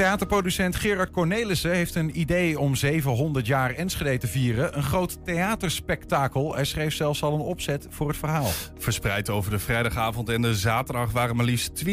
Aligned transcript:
Theaterproducent 0.00 0.76
Gerard 0.76 1.10
Cornelissen 1.10 1.70
heeft 1.70 1.94
een 1.94 2.20
idee 2.20 2.58
om 2.58 2.74
700 2.74 3.46
jaar 3.46 3.74
Enschede 3.74 4.18
te 4.18 4.26
vieren. 4.26 4.76
Een 4.76 4.82
groot 4.82 5.24
theaterspektakel. 5.24 6.54
Hij 6.54 6.64
schreef 6.64 6.94
zelfs 6.94 7.22
al 7.22 7.34
een 7.34 7.40
opzet 7.40 7.86
voor 7.90 8.08
het 8.08 8.16
verhaal. 8.16 8.48
Verspreid 8.78 9.30
over 9.30 9.50
de 9.50 9.58
vrijdagavond 9.58 10.28
en 10.28 10.42
de 10.42 10.54
zaterdag 10.54 11.12
waren 11.12 11.36
maar 11.36 11.44
liefst 11.44 11.84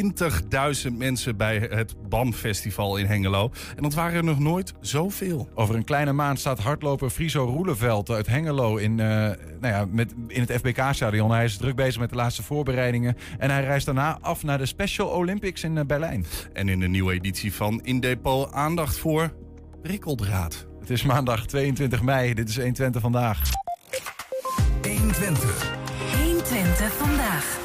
20.000 0.87 0.91
mensen 0.97 1.37
bij 1.37 1.67
het 1.69 2.09
BAM-festival 2.09 2.97
in 2.97 3.05
Hengelo. 3.05 3.51
En 3.75 3.83
dat 3.83 3.93
waren 3.93 4.17
er 4.17 4.23
nog 4.23 4.39
nooit 4.39 4.73
zoveel. 4.81 5.49
Over 5.55 5.75
een 5.75 5.83
kleine 5.83 6.13
maand 6.13 6.39
staat 6.39 6.59
hardloper 6.59 7.09
Friso 7.09 7.45
Roeleveld 7.45 8.09
uit 8.09 8.27
Hengelo 8.27 8.77
in, 8.77 8.91
uh, 8.91 8.97
nou 8.97 9.37
ja, 9.61 9.85
met, 9.91 10.13
in 10.27 10.41
het 10.41 10.51
FBK-stadion. 10.51 11.31
Hij 11.31 11.45
is 11.45 11.57
druk 11.57 11.75
bezig 11.75 11.99
met 11.99 12.09
de 12.09 12.15
laatste 12.15 12.43
voorbereidingen. 12.43 13.17
En 13.37 13.49
hij 13.49 13.63
reist 13.63 13.85
daarna 13.85 14.17
af 14.21 14.43
naar 14.43 14.57
de 14.57 14.65
Special 14.65 15.07
Olympics 15.07 15.63
in 15.63 15.75
uh, 15.75 15.83
Berlijn. 15.83 16.25
En 16.53 16.69
in 16.69 16.79
de 16.79 16.87
nieuwe 16.87 17.13
editie 17.13 17.53
van 17.53 17.81
In 17.83 17.96
Depot 17.99 18.51
aandacht 18.51 18.97
voor 18.97 19.33
prikkeldraad. 19.81 20.67
Het 20.79 20.89
is 20.89 21.03
maandag 21.03 21.45
22 21.45 22.01
mei. 22.01 22.33
Dit 22.33 22.49
is 22.49 22.55
120 22.55 23.01
vandaag. 23.01 23.41
120. 24.81 25.71
120 26.23 26.93
vandaag. 26.93 27.57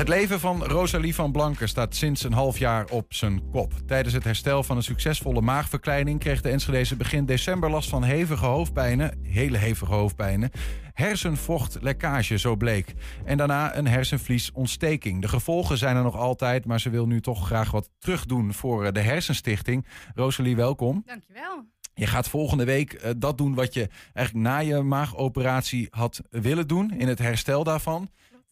Het 0.00 0.08
leven 0.08 0.40
van 0.40 0.64
Rosalie 0.64 1.14
van 1.14 1.32
Blanken 1.32 1.68
staat 1.68 1.94
sinds 1.94 2.22
een 2.22 2.32
half 2.32 2.58
jaar 2.58 2.84
op 2.90 3.14
zijn 3.14 3.50
kop. 3.50 3.72
Tijdens 3.86 4.14
het 4.14 4.24
herstel 4.24 4.62
van 4.62 4.76
een 4.76 4.82
succesvolle 4.82 5.40
maagverkleining 5.40 6.18
kreeg 6.18 6.40
de 6.40 6.48
Enschedeze 6.48 6.96
begin 6.96 7.26
december 7.26 7.70
last 7.70 7.88
van 7.88 8.02
hevige 8.02 8.46
hoofdpijnen, 8.46 9.18
hele 9.22 9.56
hevige 9.58 9.92
hoofdpijnen, 9.92 10.50
hersenvochtlekkage, 10.92 12.38
zo 12.38 12.56
bleek. 12.56 12.94
En 13.24 13.36
daarna 13.36 13.76
een 13.76 13.86
hersenvliesontsteking. 13.86 15.22
De 15.22 15.28
gevolgen 15.28 15.78
zijn 15.78 15.96
er 15.96 16.02
nog 16.02 16.16
altijd, 16.16 16.64
maar 16.64 16.80
ze 16.80 16.90
wil 16.90 17.06
nu 17.06 17.20
toch 17.20 17.46
graag 17.46 17.70
wat 17.70 17.90
terugdoen 17.98 18.54
voor 18.54 18.84
eh, 18.84 18.92
de 18.92 19.00
Hersenstichting. 19.00 19.86
Rosalie, 20.14 20.56
welkom. 20.56 21.02
Dankjewel. 21.06 21.64
Je 21.94 22.06
gaat 22.06 22.28
volgende 22.28 22.64
week 22.64 22.92
uh, 22.92 23.10
dat 23.16 23.38
doen 23.38 23.54
wat 23.54 23.74
je 23.74 23.88
eigenlijk 24.12 24.46
na 24.46 24.58
je 24.58 24.82
maagoperatie 24.82 25.88
had 25.90 26.20
willen 26.30 26.68
doen, 26.68 26.90
in 26.98 27.08
het 27.08 27.18
herstel 27.18 27.64
daarvan 27.64 28.10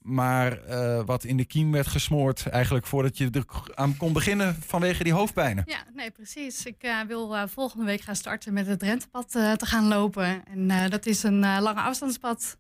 maar 0.09 0.69
uh, 0.69 1.01
wat 1.05 1.25
in 1.25 1.37
de 1.37 1.45
kiem 1.45 1.73
werd 1.73 1.87
gesmoord 1.87 2.47
eigenlijk 2.47 2.87
voordat 2.87 3.19
je 3.19 3.31
er 3.31 3.45
aan 3.75 3.97
kon 3.97 4.13
beginnen 4.13 4.57
vanwege 4.61 5.05
die 5.05 5.13
hoofdpijnen. 5.13 5.65
Ja, 5.67 5.85
nee, 5.95 6.11
precies. 6.11 6.67
Ik 6.67 6.85
uh, 6.85 7.01
wil 7.01 7.35
uh, 7.35 7.43
volgende 7.47 7.85
week 7.85 8.01
gaan 8.01 8.17
starten 8.17 8.53
met 8.53 8.67
het 8.67 8.79
Drentepad 8.79 9.31
te 9.31 9.67
gaan 9.67 9.89
lopen. 9.89 10.45
En 10.45 10.91
dat 10.91 11.07
is 11.07 11.23
een 11.23 11.41
lange 11.41 11.81
afstandspad 11.81 12.59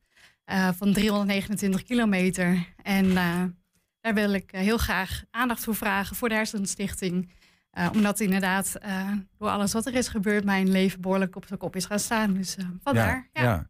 van 0.76 0.92
329 0.92 1.82
kilometer. 1.82 2.66
En 2.82 3.14
daar 4.00 4.14
wil 4.14 4.32
ik 4.32 4.50
heel 4.50 4.78
graag 4.78 5.22
aandacht 5.30 5.64
voor 5.64 5.74
vragen 5.74 6.16
voor 6.16 6.28
de 6.28 6.34
Hersenstichting. 6.34 7.30
omdat 7.92 8.20
inderdaad 8.20 8.76
door 9.38 9.48
alles 9.48 9.72
wat 9.72 9.86
er 9.86 9.94
is 9.94 10.08
gebeurd 10.08 10.44
mijn 10.44 10.70
leven 10.70 11.00
behoorlijk 11.00 11.36
op 11.36 11.46
zijn 11.46 11.58
kop 11.58 11.76
is 11.76 11.84
gaan 11.84 11.98
staan. 11.98 12.34
Dus 12.34 12.56
vandaar. 12.82 13.28
ja. 13.32 13.42
ja. 13.42 13.66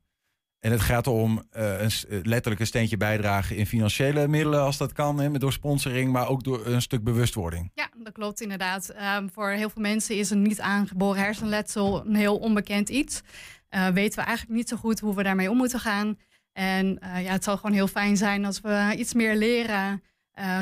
En 0.61 0.71
het 0.71 0.81
gaat 0.81 1.07
om 1.07 1.43
uh, 1.57 1.81
een, 1.81 1.91
letterlijk 2.23 2.61
een 2.61 2.67
steentje 2.67 2.97
bijdragen 2.97 3.57
in 3.57 3.67
financiële 3.67 4.29
middelen, 4.29 4.61
als 4.61 4.77
dat 4.77 4.93
kan, 4.93 5.21
hè, 5.21 5.31
door 5.31 5.53
sponsoring, 5.53 6.13
maar 6.13 6.29
ook 6.29 6.45
door 6.45 6.67
een 6.67 6.83
stuk 6.83 7.05
bewustwording. 7.05 7.71
Ja, 7.75 7.89
dat 8.03 8.13
klopt 8.13 8.41
inderdaad. 8.41 8.95
Um, 9.17 9.31
voor 9.31 9.49
heel 9.49 9.71
veel 9.71 9.83
mensen 9.83 10.17
is 10.17 10.31
een 10.31 10.43
niet 10.43 10.61
aangeboren 10.61 11.23
hersenletsel 11.23 12.07
een 12.07 12.15
heel 12.15 12.37
onbekend 12.37 12.89
iets. 12.89 13.23
Uh, 13.71 13.89
weten 13.89 14.19
we 14.19 14.25
eigenlijk 14.25 14.57
niet 14.57 14.69
zo 14.69 14.77
goed 14.77 15.01
hoe 15.01 15.15
we 15.15 15.23
daarmee 15.23 15.51
om 15.51 15.57
moeten 15.57 15.81
gaan. 15.81 16.19
En 16.53 16.87
uh, 16.87 17.25
ja, 17.25 17.33
het 17.33 17.45
zal 17.45 17.57
gewoon 17.57 17.73
heel 17.73 17.89
fijn 17.89 18.17
zijn 18.17 18.45
als 18.45 18.61
we 18.61 18.95
iets 18.97 19.15
meer 19.15 19.37
leren, 19.37 20.03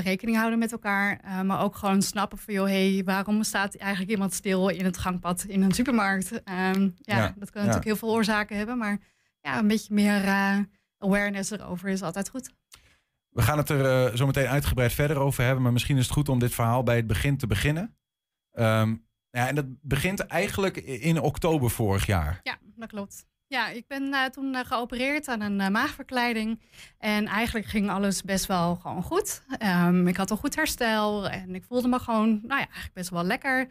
rekening 0.03 0.37
houden 0.37 0.59
met 0.59 0.73
elkaar, 0.73 1.21
maar 1.45 1.63
ook 1.63 1.77
gewoon 1.77 2.03
snappen 2.03 2.39
van, 2.39 2.55
joh, 2.55 2.67
hey, 2.67 3.03
waarom 3.05 3.43
staat 3.43 3.77
eigenlijk 3.77 4.11
iemand 4.11 4.35
stil 4.35 4.69
in 4.69 4.85
het 4.85 4.99
gangpad 4.99 5.45
in 5.45 5.63
een 5.63 5.73
supermarkt? 5.73 6.33
Um, 6.33 6.95
ja, 7.01 7.17
ja, 7.17 7.35
dat 7.37 7.51
kan 7.51 7.63
ja. 7.63 7.67
natuurlijk 7.67 7.85
heel 7.85 7.97
veel 7.97 8.11
oorzaken 8.11 8.57
hebben, 8.57 8.79
maar 8.79 8.99
ja, 9.47 9.59
een 9.59 9.69
beetje 9.69 9.95
meer 9.95 10.25
uh, 10.25 10.59
awareness 10.99 11.51
erover 11.51 11.89
is 11.89 12.03
altijd 12.03 12.29
goed. 12.29 12.55
We 13.29 13.43
gaan 13.43 13.59
het 13.59 13.69
er 13.69 14.11
uh, 14.11 14.17
zo 14.17 14.27
meteen 14.27 14.47
uitgebreid 14.47 14.93
verder 14.93 15.19
over 15.19 15.45
hebben. 15.45 15.63
Maar 15.63 15.73
misschien 15.73 15.97
is 15.97 16.03
het 16.03 16.13
goed 16.13 16.29
om 16.29 16.39
dit 16.39 16.55
verhaal 16.55 16.83
bij 16.83 16.97
het 16.97 17.07
begin 17.07 17.37
te 17.37 17.47
beginnen. 17.47 17.97
Um, 18.53 19.07
ja, 19.31 19.49
en 19.49 19.55
dat 19.55 19.67
begint 19.81 20.21
eigenlijk 20.21 20.77
in 20.77 21.21
oktober 21.21 21.71
vorig 21.71 22.07
jaar. 22.07 22.41
Ja, 22.43 22.59
dat 22.77 22.89
klopt. 22.89 23.27
Ja, 23.47 23.69
ik 23.69 23.87
ben 23.87 24.03
uh, 24.03 24.25
toen 24.25 24.55
uh, 24.55 24.61
geopereerd 24.65 25.29
aan 25.29 25.41
een 25.41 25.61
uh, 25.61 25.69
maagverkleiding. 25.69 26.61
En 26.99 27.27
eigenlijk 27.27 27.67
ging 27.67 27.91
alles 27.91 28.23
best 28.23 28.47
wel 28.47 28.77
gewoon 28.77 29.03
goed. 29.03 29.43
Um, 29.63 30.09
ik 30.09 30.17
had 30.17 30.31
een 30.31 30.37
goed 30.37 30.57
herstel 30.57 31.29
en 31.29 31.55
ik 31.55 31.65
voelde 31.65 31.89
me 31.89 31.99
gewoon, 31.99 32.29
nou 32.29 32.61
ja, 32.61 32.67
eigenlijk 32.67 32.95
best 32.95 33.11
wel 33.11 33.25
lekker. 33.25 33.69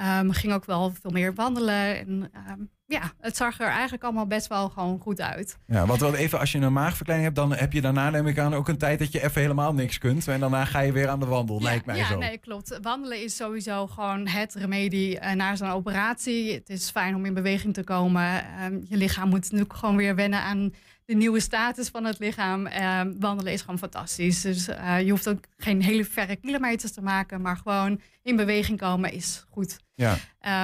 Um, 0.00 0.32
ging 0.32 0.52
ook 0.52 0.64
wel 0.64 0.90
veel 0.90 1.10
meer 1.10 1.34
wandelen. 1.34 1.98
En 1.98 2.30
um, 2.50 2.70
ja, 2.86 3.12
het 3.20 3.36
zag 3.36 3.60
er 3.60 3.68
eigenlijk 3.68 4.04
allemaal 4.04 4.26
best 4.26 4.46
wel 4.46 4.68
gewoon 4.68 4.98
goed 4.98 5.20
uit. 5.20 5.58
Ja, 5.66 5.86
want 5.86 6.02
even 6.02 6.38
als 6.38 6.52
je 6.52 6.58
een 6.58 6.72
maagverkleining 6.72 7.34
hebt, 7.34 7.48
dan 7.48 7.58
heb 7.58 7.72
je 7.72 7.80
daarna 7.80 8.10
neem 8.10 8.26
ik 8.26 8.38
aan 8.38 8.54
ook 8.54 8.68
een 8.68 8.78
tijd 8.78 8.98
dat 8.98 9.12
je 9.12 9.22
even 9.24 9.40
helemaal 9.40 9.74
niks 9.74 9.98
kunt. 9.98 10.28
En 10.28 10.40
daarna 10.40 10.64
ga 10.64 10.80
je 10.80 10.92
weer 10.92 11.08
aan 11.08 11.20
de 11.20 11.26
wandel, 11.26 11.58
ja, 11.58 11.64
lijkt 11.64 11.86
mij 11.86 11.96
ja, 11.96 12.06
zo. 12.06 12.12
Ja, 12.12 12.18
nee, 12.18 12.38
klopt. 12.38 12.78
Wandelen 12.82 13.22
is 13.22 13.36
sowieso 13.36 13.86
gewoon 13.86 14.26
het 14.28 14.54
remedie 14.54 15.20
uh, 15.20 15.32
na 15.32 15.56
zo'n 15.56 15.70
operatie. 15.70 16.52
Het 16.52 16.68
is 16.68 16.90
fijn 16.90 17.14
om 17.14 17.24
in 17.24 17.34
beweging 17.34 17.74
te 17.74 17.84
komen. 17.84 18.44
Um, 18.64 18.84
je 18.88 18.96
lichaam 18.96 19.28
moet 19.28 19.42
natuurlijk 19.42 19.72
gewoon 19.72 19.96
weer 19.96 20.14
wennen 20.14 20.40
aan 20.40 20.72
de 21.06 21.14
nieuwe 21.14 21.40
status 21.40 21.88
van 21.88 22.04
het 22.04 22.18
lichaam. 22.18 22.66
Uh, 22.66 23.00
wandelen 23.18 23.52
is 23.52 23.60
gewoon 23.60 23.78
fantastisch. 23.78 24.40
Dus 24.40 24.68
uh, 24.68 25.02
je 25.02 25.10
hoeft 25.10 25.28
ook 25.28 25.44
geen 25.56 25.82
hele 25.82 26.04
verre 26.04 26.36
kilometers 26.36 26.92
te 26.92 27.02
maken, 27.02 27.40
maar 27.40 27.56
gewoon 27.56 28.00
in 28.22 28.36
beweging 28.36 28.78
komen 28.78 29.12
is 29.12 29.46
goed. 29.50 29.78
Ja. 29.94 30.16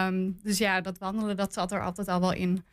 Um, 0.07 0.39
dus 0.43 0.59
ja, 0.59 0.81
dat 0.81 0.99
wandelen, 0.99 1.37
dat 1.37 1.53
zat 1.53 1.73
er 1.73 1.83
altijd 1.83 2.09
al 2.09 2.21
wel 2.21 2.33
in. 2.33 2.65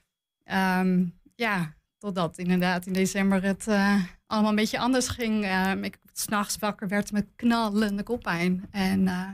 Um, 0.52 1.20
ja, 1.36 1.74
totdat 1.98 2.38
inderdaad 2.38 2.86
in 2.86 2.94
december 2.94 3.44
het 3.44 3.68
uh, 3.68 4.04
allemaal 4.28 4.50
een 4.50 4.56
beetje 4.56 4.80
anders 4.80 5.08
ging. 5.08 5.46
Um, 5.68 5.84
ik 5.84 5.98
s'nachts 6.14 6.58
wakker 6.58 6.88
werd 6.88 7.12
met 7.12 7.28
knallende 7.36 8.04
koppijn. 8.04 8.68
En 8.72 9.02
uh, 9.02 9.28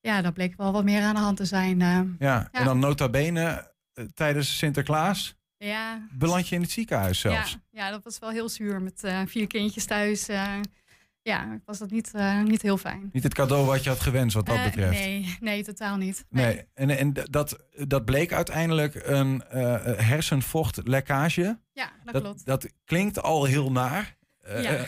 ja, 0.00 0.22
daar 0.22 0.32
bleek 0.32 0.56
wel 0.56 0.72
wat 0.72 0.84
meer 0.84 1.02
aan 1.02 1.14
de 1.14 1.20
hand 1.20 1.36
te 1.36 1.44
zijn. 1.44 1.78
Ja, 1.78 2.06
ja, 2.18 2.48
en 2.52 2.64
dan 2.64 2.78
nota 2.78 3.08
bene 3.08 3.72
tijdens 4.14 4.58
Sinterklaas 4.58 5.37
ja. 5.58 6.06
beland 6.12 6.48
je 6.48 6.54
in 6.54 6.60
het 6.60 6.70
ziekenhuis 6.70 7.20
zelfs. 7.20 7.50
Ja, 7.50 7.58
ja 7.70 7.90
dat 7.90 8.04
was 8.04 8.18
wel 8.18 8.30
heel 8.30 8.48
zuur 8.48 8.82
met 8.82 9.04
uh, 9.04 9.20
vier 9.26 9.46
kindjes 9.46 9.84
thuis. 9.84 10.28
Uh, 10.28 10.60
ja, 11.22 11.60
was 11.64 11.78
dat 11.78 11.90
niet, 11.90 12.12
uh, 12.14 12.42
niet 12.42 12.62
heel 12.62 12.78
fijn. 12.78 13.10
Niet 13.12 13.22
het 13.22 13.34
cadeau 13.34 13.66
wat 13.66 13.84
je 13.84 13.90
had 13.90 14.00
gewenst 14.00 14.34
wat 14.34 14.46
dat 14.46 14.64
betreft? 14.64 14.98
nee, 14.98 15.36
nee, 15.40 15.64
totaal 15.64 15.96
niet. 15.96 16.24
Nee, 16.28 16.54
nee. 16.54 16.64
en, 16.74 16.90
en 16.90 17.12
dat, 17.30 17.64
dat 17.86 18.04
bleek 18.04 18.32
uiteindelijk 18.32 18.94
een 19.04 19.42
hersenvochtlekkage. 19.96 21.58
Ja, 21.72 21.92
dat, 22.04 22.12
dat, 22.14 22.22
klopt. 22.22 22.44
Dat 22.44 22.68
klinkt 22.84 23.22
al 23.22 23.44
heel 23.44 23.72
naar. 23.72 24.16
Ja. 24.56 24.84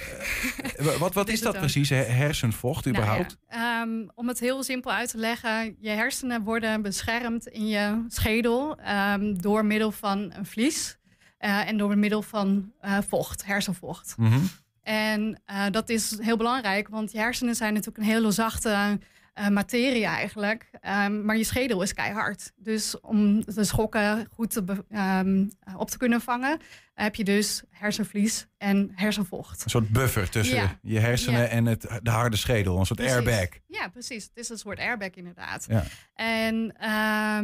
wat 0.98 1.15
wat 1.15 1.28
is 1.34 1.41
dat 1.41 1.59
precies, 1.59 1.88
hersenvocht 1.88 2.87
überhaupt? 2.87 3.37
Ja, 3.48 3.82
um, 3.82 4.10
om 4.15 4.28
het 4.28 4.41
heel 4.41 4.62
simpel 4.62 4.93
uit 4.93 5.10
te 5.10 5.19
leggen, 5.19 5.76
je 5.81 5.91
hersenen 5.91 6.43
worden 6.43 6.82
beschermd 6.82 7.47
in 7.47 7.69
je 7.69 8.04
schedel 8.09 8.78
um, 9.12 9.43
door 9.43 9.65
middel 9.65 9.93
van 9.93 10.32
een 10.37 10.47
vlies 10.47 10.99
uh, 11.41 11.69
en 11.69 11.76
door 11.76 11.99
middel 11.99 12.22
van 12.22 12.72
uh, 12.82 12.99
vocht, 13.09 13.47
hersenvocht. 13.47 14.15
Mm 14.16 14.31
-hmm. 14.31 14.49
En 14.82 15.43
dat 15.70 15.88
is 15.88 16.19
heel 16.20 16.37
belangrijk, 16.37 16.88
want 16.88 17.12
je 17.12 17.19
hersenen 17.19 17.54
zijn 17.54 17.75
natuurlijk 17.75 18.04
een 18.04 18.12
hele 18.12 18.31
zachte 18.31 18.99
materie 19.50 20.04
eigenlijk. 20.04 20.70
Um, 21.04 21.25
maar 21.25 21.37
je 21.37 21.44
schedel 21.44 21.82
is 21.82 21.94
keihard. 21.94 22.53
Dus 22.56 23.00
om 23.00 23.44
de 23.44 23.65
schokken 23.65 24.28
goed 24.34 24.50
te 24.50 24.65
op 25.76 25.91
te 25.91 25.99
kunnen 25.99 26.20
vangen, 26.20 26.58
heb 26.94 27.14
je 27.14 27.25
dus 27.25 27.62
hersenvlies 27.70 28.46
en 28.58 28.90
hersenvocht. 28.94 29.64
Een 29.64 29.70
soort 29.70 29.88
buffer 29.88 30.31
tussen 30.31 30.56
ja. 30.56 30.78
je 30.82 30.98
hersenen 30.98 31.40
ja. 31.40 31.46
en 31.46 31.66
het, 31.66 32.00
de 32.02 32.10
harde 32.10 32.37
schedel. 32.37 32.78
Een 32.78 32.87
soort 32.87 32.98
precies. 32.98 33.16
airbag. 33.16 33.48
Ja, 33.66 33.88
precies. 33.88 34.25
Het 34.25 34.37
is 34.37 34.48
een 34.48 34.58
soort 34.58 34.78
airbag 34.78 35.10
inderdaad. 35.10 35.66
Ja. 35.69 35.84
En 36.14 36.54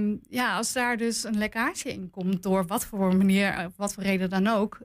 um, 0.00 0.20
ja, 0.28 0.56
als 0.56 0.72
daar 0.72 0.96
dus 0.96 1.24
een 1.24 1.38
lekkage 1.38 1.92
in 1.92 2.10
komt, 2.10 2.42
door 2.42 2.66
wat 2.66 2.86
voor 2.86 3.16
manier, 3.16 3.70
wat 3.76 3.94
voor 3.94 4.02
reden 4.02 4.30
dan 4.30 4.46
ook, 4.46 4.78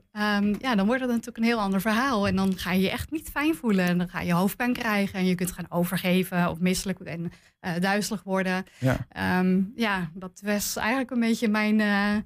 ja, 0.58 0.74
dan 0.74 0.86
wordt 0.86 1.00
het 1.00 1.10
natuurlijk 1.10 1.36
een 1.36 1.44
heel 1.44 1.60
ander 1.60 1.80
verhaal. 1.80 2.26
En 2.26 2.36
dan 2.36 2.58
ga 2.58 2.72
je 2.72 2.80
je 2.80 2.90
echt 2.90 3.10
niet 3.10 3.28
fijn 3.28 3.54
voelen. 3.54 3.86
En 3.86 3.98
dan 3.98 4.08
ga 4.08 4.20
je 4.20 4.32
hoofdpijn 4.32 4.72
krijgen 4.72 5.18
en 5.18 5.26
je 5.26 5.34
kunt 5.34 5.52
gaan 5.52 5.70
overgeven 5.70 6.48
of 6.50 6.58
misselijk 6.58 7.00
en 7.00 7.32
uh, 7.60 7.72
duizelig 7.80 8.22
worden. 8.22 8.64
Ja. 8.78 9.38
Um, 9.38 9.72
ja, 9.76 10.10
dat 10.14 10.40
was 10.44 10.76
eigenlijk 10.76 11.10
een 11.10 11.20
beetje 11.20 11.48
mijn 11.48 11.78
uh, 11.78 12.16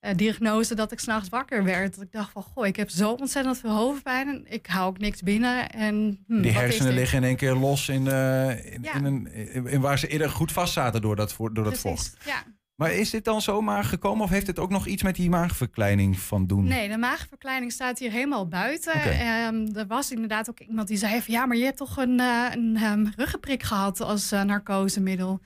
uh, 0.00 0.10
diagnose 0.16 0.74
dat 0.74 0.92
ik 0.92 0.98
s'nachts 0.98 1.28
wakker 1.28 1.64
werd. 1.64 1.94
Dat 1.94 2.04
ik 2.04 2.12
dacht 2.12 2.32
van, 2.32 2.42
goh, 2.42 2.66
ik 2.66 2.76
heb 2.76 2.90
zo 2.90 3.10
ontzettend 3.10 3.58
veel 3.58 3.70
hoofdpijn 3.70 4.28
en 4.28 4.44
ik 4.48 4.66
hou 4.66 4.88
ook 4.88 4.98
niks 4.98 5.22
binnen. 5.22 5.70
En, 5.70 6.24
hm, 6.26 6.40
Die 6.40 6.52
hersenen 6.52 6.92
liggen 6.92 7.18
in 7.18 7.24
één 7.24 7.36
keer 7.36 7.54
los 7.54 7.88
in, 7.88 8.06
in, 8.06 8.82
ja. 8.82 8.94
in, 8.94 9.04
een, 9.04 9.34
in, 9.66 9.80
waar 9.80 9.98
ze 9.98 10.06
eerder 10.06 10.30
goed 10.30 10.52
vast 10.52 10.72
zaten 10.72 11.00
door 11.00 11.16
dat, 11.16 11.36
door 11.38 11.64
dat 11.64 11.78
vocht. 11.78 12.16
Ja. 12.24 12.44
Maar 12.80 12.92
is 12.92 13.10
dit 13.10 13.24
dan 13.24 13.42
zomaar 13.42 13.84
gekomen 13.84 14.24
of 14.24 14.30
heeft 14.30 14.46
het 14.46 14.58
ook 14.58 14.70
nog 14.70 14.86
iets 14.86 15.02
met 15.02 15.16
die 15.16 15.30
maagverkleining 15.30 16.18
van 16.18 16.46
doen? 16.46 16.64
Nee, 16.64 16.88
de 16.88 16.96
maagverkleining 16.96 17.72
staat 17.72 17.98
hier 17.98 18.10
helemaal 18.10 18.48
buiten. 18.48 18.94
Oké. 18.94 19.08
Ehm, 19.08 19.66
er 19.74 19.86
was 19.86 20.10
inderdaad 20.10 20.50
ook 20.50 20.60
iemand 20.60 20.88
die 20.88 20.96
zei 20.96 21.22
van 21.22 21.34
ja, 21.34 21.46
maar 21.46 21.56
je 21.56 21.64
hebt 21.64 21.76
toch 21.76 21.96
een, 21.96 22.20
eh, 22.20 22.46
een 22.50 22.76
ehm, 22.76 23.06
ruggenprik 23.16 23.62
gehad 23.62 24.00
als 24.00 24.32
eh, 24.32 24.42
narcosemiddel. 24.42 25.40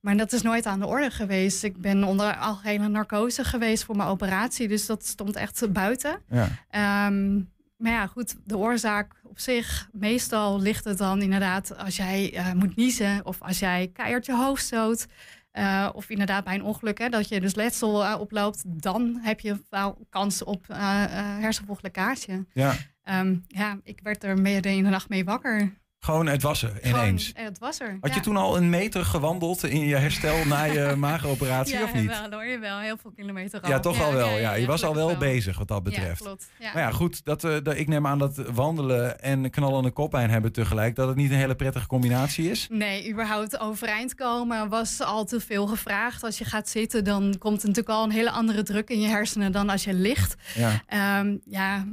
Maar 0.00 0.16
dat 0.16 0.32
is 0.32 0.42
nooit 0.42 0.66
aan 0.66 0.80
de 0.80 0.86
orde 0.86 1.10
geweest. 1.10 1.64
Ik 1.64 1.80
ben 1.80 2.04
onder 2.04 2.36
algehele 2.36 2.88
narcose 2.88 3.44
geweest 3.44 3.84
voor 3.84 3.96
mijn 3.96 4.08
operatie, 4.08 4.68
dus 4.68 4.86
dat 4.86 5.06
stond 5.06 5.36
echt 5.36 5.72
buiten. 5.72 6.18
Ja. 6.28 6.48
Ehm, 6.70 7.34
maar 7.76 7.92
ja, 7.92 8.06
goed, 8.06 8.36
de 8.44 8.56
oorzaak 8.56 9.12
op 9.22 9.38
zich, 9.38 9.88
meestal 9.92 10.60
ligt 10.60 10.84
het 10.84 10.98
dan 10.98 11.22
inderdaad 11.22 11.76
als 11.78 11.96
jij 11.96 12.34
eh, 12.34 12.52
moet 12.52 12.76
niezen 12.76 13.26
of 13.26 13.42
als 13.42 13.58
jij 13.58 13.90
keihard 13.92 14.26
je 14.26 14.34
hoofd 14.36 14.62
stoot. 14.64 15.06
eh, 15.50 15.88
of 15.92 16.10
inderdaad 16.10 16.44
bij 16.44 16.54
een 16.54 16.62
ongeluk, 16.62 16.98
hè, 16.98 17.08
dat 17.08 17.28
je 17.28 17.40
dus 17.40 17.54
letsel 17.54 18.04
eh, 18.04 18.20
oploopt, 18.20 18.62
dan 18.66 19.18
heb 19.22 19.40
je 19.40 19.62
wel 19.70 20.06
kans 20.10 20.44
op 20.44 20.66
hersenvochtlekkage. 20.68 22.46
ja. 22.52 22.74
Ehm, 23.02 23.36
ja, 23.46 23.78
ik 23.82 24.00
werd 24.02 24.24
er 24.24 24.40
midden 24.40 24.72
in 24.72 24.84
de 24.84 24.90
nacht 24.90 25.08
mee 25.08 25.24
wakker. 25.24 25.72
Gewoon, 26.00 26.26
het 26.26 26.42
was 26.42 26.62
er 26.62 26.86
ineens. 26.86 27.26
Gewoon, 27.26 27.46
het 27.48 27.58
was 27.58 27.80
er. 27.80 27.96
Had 28.00 28.10
ja. 28.10 28.14
je 28.16 28.20
toen 28.20 28.36
al 28.36 28.56
een 28.56 28.70
meter 28.70 29.04
gewandeld 29.04 29.64
in 29.64 29.86
je 29.86 29.96
herstel 29.96 30.44
na 30.46 30.64
je 30.64 30.94
maagoperatie 30.96 31.74
ja, 31.78 31.82
of 31.82 31.94
niet? 31.94 32.06
wel 32.06 32.30
hoor, 32.30 32.44
je 32.44 32.58
wel. 32.58 32.78
Heel 32.78 32.96
veel 32.96 33.10
kilometer 33.10 33.60
al. 33.60 33.70
Ja, 33.70 33.80
toch 33.80 34.02
al 34.02 34.12
wel. 34.12 34.38
Ja, 34.38 34.54
je 34.54 34.66
was 34.66 34.84
al 34.84 34.94
wel 34.94 35.16
bezig 35.16 35.58
wat 35.58 35.68
dat 35.68 35.76
Ja, 35.76 35.82
betreft. 35.82 36.22
klopt. 36.22 36.48
Ja. 36.58 36.70
Maar 36.72 36.82
ja, 36.82 36.90
goed, 36.90 37.24
dat, 37.24 37.44
eh, 37.44 37.56
dat, 37.62 37.76
ik 37.76 37.88
neem 37.88 38.06
aan 38.06 38.18
dat 38.18 38.36
wandelen 38.36 39.20
en 39.20 39.50
knallende 39.50 39.90
koppijn 39.90 40.30
hebben 40.30 40.52
tegelijk, 40.52 40.94
dat 40.96 41.08
het 41.08 41.16
niet 41.16 41.30
een 41.30 41.36
hele 41.36 41.54
prettige 41.56 41.86
combinatie 41.86 42.50
is. 42.50 42.66
Nee, 42.70 43.10
überhaupt 43.10 43.58
overeind 43.58 44.14
komen 44.14 44.68
was 44.68 45.00
al 45.00 45.24
te 45.24 45.40
veel 45.40 45.66
gevraagd. 45.66 46.22
Als 46.22 46.38
je 46.38 46.44
gaat 46.44 46.68
zitten, 46.68 47.04
dan 47.04 47.34
komt 47.38 47.62
er 47.62 47.68
natuurlijk 47.68 47.96
al 47.96 48.04
een 48.04 48.10
hele 48.10 48.30
andere 48.30 48.62
druk 48.62 48.90
in 48.90 49.00
je 49.00 49.08
hersenen 49.08 49.52
dan 49.52 49.68
als 49.68 49.84
je 49.84 49.94
ligt. 49.94 50.34
Ja. 50.54 50.82
Ehm, 50.86 51.36
ja, 51.44 51.86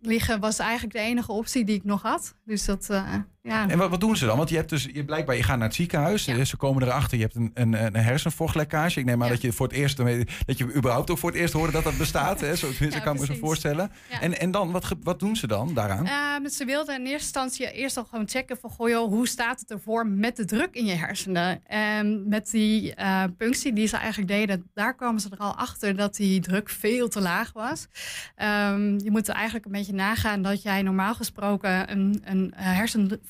liggen 0.00 0.40
was 0.40 0.58
eigenlijk 0.58 0.92
de 0.92 1.00
enige 1.00 1.32
optie 1.32 1.64
die 1.64 1.74
ik 1.74 1.84
nog 1.84 2.02
had. 2.02 2.34
Dus 2.44 2.64
dat, 2.64 2.90
eh, 2.90 3.14
ja. 3.42 3.68
En 3.68 3.78
wat, 3.78 3.90
wat 3.90 4.00
doen 4.00 4.16
ze 4.16 4.26
dan? 4.26 4.36
Want 4.36 4.48
je 4.48 4.56
hebt 4.56 4.68
dus, 4.68 4.88
je, 4.92 5.04
blijkbaar, 5.04 5.36
je 5.36 5.42
gaat 5.42 5.56
naar 5.58 5.66
het 5.66 5.76
ziekenhuis, 5.76 6.24
Ja. 6.24 6.44
ze 6.44 6.56
komen 6.56 6.82
erachter, 6.82 7.16
je 7.18 7.22
hebt 7.22 7.34
een, 7.36 7.50
een, 7.54 7.84
een 7.84 7.94
hersenvochtlekkage. 7.96 8.98
Ik 9.00 9.04
neem 9.04 9.22
aan 9.22 9.28
Ja. 9.28 9.32
dat 9.32 9.42
je 9.42 9.52
voor 9.52 9.66
het 9.66 9.76
eerst, 9.76 9.96
dat 10.46 10.58
je 10.58 10.74
überhaupt 10.74 11.10
ook 11.10 11.18
voor 11.18 11.30
het 11.30 11.38
eerst 11.38 11.52
hoorde 11.52 11.72
dat 11.72 11.84
dat 11.84 11.98
bestaat. 11.98 12.40
Hè? 12.40 12.56
Zo 12.56 12.68
kan 13.04 13.14
ik 13.14 13.20
me 13.20 13.26
zo 13.26 13.34
voorstellen. 13.34 13.90
En, 14.20 14.38
en 14.40 14.50
dan, 14.50 14.70
wat, 14.72 14.94
wat 15.02 15.20
doen 15.20 15.36
ze 15.36 15.46
dan 15.46 15.74
daaraan? 15.74 16.06
Ehm, 16.06 16.48
ze 16.48 16.64
wilden 16.64 16.94
in 16.94 17.00
eerste 17.00 17.12
instantie 17.22 17.72
eerst 17.72 17.96
al 17.96 18.04
gewoon 18.04 18.28
checken 18.28 18.56
van... 18.60 18.70
Goh, 18.70 18.88
joh, 18.88 19.08
hoe 19.08 19.28
staat 19.28 19.60
het 19.60 19.70
ervoor 19.70 20.06
met 20.06 20.36
de 20.36 20.44
druk 20.44 20.74
in 20.74 20.84
je 20.84 20.94
hersenen? 20.94 21.66
En 21.66 22.28
met 22.28 22.50
die 22.50 22.94
eh, 22.94 23.24
punctie 23.36 23.72
die 23.72 23.86
ze 23.86 23.96
eigenlijk 23.96 24.30
deden... 24.30 24.70
daar 24.74 24.94
kwamen 24.94 25.20
ze 25.20 25.28
er 25.30 25.38
al 25.38 25.54
achter 25.56 25.96
dat 25.96 26.16
die 26.16 26.40
druk 26.40 26.68
veel 26.68 27.08
te 27.08 27.20
laag 27.20 27.52
was. 27.52 27.86
Ehm, 28.36 28.98
je 28.98 29.10
moet 29.10 29.28
er 29.28 29.34
eigenlijk 29.34 29.64
een 29.64 29.72
beetje 29.72 29.92
nagaan 29.92 30.42
dat 30.42 30.62
jij 30.62 30.82
normaal 30.82 31.14
gesproken... 31.14 31.90
een, 31.90 32.22
een 32.24 32.54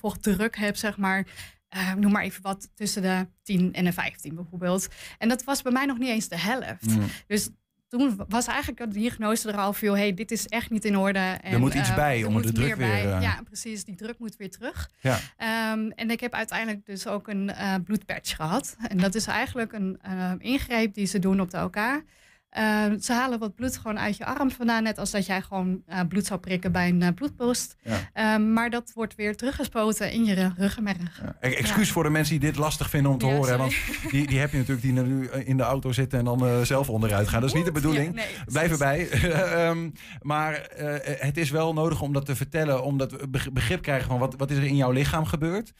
eh, 0.02 0.10
hersenvochtdruk 0.10 0.56
hebt, 0.56 0.78
zeg 0.78 0.96
maar... 0.96 1.26
eh, 1.68 1.94
noem 1.94 2.12
maar 2.12 2.22
even 2.22 2.42
wat, 2.42 2.68
tussen 2.74 3.02
de 3.02 3.26
10 3.42 3.72
en 3.72 3.84
de 3.84 3.92
15 3.92 4.34
bijvoorbeeld. 4.34 4.88
En 5.18 5.28
dat 5.28 5.44
was 5.44 5.62
bij 5.62 5.72
mij 5.72 5.86
nog 5.86 5.98
niet 5.98 6.08
eens 6.08 6.28
de 6.28 6.38
helft. 6.38 6.86
Mm. 6.86 7.04
Dus 7.26 7.48
toen 7.88 8.20
was 8.28 8.46
eigenlijk 8.46 8.78
de 8.78 8.98
diagnose 8.98 9.48
er 9.48 9.58
al 9.58 9.72
veel... 9.72 9.96
hey, 9.96 10.14
dit 10.14 10.30
is 10.30 10.46
echt 10.46 10.70
niet 10.70 10.84
in 10.84 10.96
orde. 10.96 11.18
En, 11.18 11.60
moet 11.60 11.74
iets 11.74 11.88
eh, 11.88 11.94
bij 11.94 12.20
er 12.20 12.26
om 12.26 12.32
moet 12.32 12.42
de 12.42 12.52
druk 12.52 12.66
weer, 12.66 12.76
bij. 12.76 13.12
eh, 13.12 13.22
Ja, 13.22 13.40
precies. 13.44 13.84
Die 13.84 13.94
druk 13.94 14.18
moet 14.18 14.36
weer 14.36 14.50
terug. 14.50 14.90
Ja. 15.00 15.18
Ehm, 15.36 15.90
en 15.94 16.10
ik 16.10 16.20
heb 16.20 16.32
uiteindelijk 16.32 16.86
dus 16.86 17.06
ook 17.06 17.28
een 17.28 17.50
eh 17.50 17.74
bloedpatch 17.84 18.36
gehad. 18.36 18.76
En 18.88 18.98
dat 18.98 19.14
is 19.14 19.26
eigenlijk 19.26 19.72
een 19.72 20.00
ingreep 20.38 20.94
die 20.94 21.06
ze 21.06 21.18
doen 21.18 21.40
op 21.40 21.50
de 21.50 21.62
OK. 21.62 21.76
Eh, 22.52 22.84
ze 23.00 23.12
halen 23.12 23.38
wat 23.38 23.54
bloed 23.54 23.76
gewoon 23.76 23.98
uit 23.98 24.16
je 24.16 24.24
arm 24.24 24.50
vandaan. 24.50 24.82
Net 24.82 24.98
als 24.98 25.10
dat 25.10 25.26
jij 25.26 25.42
gewoon 25.42 25.82
eh, 25.86 26.00
bloed 26.08 26.26
zou 26.26 26.40
prikken 26.40 26.72
bij 26.72 26.88
een 26.88 27.02
eh, 27.02 27.08
bloedpost. 27.14 27.76
Ja. 27.82 28.10
Ehm, 28.12 28.52
maar 28.52 28.70
dat 28.70 28.90
wordt 28.94 29.14
weer 29.14 29.36
teruggespoten 29.36 30.12
in 30.12 30.24
je 30.24 30.52
ruggenmerg. 30.56 31.20
Ja. 31.22 31.36
E- 31.40 31.54
Excuus 31.54 31.90
voor 31.90 32.02
de 32.02 32.10
mensen 32.10 32.38
die 32.40 32.50
dit 32.50 32.58
lastig 32.58 32.90
vinden 32.90 33.12
om 33.12 33.18
te 33.18 33.26
horen. 33.26 33.50
hè. 33.50 33.56
Want 33.56 33.74
die, 34.10 34.26
die 34.26 34.38
heb 34.38 34.50
je 34.50 34.56
natuurlijk 34.56 34.82
die 34.82 34.92
nu 35.02 35.28
in 35.28 35.56
de 35.56 35.62
auto 35.62 35.92
zitten 35.92 36.18
en 36.18 36.24
dan 36.24 36.46
eh, 36.46 36.60
zelf 36.60 36.88
onderuit 36.90 37.28
gaan. 37.28 37.40
Dat 37.40 37.48
is 37.50 37.56
niet 37.56 37.64
de 37.64 37.72
bedoeling. 37.72 38.14
Nee, 38.14 38.26
Blijf 38.46 38.70
erbij. 38.70 39.08
Ehm, 39.10 39.90
maar 40.20 40.54
eh, 40.54 41.20
het 41.20 41.36
is 41.36 41.50
wel 41.50 41.72
nodig 41.72 42.00
om 42.02 42.12
dat 42.12 42.26
te 42.26 42.36
vertellen, 42.36 42.82
omdat 42.84 43.12
we 43.12 43.28
beg- 43.28 43.52
begrip 43.52 43.82
krijgen 43.82 44.08
van 44.08 44.18
wat, 44.18 44.34
wat 44.36 44.50
is 44.50 44.56
er 44.56 44.64
in 44.64 44.76
jouw 44.76 44.90
lichaam 44.90 45.24
gebeurd. 45.24 45.72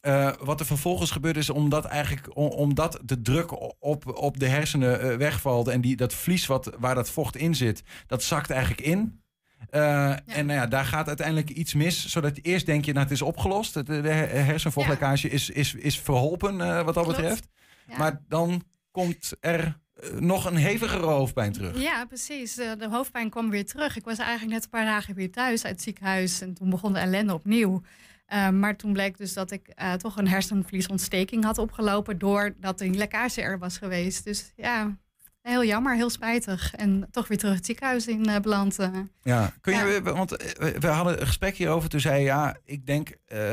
Eh, 0.00 0.32
wat 0.40 0.60
er 0.60 0.66
vervolgens 0.66 1.10
gebeurt 1.10 1.36
is 1.36 1.50
omdat, 1.50 1.84
eigenlijk, 1.84 2.36
omdat 2.36 3.00
de 3.04 3.20
druk 3.22 3.52
op, 3.82 4.16
op 4.18 4.40
de 4.40 4.46
hersenen 4.48 5.00
eh, 5.00 5.16
wegvalt 5.16 5.68
en 5.68 5.80
die, 5.80 5.96
dat 5.96 6.14
vlies 6.14 6.46
wat, 6.46 6.70
waar 6.78 6.94
dat 6.94 7.10
vocht 7.10 7.36
in 7.36 7.54
zit, 7.54 7.82
dat 8.06 8.22
zakt 8.22 8.50
eigenlijk 8.50 8.80
in. 8.80 9.22
Eh, 9.70 10.10
En 10.10 10.46
nou 10.46 10.52
ja, 10.58 10.66
daar 10.66 10.84
gaat 10.84 11.06
uiteindelijk 11.08 11.50
iets 11.50 11.74
mis, 11.74 12.06
zodat 12.08 12.38
eerst 12.42 12.66
denk 12.66 12.84
je, 12.84 12.92
nou 12.92 13.04
het 13.04 13.12
is 13.14 13.22
opgelost. 13.22 13.74
De, 13.74 13.82
de 13.82 14.08
hersenvochtlekkage 14.08 15.28
is, 15.30 15.50
is, 15.50 15.74
is 15.74 15.98
verholpen 16.00 16.56
wat 16.84 16.94
dat 16.94 17.04
Klopt. 17.04 17.08
betreft. 17.18 17.48
Ja. 17.88 17.96
Maar 17.98 18.20
dan 18.28 18.62
komt 18.90 19.32
er 19.40 19.78
nog 20.18 20.44
een 20.44 20.56
hevigere 20.56 21.06
hoofdpijn 21.06 21.52
terug. 21.52 21.80
Ja, 21.82 22.04
precies. 22.06 22.58
Eh, 22.58 22.70
De 22.78 22.88
hoofdpijn 22.88 23.30
kwam 23.30 23.50
weer 23.50 23.66
terug. 23.66 23.96
Ik 23.96 24.04
was 24.04 24.18
eigenlijk 24.18 24.52
net 24.52 24.64
een 24.64 24.70
paar 24.70 24.84
dagen 24.84 25.14
weer 25.14 25.30
thuis 25.30 25.64
uit 25.64 25.72
het 25.74 25.82
ziekenhuis. 25.82 26.40
En 26.40 26.54
toen 26.54 26.70
begon 26.70 26.92
de 26.92 26.98
ellende 26.98 27.34
opnieuw. 27.34 27.82
Eh, 28.28 28.48
maar 28.48 28.76
toen 28.76 28.92
bleek 28.92 29.18
dus 29.18 29.32
dat 29.32 29.50
ik 29.50 29.68
eh, 29.68 29.92
toch 29.92 30.16
een 30.16 30.28
hersenvliesontsteking 30.28 31.44
had 31.44 31.58
opgelopen... 31.58 32.18
doordat 32.18 32.78
die 32.78 32.90
lekkage 32.94 33.42
er 33.42 33.58
was 33.58 33.78
geweest. 33.78 34.24
Dus 34.24 34.52
ja, 34.56 34.96
heel 35.42 35.64
jammer, 35.64 35.94
heel 35.94 36.10
spijtig. 36.10 36.74
En 36.74 37.08
toch 37.10 37.28
weer 37.28 37.38
terug 37.38 37.54
het 37.54 37.66
ziekenhuis 37.66 38.06
in 38.06 38.26
eh, 38.26 38.40
beland. 38.40 38.78
eh. 38.78 38.90
Ja, 39.22 39.52
kun 39.60 39.74
je, 39.76 40.00
Ja. 40.04 40.12
want 40.12 40.30
we- 40.30 40.76
we 40.78 40.86
hadden 40.86 41.20
een 41.20 41.26
gesprek 41.26 41.56
hierover. 41.56 41.88
Toen 41.88 42.00
zei 42.00 42.18
je, 42.18 42.24
ja, 42.24 42.56
ik 42.64 42.86
denk, 42.86 43.08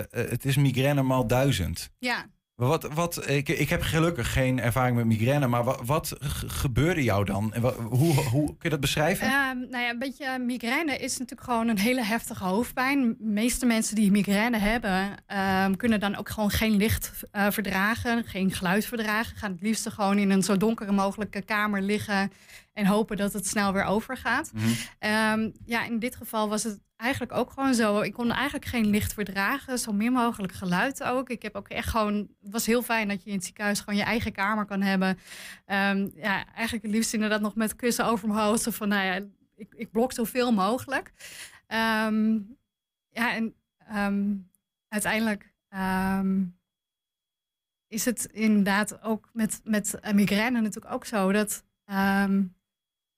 het 0.10 0.46
is 0.46 0.56
migraine 0.58 1.02
maal 1.02 1.28
duizend. 1.28 1.90
Ja, 2.00 2.26
Wat, 2.56 2.84
wat, 2.94 3.30
ik, 3.30 3.50
ik 3.50 3.70
heb 3.70 3.82
gelukkig 3.82 4.34
geen 4.34 4.60
ervaring 4.60 4.96
met 4.96 5.06
migraine, 5.06 5.48
maar 5.48 5.64
wat, 5.64 5.82
wat 5.86 6.16
gebeurde 6.48 7.04
jou 7.04 7.26
dan? 7.26 7.54
Hoe, 7.90 8.14
hoe 8.14 8.46
kun 8.46 8.58
je 8.62 8.70
dat 8.70 8.80
beschrijven? 8.80 9.28
Ehm, 9.28 9.60
nou 9.60 9.84
ja, 9.84 9.90
een 9.90 10.00
beetje 10.00 10.40
migraine 10.40 10.98
is 10.98 11.18
natuurlijk 11.18 11.50
gewoon 11.50 11.68
een 11.68 11.80
hele 11.80 12.04
heftige 12.04 12.44
hoofdpijn. 12.44 13.02
De 13.08 13.16
meeste 13.20 13.66
mensen 13.66 13.96
die 13.96 14.12
migraine 14.12 14.58
hebben, 14.58 15.12
ehm, 15.28 15.76
kunnen 15.76 16.00
dan 16.00 16.16
ook 16.16 16.30
gewoon 16.30 16.50
geen 16.50 16.76
licht 16.76 17.12
eh, 17.32 17.48
verdragen, 17.50 18.24
geen 18.24 18.52
geluid 18.52 18.86
verdragen. 18.86 19.38
Gaan 19.38 19.52
het 19.52 19.62
liefst 19.62 19.90
gewoon 19.90 20.18
in 20.18 20.30
een 20.30 20.44
zo 20.44 20.58
donkere 20.58 20.92
mogelijke 20.92 21.42
kamer 21.42 21.82
liggen 21.82 22.32
en 22.76 22.86
hopen 22.86 23.18
dat 23.18 23.34
het 23.34 23.48
snel 23.48 23.74
weer 23.74 23.84
overgaat. 23.84 24.52
Mhm. 24.54 24.66
Ehm, 25.00 25.52
ja, 25.66 25.86
in 25.86 26.00
dit 26.00 26.16
geval 26.16 26.50
was 26.50 26.64
het 26.64 26.80
eigenlijk 26.96 27.32
ook 27.32 27.52
gewoon 27.52 27.74
zo. 27.74 28.02
Ik 28.02 28.14
kon 28.14 28.32
eigenlijk 28.32 28.66
geen 28.66 28.86
licht 28.86 29.14
verdragen, 29.14 29.80
zo 29.80 29.92
min 29.92 30.12
mogelijk 30.12 30.54
geluid 30.54 31.04
ook. 31.04 31.30
Ik 31.30 31.42
heb 31.42 31.56
ook 31.56 31.68
echt 31.68 31.90
gewoon, 31.90 32.16
het 32.16 32.52
was 32.52 32.66
heel 32.66 32.82
fijn 32.82 33.08
dat 33.08 33.24
je 33.24 33.30
in 33.30 33.36
het 33.36 33.46
ziekenhuis 33.46 33.80
gewoon 33.80 34.00
je 34.00 34.06
eigen 34.06 34.32
kamer 34.32 34.66
kan 34.66 34.82
hebben. 34.82 35.20
Ehm, 35.66 36.10
ja, 36.16 36.46
eigenlijk 36.54 36.86
het 36.86 36.94
liefst 36.94 37.14
inderdaad 37.14 37.42
nog 37.42 37.56
met 37.56 37.76
kussen 37.76 38.06
over 38.06 38.28
mijn 38.28 38.40
hoofd. 38.40 38.68
Van, 38.76 38.88
nou 38.88 39.06
ja, 39.06 39.28
ik, 39.56 39.74
ik 39.76 39.92
blok 39.92 40.14
zoveel 40.14 40.52
mogelijk. 40.52 41.12
Ehm, 41.68 42.40
ja, 43.10 43.34
en 43.34 43.56
uiteindelijk 44.88 45.54
is 47.88 48.06
het 48.06 48.26
inderdaad 48.26 49.02
ook 49.02 49.30
met, 49.34 49.62
met 49.64 50.00
migraine 50.14 50.62
natuurlijk 50.62 50.94
ook 50.94 51.06
zo 51.06 51.32
dat... 51.32 51.64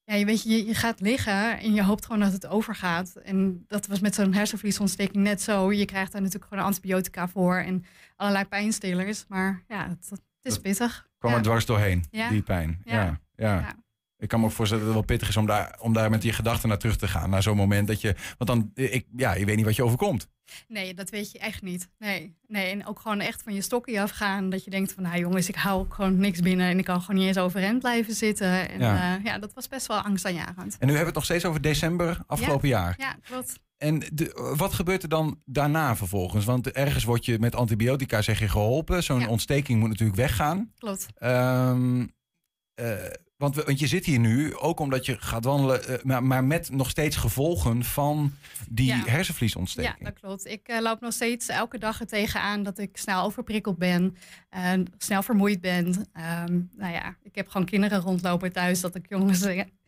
ja, 0.08 0.16
je 0.16 0.26
weet, 0.26 0.44
je, 0.44 0.66
je 0.66 0.74
gaat 0.74 1.02
liggen 1.02 1.60
en 1.60 1.74
je 1.74 1.84
hoopt 1.84 2.06
gewoon 2.06 2.22
dat 2.22 2.32
het 2.32 2.48
overgaat. 2.48 3.16
En 3.16 3.66
dat 3.68 3.88
was 3.88 4.00
met 4.00 4.16
zo'n 4.16 4.34
hersenvliesontsteking 4.34 5.24
net 5.24 5.42
zo. 5.42 5.72
Je 5.72 5.86
krijgt 5.86 6.12
daar 6.12 6.22
natuurlijk 6.22 6.50
gewoon 6.50 6.66
antibiotica 6.66 7.28
voor 7.28 7.56
en 7.58 7.86
allerlei 8.16 8.46
pijnstillers. 8.46 9.26
Maar 9.28 9.64
ja, 9.68 9.88
het, 9.90 10.10
het 10.10 10.22
is 10.42 10.60
pittig. 10.60 11.08
Kwam 11.18 11.32
ja. 11.32 11.38
er 11.38 11.44
dwars 11.44 11.66
doorheen, 11.66 12.06
Ja. 12.12 12.30
die 12.30 12.42
pijn. 12.42 12.82
Ja. 12.86 13.20
Ja. 13.36 13.76
Ik 14.20 14.28
kan 14.28 14.40
me 14.40 14.46
ook 14.46 14.52
voorstellen 14.52 14.86
dat 14.86 14.94
het 14.96 15.06
wel 15.06 15.16
pittig 15.16 15.30
is 15.30 15.38
om 15.38 15.46
daar, 15.46 15.78
om 15.80 15.94
daar 15.94 16.10
met 16.10 16.24
je 16.24 16.34
gedachten 16.34 16.70
naar 16.70 16.78
terug 16.78 16.98
te 16.98 17.08
gaan. 17.08 17.30
Naar 17.30 17.44
zo'n 17.44 17.56
moment 17.58 17.88
dat 17.88 18.02
je. 18.02 18.16
Want 18.38 18.50
dan, 18.50 18.72
ik, 18.74 19.06
ja, 19.16 19.34
je 19.34 19.46
weet 19.46 19.56
niet 19.56 19.66
wat 19.66 19.76
je 19.76 19.84
overkomt. 19.84 20.28
Nee, 20.68 20.94
dat 20.94 21.10
weet 21.10 21.32
je 21.32 21.40
echt 21.40 21.62
niet. 21.62 21.90
Nee, 21.98 22.36
nee, 22.48 22.72
en 22.72 22.86
ook 22.86 23.00
gewoon 23.00 23.20
echt 23.20 23.44
van 23.44 23.54
je 23.54 23.62
stokje 23.62 24.02
afgaan. 24.02 24.50
Dat 24.50 24.64
je 24.64 24.70
denkt 24.70 24.92
van, 24.94 25.04
nou 25.04 25.20
jongens, 25.20 25.48
ik 25.50 25.56
hou 25.56 25.80
ook 25.80 25.94
gewoon 25.94 26.18
niks 26.20 26.40
binnen. 26.40 26.70
En 26.70 26.78
ik 26.80 26.86
kan 26.86 27.02
gewoon 27.02 27.16
niet 27.16 27.28
eens 27.28 27.38
overeind 27.38 27.80
blijven 27.80 28.14
zitten. 28.14 28.70
En 28.70 28.80
Ja. 28.80 28.96
ja, 28.96 29.20
ja 29.24 29.40
dat 29.40 29.54
was 29.54 29.68
best 29.68 29.88
wel 29.88 29.98
angstaanjagend. 29.98 30.58
En 30.58 30.88
nu 30.88 30.94
hebben 30.94 31.00
we 31.00 31.06
het 31.06 31.14
nog 31.16 31.24
steeds 31.24 31.46
over 31.46 31.62
december 31.62 32.20
afgelopen 32.28 32.68
jaar. 32.68 32.96
Ja, 32.98 33.16
klopt. 33.22 33.60
En 33.78 34.00
de, 34.14 34.54
wat 34.58 34.74
gebeurt 34.74 35.04
er 35.04 35.10
dan 35.10 35.42
daarna 35.46 35.96
vervolgens? 35.96 36.46
Want 36.46 36.72
ergens 36.72 37.04
word 37.04 37.26
je 37.26 37.40
met 37.40 37.56
antibiotica 37.56 38.22
zeg 38.22 38.40
je 38.40 38.48
geholpen. 38.48 39.04
Zo'n 39.04 39.20
Ja. 39.20 39.28
ontsteking 39.28 39.80
moet 39.80 39.90
natuurlijk 39.90 40.18
weggaan. 40.18 40.72
Klopt. 40.78 41.08
Ehm, 41.16 42.06
eh, 42.74 42.94
Want, 43.38 43.56
we- 43.56 43.64
want 43.64 43.80
je 43.80 43.88
zit 43.88 44.06
hier 44.06 44.20
nu 44.20 44.56
ook 44.56 44.80
omdat 44.80 45.06
je 45.06 45.16
gaat 45.20 45.44
wandelen, 45.44 45.88
eh, 45.88 46.04
maar, 46.04 46.24
maar 46.24 46.44
met 46.44 46.70
nog 46.72 46.90
steeds 46.90 47.16
gevolgen 47.16 47.84
van 47.84 48.34
die 48.70 48.86
Ja. 48.88 49.02
hersenvliesontsteking. 49.06 49.96
Ja, 50.00 50.06
dat 50.06 50.20
klopt. 50.20 50.46
Ik 50.46 50.68
eh, 50.68 50.82
loop 50.82 51.02
nog 51.02 51.14
steeds 51.14 51.48
elke 51.48 51.78
dag 51.78 52.00
er 52.00 52.08
tegenaan 52.08 52.64
dat 52.64 52.78
ik 52.78 52.98
snel 52.98 53.24
overprikkeld 53.24 53.78
ben. 53.78 54.16
En 54.50 54.86
snel 54.98 55.22
vermoeid 55.24 55.62
ben. 55.62 56.08
Ehm, 56.14 56.60
nou 56.78 56.94
ja, 56.94 57.16
ik 57.24 57.36
heb 57.36 57.48
gewoon 57.48 57.66
kinderen 57.68 58.00
rondlopen 58.02 58.52
thuis 58.54 58.82
dat 58.82 58.96
ik 58.96 59.06
jongens 59.10 59.46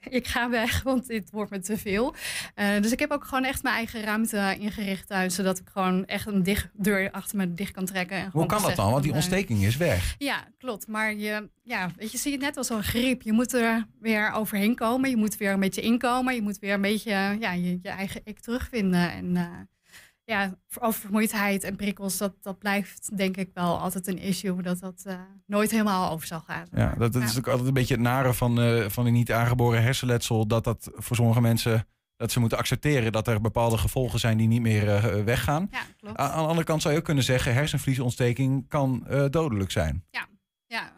ik 0.10 0.28
ga 0.28 0.50
weg, 0.50 0.84
want 0.84 1.08
dit 1.08 1.30
wordt 1.32 1.52
me 1.52 1.60
te 1.60 1.78
veel. 1.78 2.16
Eh, 2.56 2.82
dus 2.82 2.92
ik 2.92 3.00
heb 3.00 3.12
ook 3.12 3.24
gewoon 3.26 3.44
echt 3.44 3.64
mijn 3.64 3.76
eigen 3.76 4.02
ruimte 4.04 4.56
ingericht 4.60 5.08
thuis, 5.08 5.36
zodat 5.36 5.60
ik 5.60 5.68
gewoon 5.74 6.06
echt 6.06 6.28
een 6.28 6.44
dicht, 6.44 6.68
deur 6.74 7.12
achter 7.12 7.38
me 7.38 7.54
dicht 7.54 7.72
kan 7.72 7.86
trekken. 7.86 8.18
En 8.18 8.30
Hoe 8.32 8.46
kan 8.46 8.62
dat 8.62 8.76
dan? 8.76 8.92
Want 8.92 9.02
die 9.04 9.12
eh, 9.12 9.18
ontsteking 9.18 9.64
is 9.64 9.78
weg. 9.78 10.16
ja, 10.18 10.48
klopt. 10.58 10.88
Maar 10.88 11.16
je, 11.16 11.50
ja, 11.64 11.92
weet 11.96 12.12
je, 12.12 12.18
zie 12.18 12.32
je 12.32 12.38
het 12.38 12.46
net 12.46 12.58
als 12.58 12.68
zo'n 12.68 12.84
griep. 12.84 13.22
Je 13.22 13.32
moet 13.40 13.54
er 13.54 13.86
weer 14.00 14.32
overheen 14.32 14.76
komen. 14.76 15.10
Je 15.10 15.18
moet 15.18 15.38
weer 15.38 15.52
een 15.52 15.60
beetje 15.60 15.82
inkomen. 15.82 16.36
Je 16.36 16.42
moet 16.42 16.60
weer 16.60 16.74
een 16.74 16.82
beetje 16.82 17.12
ja, 17.40 17.52
je, 17.52 17.80
je 17.82 17.90
eigen 17.90 18.22
ik 18.24 18.40
terugvinden. 18.40 19.12
En 19.12 19.36
eh, 19.36 19.46
ja, 20.24 20.58
oververmoeidheid 20.80 21.64
en 21.64 21.76
prikkels, 21.76 22.18
dat, 22.18 22.34
dat 22.42 22.60
blijft 22.60 23.18
denk 23.18 23.38
ik 23.38 23.50
wel 23.54 23.80
altijd 23.80 24.08
een 24.08 24.18
issue. 24.18 24.62
Dat 24.62 24.80
dat 24.80 25.04
eh, 25.06 25.16
nooit 25.46 25.72
helemaal 25.72 26.12
over 26.12 26.28
zal 26.28 26.40
gaan. 26.40 26.68
Ja, 26.72 26.94
dat, 26.98 27.14
dat 27.14 27.24
is 27.24 27.38
ook 27.38 27.48
altijd 27.48 27.68
een 27.68 27.74
beetje 27.74 27.94
het 27.94 28.04
nare 28.04 28.34
van, 28.34 28.62
eh, 28.62 28.90
van 28.90 29.06
een 29.06 29.14
niet 29.14 29.32
aangeboren 29.32 29.84
hersenletsel. 29.84 30.48
Dat 30.48 30.64
dat 30.64 30.92
voor 30.94 31.16
sommige 31.16 31.42
mensen, 31.42 31.88
dat 32.16 32.32
ze 32.32 32.40
moeten 32.40 32.58
accepteren 32.58 33.12
dat 33.12 33.28
er 33.28 33.42
bepaalde 33.42 33.78
gevolgen 33.78 34.20
zijn 34.20 34.38
die 34.38 34.48
niet 34.48 34.62
meer 34.62 34.86
weggaan. 35.26 35.68
Ja, 35.72 35.82
klopt. 35.98 36.18
Aan 36.18 36.42
de 36.42 36.48
andere 36.48 36.66
kant 36.66 36.82
zou 36.82 36.94
je 36.94 37.00
ook 37.00 37.06
kunnen 37.06 37.24
zeggen, 37.24 37.54
hersenvliesontsteking 37.54 38.68
kan 38.68 39.08
dodelijk 39.30 39.72
zijn. 39.72 40.04
ja, 40.12 40.28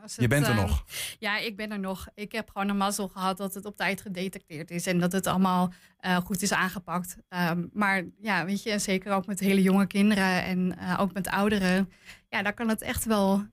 als 0.01 0.15
Je 0.15 0.21
het, 0.21 0.29
bent 0.29 0.45
er 0.45 0.51
eh, 0.51 0.61
nog. 0.61 0.85
Ja, 1.19 1.37
ik 1.37 1.55
ben 1.55 1.71
er 1.71 1.79
nog. 1.79 2.07
Ik 2.15 2.31
heb 2.31 2.49
gewoon 2.49 2.69
een 2.69 2.77
mazzel 2.77 3.07
gehad 3.07 3.37
dat 3.37 3.53
het 3.53 3.65
op 3.65 3.77
tijd 3.77 4.01
gedetecteerd 4.01 4.71
is 4.71 4.87
en 4.87 4.99
dat 4.99 5.11
het 5.11 5.27
allemaal 5.27 5.73
eh, 5.97 6.15
goed 6.15 6.41
is 6.41 6.53
aangepakt. 6.53 7.17
Ehm, 7.29 7.65
maar 7.73 8.03
ja, 8.21 8.45
weet 8.45 8.63
je, 8.63 8.71
en 8.71 8.81
zeker 8.81 9.13
ook 9.13 9.25
met 9.25 9.39
hele 9.39 9.61
jonge 9.61 9.87
kinderen 9.87 10.43
en 10.43 10.77
eh, 10.77 10.99
ook 10.99 11.13
met 11.13 11.27
ouderen, 11.27 11.91
ja, 12.29 12.41
daar 12.41 12.53
kan 12.53 12.69
het 12.69 12.81
echt 12.81 13.05
wel 13.05 13.45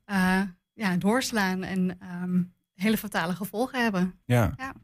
ja, 0.75 0.97
doorslaan 0.99 1.63
en 1.63 1.99
ehm, 2.01 2.43
hele 2.75 2.99
fatale 2.99 3.35
gevolgen 3.35 3.83
hebben. 3.83 4.15
Ja. 4.25 4.55
Ja. 4.57 4.75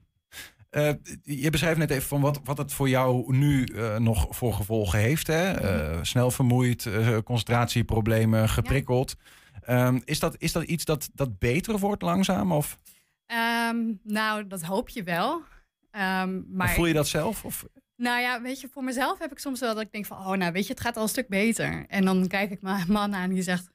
Je 1.23 1.51
beschrijft 1.51 1.79
net 1.79 1.91
even 1.91 2.09
van 2.09 2.21
wat, 2.21 2.41
wat 2.45 2.59
het 2.59 2.73
voor 2.73 2.89
jou 2.89 3.37
nu 3.37 3.69
nog 3.99 4.27
voor 4.31 4.53
gevolgen 4.55 4.99
heeft. 4.99 5.27
Hè? 5.27 5.53
Eh, 5.53 5.99
snel 6.03 6.31
vermoeid, 6.31 6.89
concentratieproblemen, 7.25 8.49
geprikkeld. 8.49 9.17
Ehm, 9.67 10.01
is, 10.05 10.19
dat, 10.19 10.35
is 10.39 10.53
dat 10.53 10.63
iets 10.63 10.85
dat, 10.85 11.11
dat 11.15 11.39
beter 11.39 11.79
wordt 11.79 12.03
langzaam? 12.03 12.53
Of, 12.53 12.79
Ehm, 13.27 13.93
nou, 14.03 14.47
dat 14.47 14.63
hoop 14.63 14.89
je 14.89 15.03
wel. 15.03 15.43
Ehm, 15.91 16.41
maar 16.49 16.71
voel 16.71 16.87
je 16.87 16.93
dat 16.93 17.09
zelf? 17.09 17.45
Of, 17.45 17.67
Nou 17.97 18.21
ja, 18.21 18.43
weet 18.43 18.61
je, 18.61 18.69
voor 18.69 18.85
mezelf 18.85 19.19
heb 19.19 19.33
ik 19.33 19.39
soms 19.39 19.61
wel 19.61 19.75
dat 19.75 19.83
ik 19.83 19.93
denk 19.93 20.07
van, 20.07 20.19
oh 20.19 20.33
nou, 20.33 20.53
weet 20.53 20.67
je, 20.67 20.73
het 20.73 20.83
gaat 20.83 20.97
al 20.97 21.03
een 21.03 21.09
stuk 21.09 21.29
beter. 21.29 21.85
En 21.89 22.05
dan 22.05 22.27
kijk 22.27 22.51
ik 22.51 22.63
mijn 22.63 22.93
man 22.93 23.15
aan 23.15 23.31
die 23.31 23.43
zegt, 23.43 23.71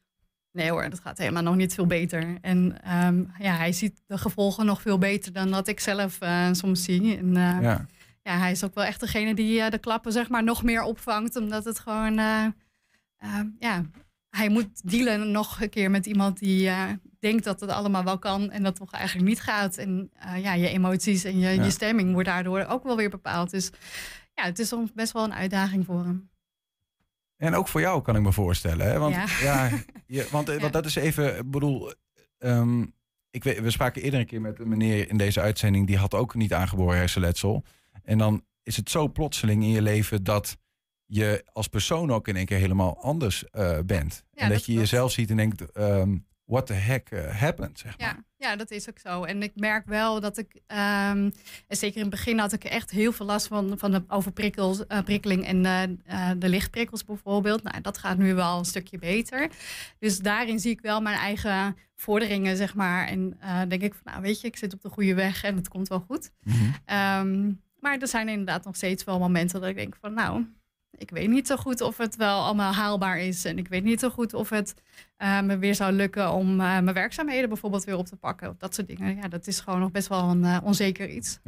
nee 0.52 0.70
hoor, 0.70 0.90
dat 0.90 1.00
gaat 1.00 1.18
helemaal 1.18 1.44
nog 1.44 1.56
niet 1.56 1.74
veel 1.74 1.86
beter. 1.86 2.38
En 2.42 2.78
ja, 3.40 3.56
hij 3.56 3.72
ziet 3.72 4.02
de 4.06 4.18
gevolgen 4.18 4.66
nog 4.66 4.82
veel 4.82 4.98
beter 4.98 5.34
dan 5.34 5.52
dat 5.52 5.68
ik 5.68 5.80
zelf 5.80 6.22
eh, 6.22 6.52
soms 6.52 6.84
zie. 6.84 7.18
En 7.18 7.38
eh, 7.38 7.62
ja. 7.62 7.86
ja. 8.24 8.38
hij 8.38 8.52
is 8.52 8.64
ook 8.64 8.74
wel 8.76 8.84
echt 8.84 9.00
degene 9.00 9.34
die 9.34 9.62
eh, 9.62 9.72
de 9.72 9.78
klappen 9.78 10.12
zeg 10.12 10.30
maar 10.30 10.44
nog 10.44 10.64
meer 10.64 10.84
opvangt, 10.84 11.36
omdat 11.36 11.66
het 11.66 11.80
gewoon, 11.80 12.14
ja, 13.60 13.86
hij 14.30 14.50
moet 14.50 14.90
dealen 14.92 15.32
nog 15.32 15.62
een 15.62 15.70
keer 15.70 15.92
met 15.92 16.06
iemand 16.06 16.40
die 16.40 16.68
eh, 16.68 16.84
denkt 17.20 17.44
dat 17.44 17.60
het 17.60 17.70
allemaal 17.70 18.04
wel 18.04 18.20
kan 18.20 18.52
en 18.52 18.64
dat 18.64 18.76
toch 18.76 18.92
eigenlijk 18.92 19.28
niet 19.28 19.42
gaat. 19.42 19.78
En 19.78 20.10
eh, 20.14 20.42
ja, 20.44 20.54
je 20.54 20.70
emoties 20.70 21.24
en 21.24 21.40
je, 21.40 21.50
Ja. 21.50 21.64
je 21.64 21.70
stemming 21.72 22.12
wordt 22.14 22.28
daardoor 22.28 22.66
ook 22.66 22.84
wel 22.84 22.96
weer 22.96 23.10
bepaald. 23.10 23.50
Dus 23.50 23.70
ja, 24.34 24.44
het 24.44 24.60
is 24.60 24.68
soms 24.68 24.94
best 24.94 25.12
wel 25.14 25.24
een 25.24 25.34
uitdaging 25.34 25.86
voor 25.86 26.04
hem. 26.04 26.30
En 27.38 27.56
ook 27.56 27.68
voor 27.68 27.82
jou 27.82 28.02
kan 28.02 28.16
ik 28.16 28.22
me 28.22 28.32
voorstellen. 28.34 28.86
Hè? 28.86 29.00
Want, 29.00 29.16
Ja. 29.16 29.26
ja. 29.42 29.70
je, 30.08 30.28
want, 30.32 30.50
eh, 30.50 30.56
Ja. 30.56 30.62
want 30.62 30.74
dat 30.74 30.86
is 30.86 30.96
even, 30.96 31.38
ik 31.38 31.52
bedoel, 31.52 31.94
ehm, 32.38 32.86
ik 33.30 33.44
weet, 33.44 33.60
we 33.60 33.70
spraken 33.72 34.02
eerder 34.02 34.20
een 34.20 34.26
keer 34.26 34.42
met 34.42 34.60
een 34.60 34.68
meneer 34.68 35.10
in 35.10 35.18
deze 35.18 35.42
uitzending, 35.42 35.88
die 35.88 35.98
had 35.98 36.14
ook 36.14 36.36
niet 36.36 36.54
aangeboren 36.54 36.98
hersenletsel. 36.98 37.64
En 38.04 38.18
dan 38.18 38.46
is 38.64 38.78
het 38.78 38.90
zo 38.90 39.08
plotseling 39.12 39.64
in 39.64 39.70
je 39.70 39.82
leven 39.82 40.24
dat 40.24 40.58
je 41.10 41.46
als 41.54 41.68
persoon 41.68 42.12
ook 42.12 42.28
in 42.28 42.36
één 42.36 42.46
keer 42.46 42.58
helemaal 42.58 43.02
anders 43.02 43.50
eh, 43.50 43.80
bent. 43.86 44.24
Ja, 44.34 44.42
en 44.42 44.50
dat, 44.50 44.58
dat 44.58 44.66
je 44.66 44.74
jezelf 44.74 45.12
ziet 45.12 45.30
en 45.30 45.38
denkt, 45.38 45.72
ehm, 45.72 46.16
what 46.50 46.66
the 46.66 46.74
heck 46.74 47.10
eh, 47.10 47.40
happened, 47.40 47.80
zeg 47.80 47.98
maar. 47.98 48.08
Ja, 48.08 48.48
ja, 48.50 48.56
dat 48.56 48.72
is 48.72 48.90
ook 48.90 49.00
zo. 49.00 49.24
En 49.24 49.44
ik 49.44 49.52
merk 49.56 49.86
wel 49.86 50.20
dat 50.20 50.38
ik, 50.38 50.62
ehm, 50.68 51.30
en 51.68 51.78
zeker 51.78 51.96
in 51.96 52.02
het 52.02 52.10
begin 52.10 52.40
had 52.40 52.54
ik 52.54 52.64
echt 52.64 52.92
heel 52.92 53.12
veel 53.12 53.26
last 53.26 53.48
van, 53.48 53.74
van 53.78 53.92
de 53.92 54.04
overprikkeling 54.08 55.46
en 55.46 55.66
eh, 55.66 55.84
eh, 55.84 56.38
de 56.38 56.50
lichtprikkels 56.50 57.04
bijvoorbeeld. 57.04 57.64
Nou, 57.64 57.82
dat 57.82 57.98
gaat 57.98 58.18
nu 58.18 58.34
wel 58.34 58.58
een 58.58 58.66
stukje 58.66 58.98
beter. 58.98 59.50
Dus 60.00 60.20
daarin 60.20 60.60
zie 60.60 60.72
ik 60.72 60.82
wel 60.82 61.02
mijn 61.02 61.18
eigen 61.18 61.78
vorderingen, 61.96 62.58
zeg 62.58 62.76
maar. 62.76 63.08
En 63.08 63.40
denk 63.68 63.82
ik 63.82 63.94
van, 63.94 64.12
nou 64.12 64.22
weet 64.22 64.42
je, 64.42 64.48
ik 64.48 64.58
zit 64.58 64.74
op 64.74 64.82
de 64.82 64.90
goede 64.90 65.14
weg 65.14 65.44
en 65.44 65.56
het 65.56 65.68
komt 65.68 65.88
wel 65.88 66.00
goed. 66.08 66.32
Mhm. 66.44 66.56
Ehm, 66.86 67.52
maar 67.80 67.98
er 67.98 68.08
zijn 68.08 68.30
inderdaad 68.30 68.66
nog 68.66 68.76
steeds 68.76 69.04
wel 69.04 69.20
momenten 69.20 69.62
dat 69.62 69.70
ik 69.70 69.76
denk 69.76 69.98
van, 70.02 70.14
nou, 70.14 70.46
ik 71.00 71.10
weet 71.10 71.30
niet 71.30 71.48
zo 71.48 71.56
goed 71.56 71.82
of 71.82 71.98
het 71.98 72.16
wel 72.16 72.44
allemaal 72.44 72.74
haalbaar 72.74 73.20
is. 73.20 73.46
En 73.46 73.58
ik 73.58 73.68
weet 73.68 73.84
niet 73.84 74.00
zo 74.00 74.10
goed 74.10 74.34
of 74.34 74.50
het 74.50 74.74
eh, 75.18 75.42
me 75.42 75.58
weer 75.58 75.76
zou 75.76 75.92
lukken 75.92 76.32
om 76.32 76.50
eh, 76.50 76.58
mijn 76.58 76.94
werkzaamheden 76.94 77.50
bijvoorbeeld 77.50 77.84
weer 77.84 77.98
op 77.98 78.06
te 78.06 78.16
pakken. 78.16 78.50
Of 78.50 78.58
dat 78.58 78.76
soort 78.76 78.88
dingen. 78.88 79.16
Ja, 79.16 79.28
dat 79.28 79.48
is 79.48 79.60
gewoon 79.60 79.80
nog 79.80 79.92
best 79.92 80.08
wel 80.08 80.30
een 80.30 80.44
eh, 80.44 80.58
onzeker 80.64 81.10
iets. 81.10 81.40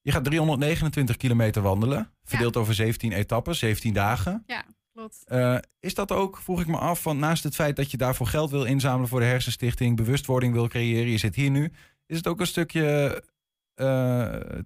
Je 0.00 0.12
gaat 0.12 0.24
329 0.24 1.16
kilometer 1.16 1.62
wandelen, 1.62 2.10
verdeeld 2.24 2.56
over 2.56 2.74
17 2.74 3.12
etappes, 3.12 3.58
17 3.58 3.94
dagen. 3.94 4.44
Klopt. 4.92 5.22
Eh, 5.24 5.56
is 5.80 5.94
dat 5.94 6.12
ook, 6.12 6.38
vroeg 6.38 6.60
ik 6.60 6.66
me 6.66 6.76
af, 6.76 7.02
van 7.02 7.18
naast 7.18 7.44
het 7.44 7.54
feit 7.54 7.76
dat 7.76 7.90
je 7.90 7.96
daarvoor 7.96 8.26
geld 8.26 8.50
wil 8.50 8.64
inzamelen 8.64 9.08
voor 9.08 9.20
de 9.20 9.26
Hersenstichting, 9.26 9.96
bewustwording 9.96 10.52
wil 10.52 10.68
creëren, 10.68 11.10
je 11.10 11.18
zit 11.18 11.34
hier 11.34 11.50
nu, 11.50 11.72
is 12.06 12.16
het 12.16 12.26
ook 12.26 12.40
een 12.40 12.46
stukje 12.46 13.22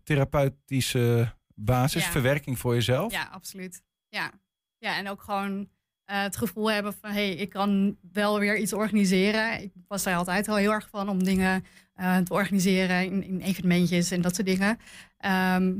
therapeutische 0.05 1.33
basis, 1.59 2.05
Ja. 2.05 2.11
verwerking 2.11 2.59
voor 2.59 2.75
jezelf? 2.75 3.13
Ja, 3.13 3.29
absoluut. 3.33 3.83
Ja, 4.09 4.31
ja 4.79 4.97
en 4.97 5.09
ook 5.09 5.23
gewoon 5.23 5.69
eh, 6.09 6.23
het 6.23 6.37
gevoel 6.37 6.71
hebben 6.71 6.93
van... 7.01 7.11
hé, 7.11 7.27
hey, 7.27 7.35
ik 7.35 7.51
kan 7.51 7.97
wel 8.13 8.39
weer 8.39 8.59
iets 8.59 8.73
organiseren. 8.73 9.63
Ik 9.63 9.73
was 9.89 10.03
daar 10.03 10.17
altijd 10.17 10.49
al 10.49 10.57
heel 10.57 10.73
erg 10.73 10.89
van 10.91 11.09
om 11.09 11.23
dingen 11.25 11.65
eh, 11.95 12.17
te 12.17 12.33
organiseren... 12.33 13.05
In, 13.05 13.23
in 13.23 13.41
evenementjes 13.41 14.11
en 14.11 14.21
dat 14.21 14.35
soort 14.35 14.47
dingen. 14.47 14.79
Ehm, 15.19 15.75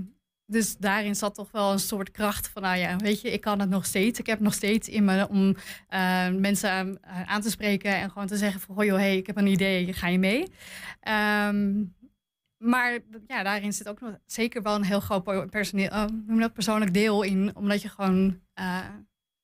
dus 0.47 0.77
daarin 0.77 1.15
zat 1.15 1.35
toch 1.35 1.51
wel 1.51 1.73
een 1.73 1.79
soort 1.79 2.11
kracht 2.11 2.49
van... 2.49 2.63
nou 2.63 2.79
ja, 2.79 2.97
weet 2.97 3.21
je, 3.21 3.33
ik 3.33 3.41
kan 3.41 3.61
het 3.61 3.69
nog 3.69 3.87
steeds. 3.87 4.19
Ik 4.19 4.27
heb 4.27 4.41
nog 4.41 4.55
steeds 4.55 4.89
in 4.89 5.05
me 5.05 5.29
om 5.29 5.57
eh, 5.89 6.29
mensen 6.31 6.99
aan 7.27 7.41
te 7.41 7.51
spreken... 7.51 7.95
en 7.95 8.11
gewoon 8.11 8.29
te 8.29 8.37
zeggen 8.37 8.61
van... 8.61 8.75
hoi, 8.75 8.91
hey, 8.93 9.17
ik 9.17 9.27
heb 9.27 9.37
een 9.37 9.47
idee, 9.47 9.93
ga 9.93 10.09
je 10.09 10.19
mee? 10.19 10.53
Ehm, 11.01 11.85
maar 12.59 12.99
ja, 13.27 13.43
daarin 13.43 13.73
zit 13.73 13.89
ook 13.89 14.01
nog 14.01 14.19
zeker 14.27 14.63
wel 14.63 14.75
een 14.75 14.85
heel 14.85 15.01
groot 15.01 15.51
personeel, 15.51 15.89
hoe 15.91 16.23
noem 16.27 16.39
dat, 16.41 16.53
persoonlijk 16.53 16.95
deel 16.95 17.23
in. 17.23 17.57
Omdat 17.57 17.83
je 17.83 17.89
gewoon 17.89 18.41
eh, 18.55 18.79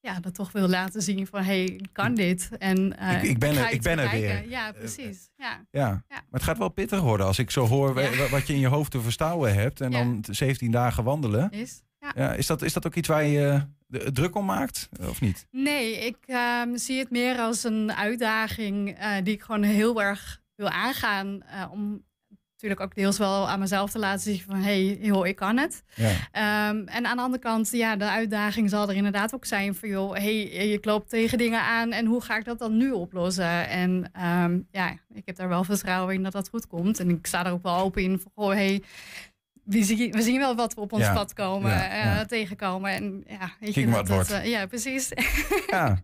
ja, 0.01 0.21
dat 0.21 0.35
toch 0.35 0.53
wil 0.53 0.69
laten 0.69 1.03
zien 1.03 1.27
van... 1.27 1.43
hé, 1.43 1.65
hey, 1.65 1.81
kan 1.93 2.15
dit. 2.15 2.49
En, 2.59 2.99
eh, 2.99 3.23
Ik- 3.23 3.23
ik 3.31 3.39
ben 3.39 3.57
er- 3.57 3.73
ik 3.73 3.83
ben 3.83 3.99
er 3.99 4.11
weer. 4.11 4.49
Ja, 4.49 4.73
precies. 4.73 5.31
Ja. 5.37 5.67
Ja. 5.71 5.89
Ja. 5.89 6.03
maar 6.09 6.25
het 6.31 6.43
gaat 6.43 6.59
wel 6.59 6.69
pittig 6.69 7.01
worden 7.01 7.27
als 7.27 7.39
ik 7.39 7.51
zo 7.51 7.67
hoor 7.67 8.01
Ja. 8.01 8.29
wat 8.29 8.47
je 8.47 8.53
in 8.55 8.61
je 8.61 8.67
hoofd 8.67 8.91
te 8.91 9.01
verstouwen 9.01 9.55
hebt 9.55 9.81
en 9.81 9.91
dan 9.91 10.21
t- 10.21 10.29
17 10.37 10.71
dagen 10.71 11.05
wandelen. 11.05 11.51
Is. 11.51 11.83
Ja. 11.99 12.13
Ja, 12.15 12.33
is, 12.35 12.47
dat, 12.47 12.63
is 12.63 12.73
dat 12.73 12.87
ook 12.87 12.95
iets 12.95 13.09
waar 13.09 13.25
je 13.25 13.67
druk 14.13 14.35
om 14.37 14.45
maakt 14.45 14.89
of 15.01 15.21
niet? 15.21 15.47
Nee, 15.51 15.99
ik 16.07 16.17
ehm, 16.27 16.77
zie 16.77 16.99
het 16.99 17.11
meer 17.11 17.39
als 17.39 17.65
een 17.65 17.93
uitdaging 17.93 18.99
die 19.23 19.35
ik 19.35 19.43
gewoon 19.43 19.63
heel 19.63 20.03
erg 20.03 20.43
wil 20.55 20.69
aangaan. 20.69 21.43
om 21.71 22.05
natuurlijk 22.65 22.93
ook 22.93 23.03
deels 23.05 23.19
wel 23.19 23.49
aan 23.49 23.59
mezelf 23.59 23.91
te 23.91 23.99
laten 23.99 24.21
zien 24.21 24.41
van... 24.41 24.55
hé, 24.57 24.87
hey, 24.87 24.99
joh, 25.01 25.27
ik 25.27 25.37
kan 25.37 25.57
het. 25.57 25.83
Ja. 25.95 26.11
Ehm, 26.33 26.87
en 26.87 27.07
aan 27.07 27.17
de 27.17 27.23
andere 27.23 27.43
kant, 27.43 27.71
ja, 27.71 27.97
de 27.97 28.09
uitdaging 28.09 28.71
zal 28.71 28.89
er 28.89 28.95
inderdaad 28.95 29.35
ook 29.35 29.45
zijn 29.45 29.75
van, 29.75 29.89
joh, 29.89 30.13
hey, 30.13 30.69
je 30.69 30.79
loopt 30.81 31.09
tegen 31.09 31.39
dingen 31.39 31.61
aan 31.61 31.93
en 31.93 32.07
hoe 32.07 32.21
ga 32.21 32.37
ik 32.37 32.45
dat 32.45 32.59
dan 32.59 32.77
nu 32.77 32.91
oplossen? 32.91 33.69
En 33.69 34.11
ehm, 34.13 34.59
ja, 34.71 34.91
ik 35.13 35.23
heb 35.25 35.37
daar 35.37 35.49
wel 35.49 35.65
vertrouwen 35.65 36.15
in 36.15 36.23
dat 36.23 36.33
dat 36.33 36.49
goed 36.49 36.67
komt. 36.67 37.01
En 37.01 37.11
ik 37.11 37.27
sta 37.27 37.47
er 37.47 37.53
ook 37.53 37.63
wel 37.63 37.79
open 37.79 38.03
in 38.03 38.19
van, 38.21 38.31
goh, 38.35 38.53
hey, 38.53 38.83
we 39.65 39.83
zien, 39.85 40.13
we 40.13 40.23
zien 40.23 40.39
wel 40.39 40.55
wat 40.57 40.75
we 40.75 40.81
op 40.81 40.93
ons 40.93 41.03
Ja, 41.03 41.13
pad 41.15 41.33
komen, 41.33 41.71
ja, 41.71 42.19
eh, 42.21 42.27
tegenkomen. 42.27 42.91
En 42.91 43.25
ja, 43.29 43.51
weet 43.61 43.75
je, 43.75 43.91
wat 43.91 44.07
dat, 44.07 44.29
dat, 44.29 44.41
eh, 44.41 44.51
ja, 44.51 44.67
precies. 44.67 45.09
Ja. 45.71 46.03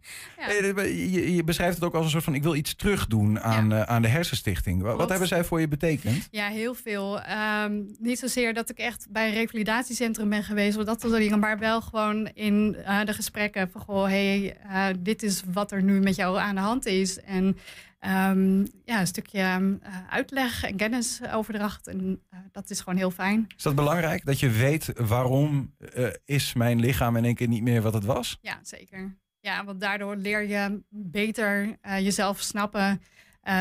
Je, 0.76 1.34
je 1.34 1.44
beschrijft 1.44 1.74
het 1.74 1.84
ook 1.84 1.94
als 1.94 2.04
een 2.04 2.10
soort 2.10 2.24
van: 2.24 2.34
ik 2.34 2.42
wil 2.42 2.54
iets 2.54 2.74
terugdoen 2.74 3.40
aan, 3.40 3.72
eh, 3.72 3.82
aan 3.82 4.02
de 4.02 4.08
Hersenstichting. 4.08 4.82
Wa- 4.82 4.96
Wat, 4.96 5.08
hebben 5.08 5.28
zij 5.28 5.44
voor 5.44 5.60
je 5.60 5.68
betekend? 5.68 6.28
Ja, 6.30 6.48
heel 6.48 6.74
veel. 6.74 7.20
Ehm, 7.20 7.72
niet 7.98 8.18
zozeer 8.18 8.54
dat 8.54 8.70
ik 8.70 8.78
echt 8.78 9.06
bij 9.10 9.28
een 9.28 9.34
revalidatiecentrum 9.34 10.28
ben 10.28 10.44
geweest, 10.44 10.76
of 10.78 10.84
dat 10.84 11.00
soort 11.00 11.16
dingen, 11.16 11.38
maar 11.38 11.58
wel 11.58 11.80
gewoon 11.80 12.26
in 12.34 12.72
de 13.04 13.12
gesprekken 13.12 13.70
van 13.72 13.80
goh, 13.80 14.04
hey, 14.06 14.56
dit 14.98 15.22
is 15.22 15.42
wat 15.52 15.72
er 15.72 15.82
nu 15.82 16.00
met 16.00 16.16
jou 16.16 16.38
aan 16.38 16.54
de 16.54 16.60
hand 16.60 16.86
is. 16.86 17.20
En 17.20 17.56
ehm, 18.00 18.60
ja, 18.84 19.00
een 19.00 19.06
stukje 19.06 19.38
eh, 19.38 19.78
uitleg 20.08 20.64
en 20.64 20.76
kennisoverdracht. 20.76 21.86
En 21.86 22.22
eh, 22.30 22.38
dat 22.52 22.70
is 22.70 22.80
gewoon 22.80 22.98
heel 22.98 23.10
fijn. 23.10 23.46
Is 23.56 23.62
dat 23.62 23.74
belangrijk 23.74 24.24
dat 24.24 24.40
je 24.40 24.50
weet 24.50 24.92
waarom 24.96 25.74
eh, 25.78 26.06
is 26.24 26.52
mijn 26.54 26.80
lichaam 26.80 27.16
in 27.16 27.24
één 27.24 27.34
keer 27.34 27.48
niet 27.48 27.62
meer 27.62 27.82
wat 27.82 27.94
het 27.94 28.04
was? 28.04 28.38
Ja, 28.40 28.58
zeker. 28.62 29.18
Ja, 29.40 29.64
want 29.64 29.80
daardoor 29.80 30.16
leer 30.16 30.42
je 30.48 30.82
beter 30.88 31.76
jezelf 31.82 32.40
snappen. 32.40 33.02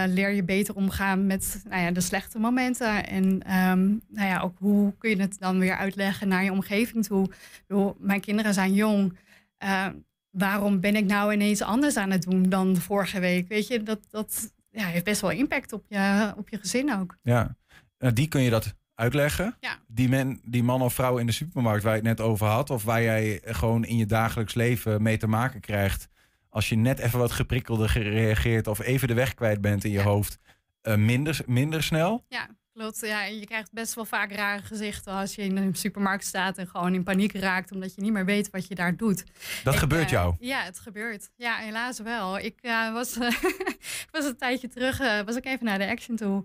leer 0.05 0.29
je 0.29 0.43
beter 0.43 0.75
omgaan 0.75 1.25
met 1.25 1.61
nou 1.69 1.81
ja, 1.81 1.91
de 1.91 2.01
slechte 2.01 2.39
momenten. 2.39 3.07
En 3.07 3.43
ehm, 3.43 3.87
nou 4.07 4.27
ja, 4.27 4.39
ook 4.39 4.57
hoe 4.57 4.93
kun 4.97 5.09
je 5.09 5.21
het 5.21 5.39
dan 5.39 5.59
weer 5.59 5.75
uitleggen 5.75 6.27
naar 6.27 6.43
je 6.43 6.51
omgeving 6.51 7.05
toe. 7.05 7.29
Bedoel, 7.67 7.95
mijn 7.99 8.21
kinderen 8.21 8.53
zijn 8.53 8.73
jong. 8.73 9.17
Waarom 10.39 10.79
ben 10.79 10.95
ik 10.95 11.05
nou 11.05 11.33
ineens 11.33 11.61
anders 11.61 11.97
aan 11.97 12.11
het 12.11 12.21
doen 12.21 12.43
dan 12.49 12.75
vorige 12.75 13.19
week? 13.19 13.47
Weet 13.47 13.67
je, 13.67 13.83
dat, 13.83 13.99
dat 14.09 14.53
ja, 14.71 14.85
heeft 14.85 15.03
best 15.03 15.21
wel 15.21 15.31
impact 15.31 15.73
op 15.73 15.85
je, 15.87 16.33
op 16.37 16.49
je 16.49 16.57
gezin 16.57 16.93
ook. 16.93 17.17
Ja, 17.21 17.55
Nou, 17.99 18.13
die 18.13 18.27
kun 18.27 18.41
je 18.41 18.49
dat 18.49 18.73
uitleggen. 18.95 19.55
Ja. 19.59 19.77
Die, 19.87 20.09
men, 20.09 20.39
die 20.43 20.63
man 20.63 20.81
of 20.81 20.93
vrouw 20.93 21.17
in 21.17 21.25
de 21.25 21.31
supermarkt 21.31 21.83
waar 21.83 21.91
je 21.95 21.99
het 21.99 22.17
net 22.17 22.21
over 22.21 22.47
had, 22.47 22.69
of 22.69 22.83
waar 22.83 23.01
jij 23.01 23.41
gewoon 23.45 23.85
in 23.85 23.97
je 23.97 24.05
dagelijks 24.05 24.53
leven 24.53 25.01
mee 25.01 25.17
te 25.17 25.27
maken 25.27 25.59
krijgt, 25.59 26.07
als 26.49 26.69
je 26.69 26.75
net 26.75 26.99
even 26.99 27.19
wat 27.19 27.31
geprikkelder 27.31 27.89
gereageerd 27.89 28.67
of 28.67 28.79
even 28.79 29.07
de 29.07 29.13
weg 29.13 29.33
kwijt 29.33 29.61
bent 29.61 29.83
in 29.83 29.91
je 29.91 29.97
Ja. 29.97 30.03
hoofd, 30.03 30.39
eh, 30.81 30.95
minder, 30.95 31.39
minder 31.45 31.83
snel. 31.83 32.25
Ja, 32.27 32.47
klopt. 32.79 32.99
Ja, 32.99 33.25
en 33.25 33.39
je 33.39 33.45
krijgt 33.45 33.71
best 33.71 33.93
wel 33.93 34.05
vaak 34.05 34.31
rare 34.31 34.61
gezichten 34.61 35.13
als 35.13 35.35
je 35.35 35.41
in 35.41 35.57
een 35.57 35.75
supermarkt 35.75 36.25
staat 36.25 36.57
en 36.57 36.67
gewoon 36.67 36.93
in 36.93 37.03
paniek 37.03 37.33
raakt 37.33 37.71
omdat 37.71 37.95
je 37.95 38.01
niet 38.01 38.11
meer 38.11 38.25
weet 38.25 38.49
wat 38.49 38.67
je 38.67 38.75
daar 38.75 38.95
doet. 38.95 39.23
Dat 39.63 39.73
Ik, 39.73 39.79
gebeurt 39.79 40.05
eh, 40.05 40.09
jou. 40.09 40.35
Ja, 40.39 40.63
het 40.63 40.79
gebeurt. 40.79 41.29
Ja, 41.35 41.57
helaas 41.57 41.99
wel. 41.99 42.39
Ik 42.39 42.55
eh, 42.61 42.93
was, 42.93 43.17
was 44.11 44.25
een 44.25 44.37
tijdje 44.37 44.67
terug, 44.67 44.99
eh, 44.99 45.19
was 45.25 45.35
ik 45.35 45.45
even 45.45 45.65
naar 45.65 45.77
de 45.77 45.87
Action 45.87 46.15
toe. 46.15 46.43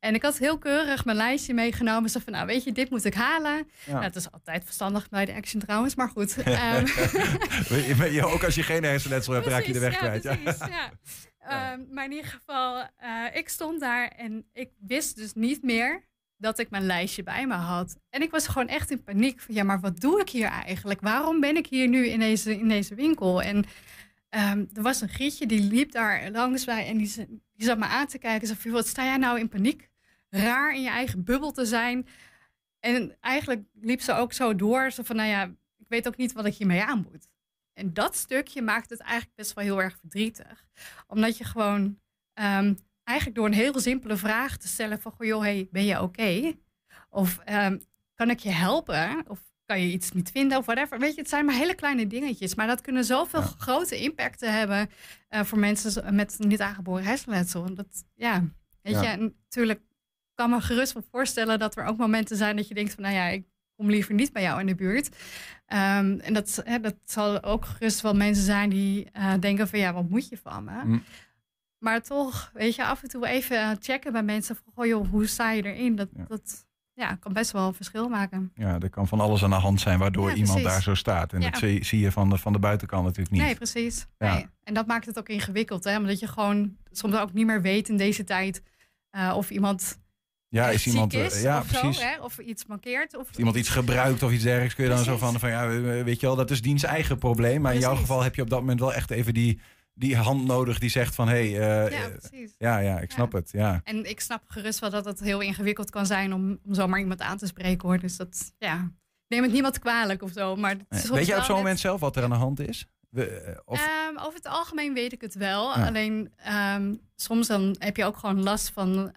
En 0.00 0.14
ik 0.14 0.22
had 0.22 0.38
heel 0.38 0.58
keurig 0.58 1.04
mijn 1.04 1.16
lijstje 1.16 1.54
meegenomen. 1.54 2.10
Zo 2.10 2.20
van, 2.24 2.32
nou 2.32 2.46
weet 2.46 2.64
je, 2.64 2.72
dit 2.72 2.90
moet 2.90 3.04
ik 3.04 3.14
halen. 3.14 3.68
Ja. 3.84 3.92
Nou, 3.92 4.04
het 4.04 4.16
is 4.16 4.30
altijd 4.30 4.64
verstandig 4.64 5.08
bij 5.08 5.24
de 5.24 5.34
Action 5.34 5.60
trouwens, 5.60 5.94
maar 5.94 6.08
goed. 6.08 6.36
Ehm, 6.42 6.86
ook 8.24 8.44
als 8.44 8.54
je 8.54 8.62
geen 8.62 8.84
hersenletsel 8.84 9.32
hebt, 9.32 9.46
raak 9.46 9.64
je 9.64 9.72
de 9.72 9.78
weg 9.78 9.98
Precies, 9.98 10.20
kwijt. 10.20 10.58
Ja, 10.58 10.66
Ja. 10.68 10.90
Ja. 11.48 11.72
Ehm, 11.72 11.84
maar 11.90 12.04
in 12.04 12.12
ieder 12.12 12.30
geval, 12.30 12.88
eh, 12.96 13.24
ik 13.32 13.48
stond 13.48 13.80
daar 13.80 14.08
en 14.08 14.46
ik 14.52 14.70
wist 14.78 15.16
dus 15.16 15.32
niet 15.32 15.62
meer 15.62 16.04
dat 16.36 16.58
ik 16.58 16.70
mijn 16.70 16.86
lijstje 16.86 17.22
bij 17.22 17.46
me 17.46 17.54
had. 17.54 17.98
En 18.10 18.22
ik 18.22 18.30
was 18.30 18.46
gewoon 18.46 18.68
echt 18.68 18.90
in 18.90 19.02
paniek 19.02 19.40
van, 19.40 19.54
ja, 19.54 19.62
maar 19.62 19.80
wat 19.80 20.00
doe 20.00 20.20
ik 20.20 20.28
hier 20.28 20.48
eigenlijk? 20.48 21.00
Waarom 21.00 21.40
ben 21.40 21.56
ik 21.56 21.66
hier 21.66 21.88
nu 21.88 22.06
in 22.06 22.18
deze, 22.18 22.58
in 22.58 22.68
deze 22.68 22.94
winkel? 22.94 23.42
En 23.42 23.64
ehm, 24.28 24.64
er 24.72 24.82
was 24.82 25.00
een 25.00 25.08
grietje, 25.08 25.46
die 25.46 25.62
liep 25.62 25.92
daar 25.92 26.30
langs 26.30 26.64
bij 26.64 26.86
en 26.86 26.96
die, 26.96 27.26
zat 27.56 27.78
me 27.78 27.84
aan 27.84 28.06
te 28.06 28.18
kijken. 28.18 28.56
Van, 28.56 28.70
wat 28.70 28.86
sta 28.86 29.04
jij 29.04 29.16
nou 29.16 29.38
in 29.38 29.48
paniek? 29.48 29.88
Raar 30.28 30.74
in 30.74 30.82
je 30.82 30.88
eigen 30.88 31.24
bubbel 31.24 31.52
te 31.52 31.64
zijn. 31.64 32.06
En 32.80 33.16
eigenlijk 33.20 33.62
liep 33.80 34.00
ze 34.00 34.12
ook 34.12 34.32
zo 34.32 34.54
door, 34.54 34.90
zo 34.90 35.02
van, 35.02 35.16
nou 35.16 35.28
ja, 35.28 35.44
ik 35.78 35.88
weet 35.88 36.08
ook 36.08 36.16
niet 36.16 36.32
wat 36.32 36.46
ik 36.46 36.54
hiermee 36.54 36.82
aan 36.82 37.06
moet. 37.10 37.28
En 37.74 37.92
dat 37.92 38.16
stukje 38.16 38.62
maakt 38.62 38.90
het 38.90 39.00
eigenlijk 39.00 39.36
best 39.36 39.52
wel 39.54 39.64
heel 39.64 39.82
erg 39.82 39.96
verdrietig. 40.00 40.64
Omdat 41.06 41.36
je 41.38 41.44
gewoon 41.44 41.98
ehm, 42.32 42.74
eigenlijk 43.04 43.36
door 43.38 43.46
een 43.46 43.52
heel 43.52 43.80
simpele 43.80 44.16
vraag 44.16 44.56
te 44.56 44.68
stellen 44.68 45.00
van... 45.00 45.12
Goh, 45.12 45.26
joh, 45.26 45.40
hey, 45.42 45.68
ben 45.70 45.84
je 45.84 46.02
oké? 46.02 46.52
Of 47.10 47.38
ehm, 47.38 47.78
kan 48.14 48.30
ik 48.30 48.38
je 48.38 48.50
helpen? 48.50 49.24
Of 49.28 49.40
kan 49.66 49.80
je 49.80 49.92
iets 49.92 50.12
niet 50.12 50.30
vinden 50.30 50.58
of 50.58 50.64
whatever. 50.66 50.98
Weet 50.98 51.14
je, 51.14 51.20
het 51.20 51.28
zijn 51.30 51.44
maar 51.44 51.54
hele 51.54 51.74
kleine 51.74 52.06
dingetjes. 52.06 52.54
Maar 52.54 52.66
dat 52.66 52.80
kunnen 52.80 53.04
zoveel 53.04 53.40
Ja. 53.40 53.46
grote 53.46 54.00
impacten 54.02 54.52
hebben... 54.58 54.90
eh, 55.28 55.44
voor 55.44 55.58
mensen 55.58 56.14
met 56.14 56.36
niet 56.38 56.60
aangeboren 56.60 57.04
hersenletsel. 57.04 57.64
En 57.64 57.74
Dat, 57.74 58.04
ja, 58.14 58.44
weet 58.82 58.94
Ja. 58.94 59.02
je, 59.02 59.06
en 59.08 59.20
natuurlijk 59.44 59.80
kan 60.34 60.50
me 60.50 60.60
gerust 60.60 60.92
wel 60.92 61.04
voorstellen... 61.10 61.58
dat 61.58 61.76
er 61.76 61.84
ook 61.84 61.96
momenten 61.96 62.36
zijn 62.36 62.56
dat 62.56 62.68
je 62.68 62.74
denkt 62.74 62.94
van... 62.94 63.02
nou 63.02 63.14
ja, 63.14 63.26
ik 63.26 63.46
kom 63.76 63.90
liever 63.90 64.14
niet 64.14 64.32
bij 64.32 64.42
jou 64.42 64.60
in 64.60 64.66
de 64.66 64.74
buurt. 64.74 65.16
Ehm, 65.66 66.18
en 66.20 66.34
dat, 66.34 66.62
hè, 66.64 66.80
dat 66.80 66.94
zal 67.04 67.42
ook 67.42 67.64
gerust 67.64 68.00
wel 68.00 68.14
mensen 68.14 68.44
zijn 68.44 68.70
die 68.70 69.10
eh, 69.12 69.32
denken 69.40 69.68
van 69.68 69.78
ja, 69.78 69.92
wat 69.92 70.08
moet 70.08 70.28
je 70.28 70.38
van 70.42 70.64
me? 70.64 70.84
Mm. 70.84 71.02
Maar 71.78 72.02
toch, 72.02 72.50
weet 72.54 72.74
je, 72.74 72.84
af 72.84 73.02
en 73.02 73.08
toe 73.08 73.26
even 73.26 73.76
checken 73.80 74.12
bij 74.12 74.22
mensen 74.22 74.56
van 74.56 74.72
goh 74.74 74.86
joh, 74.86 75.08
hoe 75.10 75.26
sta 75.26 75.50
je 75.52 75.62
erin? 75.62 75.96
Dat, 75.96 76.08
Ja. 76.16 76.24
dat 76.28 76.66
ja, 76.92 77.14
kan 77.14 77.32
best 77.32 77.50
wel 77.50 77.66
een 77.66 77.74
verschil 77.74 78.08
maken. 78.08 78.52
Ja, 78.54 78.78
er 78.80 78.90
kan 78.90 79.08
van 79.08 79.20
alles 79.20 79.44
aan 79.44 79.50
de 79.50 79.56
hand 79.56 79.80
zijn 79.80 79.98
waardoor 79.98 80.28
Ja, 80.30 80.34
iemand 80.34 80.62
daar 80.62 80.82
zo 80.82 80.94
staat. 80.94 81.32
En 81.32 81.40
Ja. 81.40 81.50
dat 81.50 81.58
zie, 81.60 81.84
zie 81.84 82.00
je 82.00 82.12
van 82.12 82.30
de, 82.30 82.38
van 82.38 82.52
de 82.52 82.58
buitenkant 82.58 83.04
natuurlijk 83.04 83.30
niet. 83.34 83.42
Nee, 83.42 83.54
precies. 83.54 84.06
Nee. 84.18 84.46
En 84.62 84.74
dat 84.74 84.86
maakt 84.86 85.06
het 85.06 85.18
ook 85.18 85.28
ingewikkeld, 85.28 85.84
hè? 85.84 85.96
Omdat 85.96 86.18
je 86.18 86.26
gewoon 86.28 86.76
soms 86.90 87.14
ook 87.14 87.32
niet 87.32 87.46
meer 87.46 87.62
weet 87.62 87.88
in 87.88 87.96
deze 87.96 88.24
tijd 88.24 88.62
eh, 89.10 89.32
of 89.36 89.50
iemand 89.50 89.98
ja, 90.54 90.70
is 90.70 90.86
iemand. 90.86 91.14
eh, 91.14 91.24
is 91.24 91.42
ja, 91.42 91.58
of 91.58 91.66
precies. 91.66 91.96
zo, 91.98 92.02
hè? 92.04 92.20
Of 92.20 92.38
iets 92.38 92.66
mankeert. 92.66 93.16
Of 93.16 93.28
iemand 93.36 93.56
iets 93.56 93.68
gebruikt 93.68 94.22
of 94.22 94.32
iets 94.32 94.42
dergelijks, 94.42 94.74
kun 94.74 94.84
je 94.84 94.90
dan 94.90 95.04
zo 95.04 95.16
van, 95.16 95.38
van 95.38 95.50
ja, 95.50 95.68
weet 96.04 96.20
je 96.20 96.26
wel, 96.26 96.36
dat 96.36 96.50
is 96.50 96.62
diens 96.62 96.82
eigen 96.82 97.18
probleem. 97.18 97.60
Maar 97.60 97.74
in 97.74 97.80
jouw 97.80 97.96
geval 97.96 98.22
heb 98.22 98.34
je 98.34 98.42
op 98.42 98.50
dat 98.50 98.60
moment 98.60 98.80
wel 98.80 98.94
echt 98.94 99.10
even 99.10 99.34
die, 99.34 99.60
die 99.94 100.16
hand 100.16 100.44
nodig 100.46 100.78
die 100.78 100.90
zegt 100.90 101.14
van 101.14 101.28
hé, 101.28 101.50
hey, 101.52 101.84
eh, 101.86 101.90
Ja, 101.98 102.04
eh, 102.04 102.10
precies. 102.18 102.54
ja, 102.58 102.78
ja, 102.78 102.98
ik 103.00 103.10
snap 103.10 103.32
het. 103.32 103.50
Ja. 103.52 103.80
En 103.84 104.08
ik 104.10 104.20
snap 104.20 104.42
gerust 104.46 104.78
wel 104.78 104.90
dat 104.90 105.04
het 105.04 105.20
heel 105.20 105.40
ingewikkeld 105.40 105.90
kan 105.90 106.06
zijn 106.06 106.32
om, 106.34 106.58
om 106.66 106.74
zomaar 106.74 107.00
iemand 107.00 107.20
aan 107.20 107.36
te 107.38 107.46
spreken 107.46 107.88
hoor. 107.88 107.98
Dus 107.98 108.16
dat, 108.16 108.52
ja, 108.58 108.90
neem 109.28 109.42
het 109.42 109.52
niemand 109.52 109.78
kwalijk 109.78 110.22
of 110.22 110.30
zo. 110.32 110.56
Maar 110.56 110.76
Weet 110.88 111.02
jij 111.02 111.18
op 111.20 111.26
zo'n 111.26 111.36
net- 111.38 111.48
moment 111.48 111.80
zelf 111.80 112.00
wat 112.00 112.16
er 112.16 112.22
aan 112.22 112.30
de 112.30 112.36
hand 112.36 112.60
is? 112.60 112.86
We, 113.10 113.60
of, 113.64 113.78
Ehm, 113.80 114.16
over 114.18 114.34
het 114.34 114.46
algemeen 114.48 114.94
weet 114.94 115.12
ik 115.12 115.20
het 115.20 115.34
wel. 115.34 115.78
Ja. 115.78 115.86
Alleen 115.86 116.32
ehm, 116.36 116.94
soms 117.16 117.46
dan 117.46 117.76
heb 117.78 117.96
je 117.96 118.04
ook 118.04 118.16
gewoon 118.16 118.42
last 118.42 118.70
van 118.70 119.12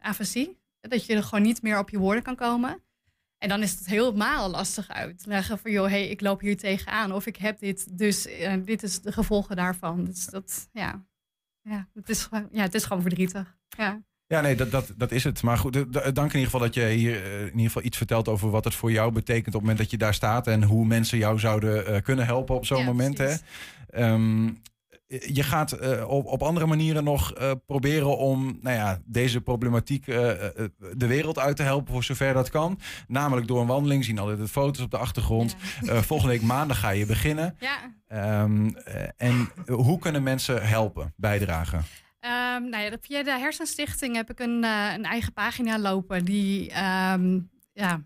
afasie. 0.00 0.58
Dat 0.80 1.06
je 1.06 1.14
er 1.14 1.22
gewoon 1.22 1.44
niet 1.44 1.62
meer 1.62 1.78
op 1.78 1.90
je 1.90 1.98
woorden 1.98 2.22
kan 2.22 2.36
komen. 2.36 2.82
En 3.38 3.48
dan 3.48 3.62
is 3.62 3.70
het 3.70 3.86
helemaal 3.86 4.50
lastig 4.50 4.88
uitleggen 4.88 5.58
van... 5.58 5.70
joh, 5.70 5.88
hey, 5.88 6.08
ik 6.08 6.20
loop 6.20 6.40
hier 6.40 6.56
tegenaan 6.56 7.12
of 7.12 7.26
ik 7.26 7.36
heb 7.36 7.58
dit, 7.58 7.98
dus 7.98 8.26
eh, 8.26 8.54
dit 8.64 8.82
is 8.82 9.00
de 9.00 9.12
gevolgen 9.12 9.56
daarvan. 9.56 10.04
Dus 10.04 10.26
dat, 10.26 10.68
ja, 10.72 11.04
ja, 11.62 11.88
het, 11.94 12.08
is, 12.08 12.22
gewoon- 12.24 12.48
ja 12.52 12.62
het 12.62 12.74
is 12.74 12.84
gewoon 12.84 13.02
verdrietig. 13.02 13.56
Ja. 13.68 14.02
ja, 14.26 14.40
nee, 14.40 14.54
dat, 14.56 14.70
dat, 14.70 14.92
dat 14.96 15.12
is 15.12 15.24
het. 15.24 15.42
Maar 15.42 15.58
goed, 15.58 15.76
eh, 15.76 15.82
dank 15.92 16.16
in 16.16 16.22
ieder 16.22 16.40
geval 16.44 16.60
dat 16.60 16.74
je 16.74 16.86
hier 16.86 17.24
eh, 17.24 17.40
in 17.40 17.46
ieder 17.46 17.62
geval 17.66 17.82
iets 17.82 17.96
vertelt 17.96 18.28
over 18.28 18.50
wat 18.50 18.64
het 18.64 18.74
voor 18.74 18.92
jou 18.92 19.12
betekent 19.12 19.46
op 19.46 19.52
het 19.52 19.60
moment 19.60 19.78
dat 19.78 19.90
je 19.90 19.96
daar 19.98 20.14
staat. 20.14 20.46
En 20.46 20.62
hoe 20.62 20.86
mensen 20.86 21.18
jou 21.18 21.38
zouden 21.38 22.02
kunnen 22.02 22.24
helpen 22.26 22.54
op 22.54 22.66
zo'n 22.66 22.78
Ja, 22.78 22.84
moment. 22.84 23.18
Hè? 23.18 23.34
Ehm, 25.10 25.32
je 25.34 25.42
gaat 25.42 25.72
eh, 25.72 26.08
op, 26.08 26.26
op 26.26 26.42
andere 26.42 26.66
manieren 26.66 27.04
nog 27.04 27.32
eh, 27.34 27.50
proberen 27.66 28.18
om 28.18 28.58
nou 28.60 28.76
ja, 28.76 28.98
deze 29.04 29.40
problematiek 29.40 30.06
eh, 30.08 30.44
eh, 30.46 30.50
de 30.96 31.06
wereld 31.06 31.38
uit 31.38 31.56
te 31.56 31.62
helpen 31.62 31.92
voor 31.92 32.04
zover 32.04 32.34
dat 32.34 32.50
kan. 32.50 32.78
Namelijk 33.08 33.46
door 33.46 33.60
een 33.60 33.66
wandeling, 33.66 34.04
zien 34.04 34.18
altijd 34.18 34.38
de 34.38 34.48
foto's 34.48 34.84
op 34.84 34.90
de 34.90 34.98
achtergrond. 34.98 35.56
Ja. 35.82 35.92
Eh, 35.92 36.02
volgende 36.02 36.32
week 36.32 36.42
maandag 36.42 36.80
ga 36.80 36.90
je 36.90 37.06
beginnen. 37.06 37.56
ja. 37.58 37.98
Ehm, 38.06 38.68
eh, 38.68 39.08
en 39.16 39.50
hoe 39.66 39.98
kunnen 39.98 40.22
mensen 40.22 40.66
helpen, 40.68 41.14
bijdragen? 41.16 41.84
Ehm, 42.20 42.68
nou 42.68 42.82
ja, 42.84 42.96
via 43.00 43.22
de 43.22 43.38
Hersenstichting 43.38 44.16
heb 44.16 44.30
ik 44.30 44.38
een, 44.38 44.64
eh, 44.64 44.92
een 44.96 45.04
eigen 45.04 45.32
pagina 45.32 45.78
lopen 45.78 46.24
die 46.24 46.70
ehm, 46.70 47.40
ja, 47.72 48.02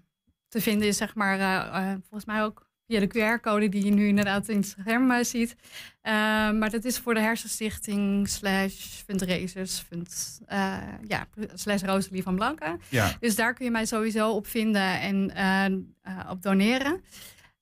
te 0.49 0.61
vinden 0.61 0.89
is, 0.89 0.97
zeg 0.97 1.15
maar, 1.15 1.39
eh, 1.39 1.91
eh, 1.91 1.97
volgens 2.01 2.25
mij 2.25 2.43
ook 2.43 2.69
via 2.95 3.07
de 3.07 3.39
QR-code 3.39 3.69
die 3.69 3.85
je 3.85 3.91
nu 3.91 4.07
inderdaad 4.07 4.49
in 4.49 4.57
het 4.57 4.67
scherm 4.67 5.11
eh, 5.11 5.25
ziet. 5.25 5.57
Ehm, 6.03 6.59
maar 6.59 6.71
dat 6.71 6.85
is 6.85 6.99
voor 6.99 7.15
de 7.15 7.21
Hersenstichting 7.21 8.29
slash 8.29 8.75
fundraisers, 9.07 9.85
fund, 9.89 10.41
eh, 10.47 10.77
ja, 11.07 11.27
slash 11.55 11.83
Rosalie 11.83 12.23
van 12.23 12.35
Blanken. 12.35 12.81
Ja, 12.89 13.17
Dus 13.21 13.35
daar 13.35 13.55
kun 13.55 13.65
je 13.65 13.71
mij 13.71 13.87
sowieso 13.87 14.31
op 14.31 14.47
vinden 14.47 15.01
en 15.01 15.31
eh, 16.03 16.31
op 16.31 16.43
doneren. 16.43 17.01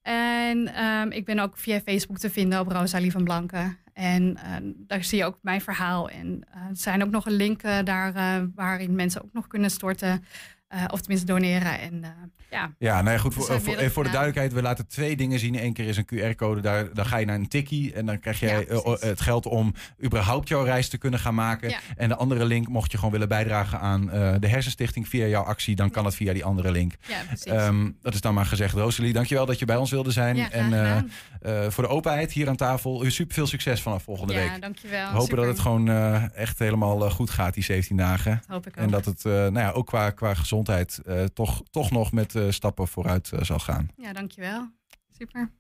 En 0.03 0.75
ehm, 0.75 1.11
ik 1.11 1.25
ben 1.25 1.39
ook 1.39 1.59
via 1.59 1.81
Facebook 1.81 2.19
te 2.19 2.31
vinden 2.31 2.61
op 2.61 2.69
Rosalie 2.69 3.13
van 3.13 3.25
Blanken. 3.25 3.79
En 3.93 4.39
daar 4.77 5.05
zie 5.05 5.19
je 5.19 5.25
ook 5.25 5.39
mijn 5.43 5.61
verhaal. 5.61 6.09
En 6.09 6.47
er 6.51 6.77
zijn 6.77 7.03
ook 7.03 7.11
nog 7.11 7.27
een 7.27 7.33
link 7.33 7.63
daar 7.63 8.13
waarin 8.55 8.95
mensen 8.95 9.23
ook 9.23 9.33
nog 9.33 9.47
kunnen 9.47 9.71
storten. 9.71 10.25
Eh, 10.73 10.85
of 10.91 11.01
tenminste 11.01 11.27
doneren. 11.27 11.81
En 11.81 12.05
eh, 12.05 12.11
ja, 12.51 12.73
ja 12.79 13.03
nou 13.03 13.17
ja, 13.17 13.19
goed. 13.19 13.33
Er 13.35 13.61
Voor, 13.61 13.75
zijn 13.75 13.91
voor, 13.91 14.05
de 14.05 14.11
duidelijkheid, 14.11 14.53
we 14.53 14.63
laten 14.63 14.87
twee 14.87 15.17
dingen 15.17 15.39
zien. 15.39 15.65
Eén 15.65 15.73
keer 15.73 15.87
is 15.87 15.97
een 15.97 16.07
QR-code, 16.15 16.61
daar, 16.61 16.95
dan 16.95 17.07
ga 17.07 17.17
je 17.17 17.27
naar 17.27 17.35
een 17.35 17.49
tikkie. 17.49 17.93
En 17.93 18.07
dan 18.07 18.19
krijg 18.21 18.41
jij 18.41 18.67
Ja, 18.69 18.81
eh, 18.81 19.01
het 19.01 19.21
geld 19.21 19.47
om 19.47 19.75
überhaupt 20.05 20.49
jouw 20.49 20.65
reis 20.65 20.89
te 20.89 20.99
kunnen 20.99 21.21
gaan 21.21 21.35
maken. 21.35 21.69
Ja. 21.69 21.79
En 21.97 22.09
de 22.09 22.17
andere 22.17 22.45
link, 22.45 22.69
mocht 22.69 22.91
je 22.91 22.97
gewoon 22.97 23.13
willen 23.13 23.29
bijdragen 23.29 23.81
aan 23.81 24.11
eh, 24.11 24.35
de 24.39 24.49
Hersenstichting 24.49 25.09
via 25.09 25.27
jouw 25.27 25.43
actie, 25.43 25.77
dan 25.77 25.91
kan 25.91 26.05
het 26.05 26.15
via 26.15 26.33
die 26.33 26.45
andere 26.45 26.71
link. 26.71 26.93
ja. 27.09 27.23
Ehm, 27.45 27.91
dat 28.03 28.15
is 28.15 28.21
dan 28.21 28.35
maar 28.35 28.47
gezegd. 28.47 28.75
Rosalie, 28.75 29.13
dankjewel 29.13 29.47
dat 29.47 29.59
je 29.59 29.65
bij 29.65 29.77
ons 29.77 29.91
wilde 29.91 30.11
zijn. 30.11 30.37
ja, 30.37 30.51
en 30.51 30.73
eh, 30.73 30.97
eh, 31.43 31.71
voor 31.71 31.85
de 31.85 31.91
openheid 31.91 32.33
hier 32.33 32.49
aan 32.49 32.57
tafel, 32.57 33.05
super 33.07 33.35
veel 33.35 33.47
succes 33.47 33.83
vanaf 33.83 34.03
volgende 34.03 34.33
ja, 34.33 34.39
week. 34.39 34.61
dankjewel. 34.61 35.07
We 35.07 35.13
hopen 35.13 35.23
Super. 35.23 35.37
dat 35.37 35.47
het 35.47 35.59
gewoon 35.61 35.89
eh, 35.89 36.37
echt 36.37 36.59
helemaal 36.59 37.05
eh, 37.05 37.11
goed 37.11 37.31
gaat, 37.31 37.55
die 37.55 37.63
17 37.63 37.97
dagen. 37.97 38.31
Dat 38.41 38.49
hoop 38.49 38.67
ik 38.67 38.73
ook. 38.79 38.85
En 38.85 38.91
dat 38.91 39.05
het 39.05 39.25
eh, 39.25 39.33
nou 39.33 39.59
ja, 39.59 39.71
ook 39.71 39.87
qua, 39.87 40.11
qua 40.11 40.35
gezondheid 40.35 40.62
eh, 40.69 41.25
toch, 41.25 41.63
toch 41.71 41.91
nog 41.91 42.13
met 42.13 42.35
eh, 42.35 42.45
stappen 42.49 42.89
vooruit 42.89 43.33
eh, 43.33 43.43
zal 43.43 43.59
gaan. 43.59 43.91
Ja, 43.97 44.13
dankjewel. 44.13 44.69
Super. 45.11 45.53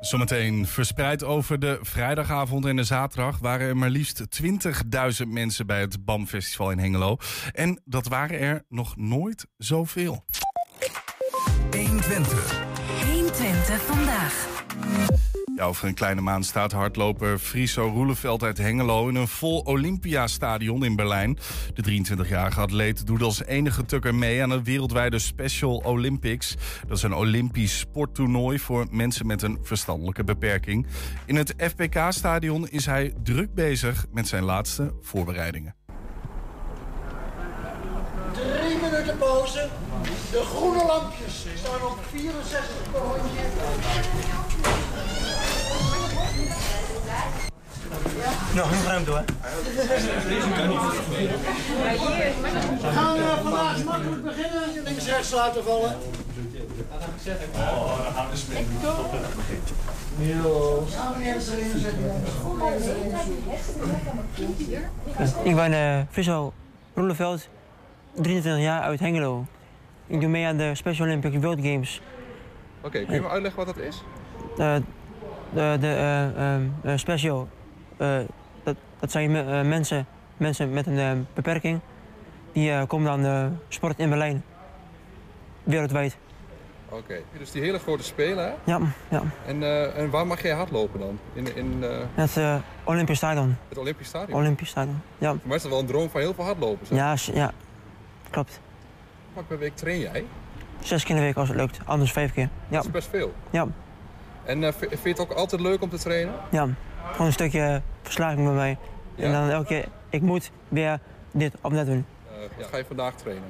Zometeen 0.00 0.66
verspreid 0.66 1.24
over 1.24 1.58
de 1.58 1.78
vrijdagavond 1.82 2.64
en 2.64 2.76
de 2.76 2.84
zaterdag 2.84 3.38
waren 3.38 3.68
er 3.68 3.76
maar 3.76 3.90
liefst 3.90 4.42
20.000 5.22 5.28
mensen 5.28 5.66
bij 5.66 5.80
het 5.80 6.04
BAM 6.04 6.26
Festival 6.26 6.70
in 6.70 6.78
Hengelo. 6.78 7.16
En 7.52 7.80
dat 7.84 8.06
waren 8.08 8.38
er 8.38 8.64
nog 8.68 8.96
nooit 8.96 9.46
zoveel. 9.56 10.24
120. 11.70 12.64
120 13.04 13.82
vandaag. 13.82 15.29
Over 15.60 15.88
een 15.88 15.94
kleine 15.94 16.20
maand 16.20 16.46
staat 16.46 16.72
hardloper 16.72 17.38
Friso 17.38 17.88
Roeleveld 17.88 18.42
uit 18.42 18.58
Hengelo 18.58 19.08
in 19.08 19.14
een 19.14 19.28
vol 19.28 19.60
Olympiastadion 19.60 20.84
in 20.84 20.96
Berlijn. 20.96 21.38
De 21.74 21.82
23-jarige 21.82 22.60
atleet 22.60 23.06
doet 23.06 23.22
als 23.22 23.44
enige 23.44 23.84
tukker 23.84 24.14
mee 24.14 24.42
aan 24.42 24.50
het 24.50 24.62
wereldwijde 24.62 25.18
Special 25.18 25.76
Olympics. 25.76 26.56
Dat 26.88 26.96
is 26.96 27.02
een 27.02 27.14
Olympisch 27.14 27.78
sporttoernooi 27.78 28.58
voor 28.58 28.86
mensen 28.90 29.26
met 29.26 29.42
een 29.42 29.58
verstandelijke 29.62 30.24
beperking. 30.24 30.86
In 31.26 31.36
het 31.36 31.54
FPK-stadion 31.58 32.68
is 32.68 32.86
hij 32.86 33.14
druk 33.22 33.54
bezig 33.54 34.06
met 34.12 34.28
zijn 34.28 34.44
laatste 34.44 34.94
voorbereidingen. 35.00 35.74
Drie 38.32 38.76
minuten 38.82 39.18
pauze. 39.18 39.68
De 40.30 40.42
groene 40.42 40.84
lampjes 40.86 41.46
staan 41.56 41.82
op 41.82 41.98
64 42.10 42.90
per 42.92 43.00
Nog 48.54 48.70
een 48.70 48.84
ruimte 48.86 49.10
hoor. 49.10 49.24
We 52.80 52.90
gaan 52.92 53.16
uh, 53.16 53.38
vandaag 53.42 53.84
makkelijk 53.84 54.22
beginnen. 54.22 54.82
Links 54.84 55.06
rechts 55.06 55.32
laten 55.32 55.64
vallen. 55.64 55.96
Heel. 60.18 60.86
Gaan 60.90 61.18
we 61.18 61.24
eerst 61.24 61.48
erin 61.48 61.78
zetten. 61.78 62.22
Ik 65.42 65.54
ben 65.54 65.72
uh, 65.72 66.00
Friso 66.10 66.52
Roeleveld, 66.94 67.48
23 68.14 68.62
jaar 68.62 68.82
uit 68.82 69.00
Hengelo. 69.00 69.46
Ik 70.06 70.20
doe 70.20 70.28
mee 70.28 70.46
aan 70.46 70.56
de 70.56 70.74
Special 70.74 71.06
Olympic 71.06 71.42
World 71.42 71.60
Games. 71.62 72.00
Oké, 72.80 73.04
kun 73.04 73.14
je 73.14 73.20
me 73.20 73.28
uitleggen 73.28 73.64
wat 73.64 73.74
dat 73.74 73.84
is? 73.84 74.02
Uh, 74.58 74.74
de 75.52 75.76
de 75.80 76.30
uh, 76.84 76.92
uh, 76.92 76.98
special, 76.98 77.48
dat, 78.62 78.76
dat 79.00 79.10
zijn 79.10 79.30
me- 79.30 79.62
mensen, 79.64 80.06
mensen 80.36 80.72
met 80.72 80.86
een 80.86 81.26
beperking. 81.34 81.80
Die 82.52 82.86
komen 82.86 83.22
dan 83.22 83.58
sport 83.68 83.98
in 83.98 84.08
Berlijn. 84.08 84.42
Wereldwijd. 85.62 86.16
Oké, 86.88 87.14
dus 87.38 87.50
die 87.50 87.62
hele 87.62 87.78
grote 87.78 88.02
spelen, 88.02 88.44
hè? 88.44 88.52
Ja, 88.64 88.78
ja. 89.08 89.22
En, 89.46 89.62
eh, 89.62 89.98
en 89.98 90.10
waar 90.10 90.26
mag 90.26 90.42
jij 90.42 90.52
hardlopen 90.54 91.00
dan? 91.00 91.18
In, 91.32 91.56
in 91.56 91.84
eh, 91.84 91.98
Het 92.14 92.36
uh, 92.36 92.54
Olympisch 92.84 93.16
Stadion. 93.16 93.56
het 93.68 93.78
Olympisch 93.78 94.06
Stadion? 94.08 94.38
Olympisch 94.38 94.68
Stadion. 94.68 95.02
Ja, 95.18 95.34
mij 95.42 95.56
is 95.56 95.62
dat 95.62 95.70
wel 95.70 95.80
een 95.80 95.86
droom 95.86 96.10
van 96.10 96.20
heel 96.20 96.34
veel 96.34 96.44
hardlopers. 96.44 96.88
hè? 96.88 96.96
ja, 96.96 97.14
ja. 97.32 97.50
klopt. 98.30 98.60
Hoe 99.24 99.34
vaak 99.34 99.46
per 99.48 99.58
week 99.58 99.76
train 99.76 99.98
jij? 100.00 100.24
Zes 100.80 101.02
keer 101.02 101.10
in 101.14 101.20
de 101.20 101.26
week 101.26 101.36
als 101.36 101.48
het 101.48 101.56
lukt, 101.56 101.80
anders 101.84 102.12
vijf 102.12 102.32
keer. 102.32 102.48
Ja, 102.68 102.76
Dat 102.76 102.84
is 102.84 102.90
best 102.90 103.08
veel. 103.08 103.34
ja, 103.50 103.66
En 104.44 104.64
eh, 104.64 104.72
vind 104.72 105.02
je 105.02 105.08
het 105.08 105.20
ook 105.20 105.32
altijd 105.32 105.60
leuk 105.60 105.82
om 105.82 105.88
te 105.90 105.98
trainen? 105.98 106.34
ja. 106.50 106.68
Gewoon 107.10 107.26
een 107.26 107.32
stukje 107.32 107.82
verslaving 108.02 108.44
bij 108.46 108.54
mij. 108.54 108.76
En 109.16 109.32
dan 109.32 109.48
elke 109.50 109.66
keer, 109.66 109.84
ik 110.08 110.20
moet 110.22 110.50
weer 110.68 110.98
dit 111.32 111.54
of 111.60 111.72
dat 111.72 111.86
doen. 111.86 112.06
Eh, 112.28 112.58
ja. 112.58 112.66
Ga 112.70 112.76
je 112.76 112.84
vandaag 112.84 113.14
trainen? 113.14 113.48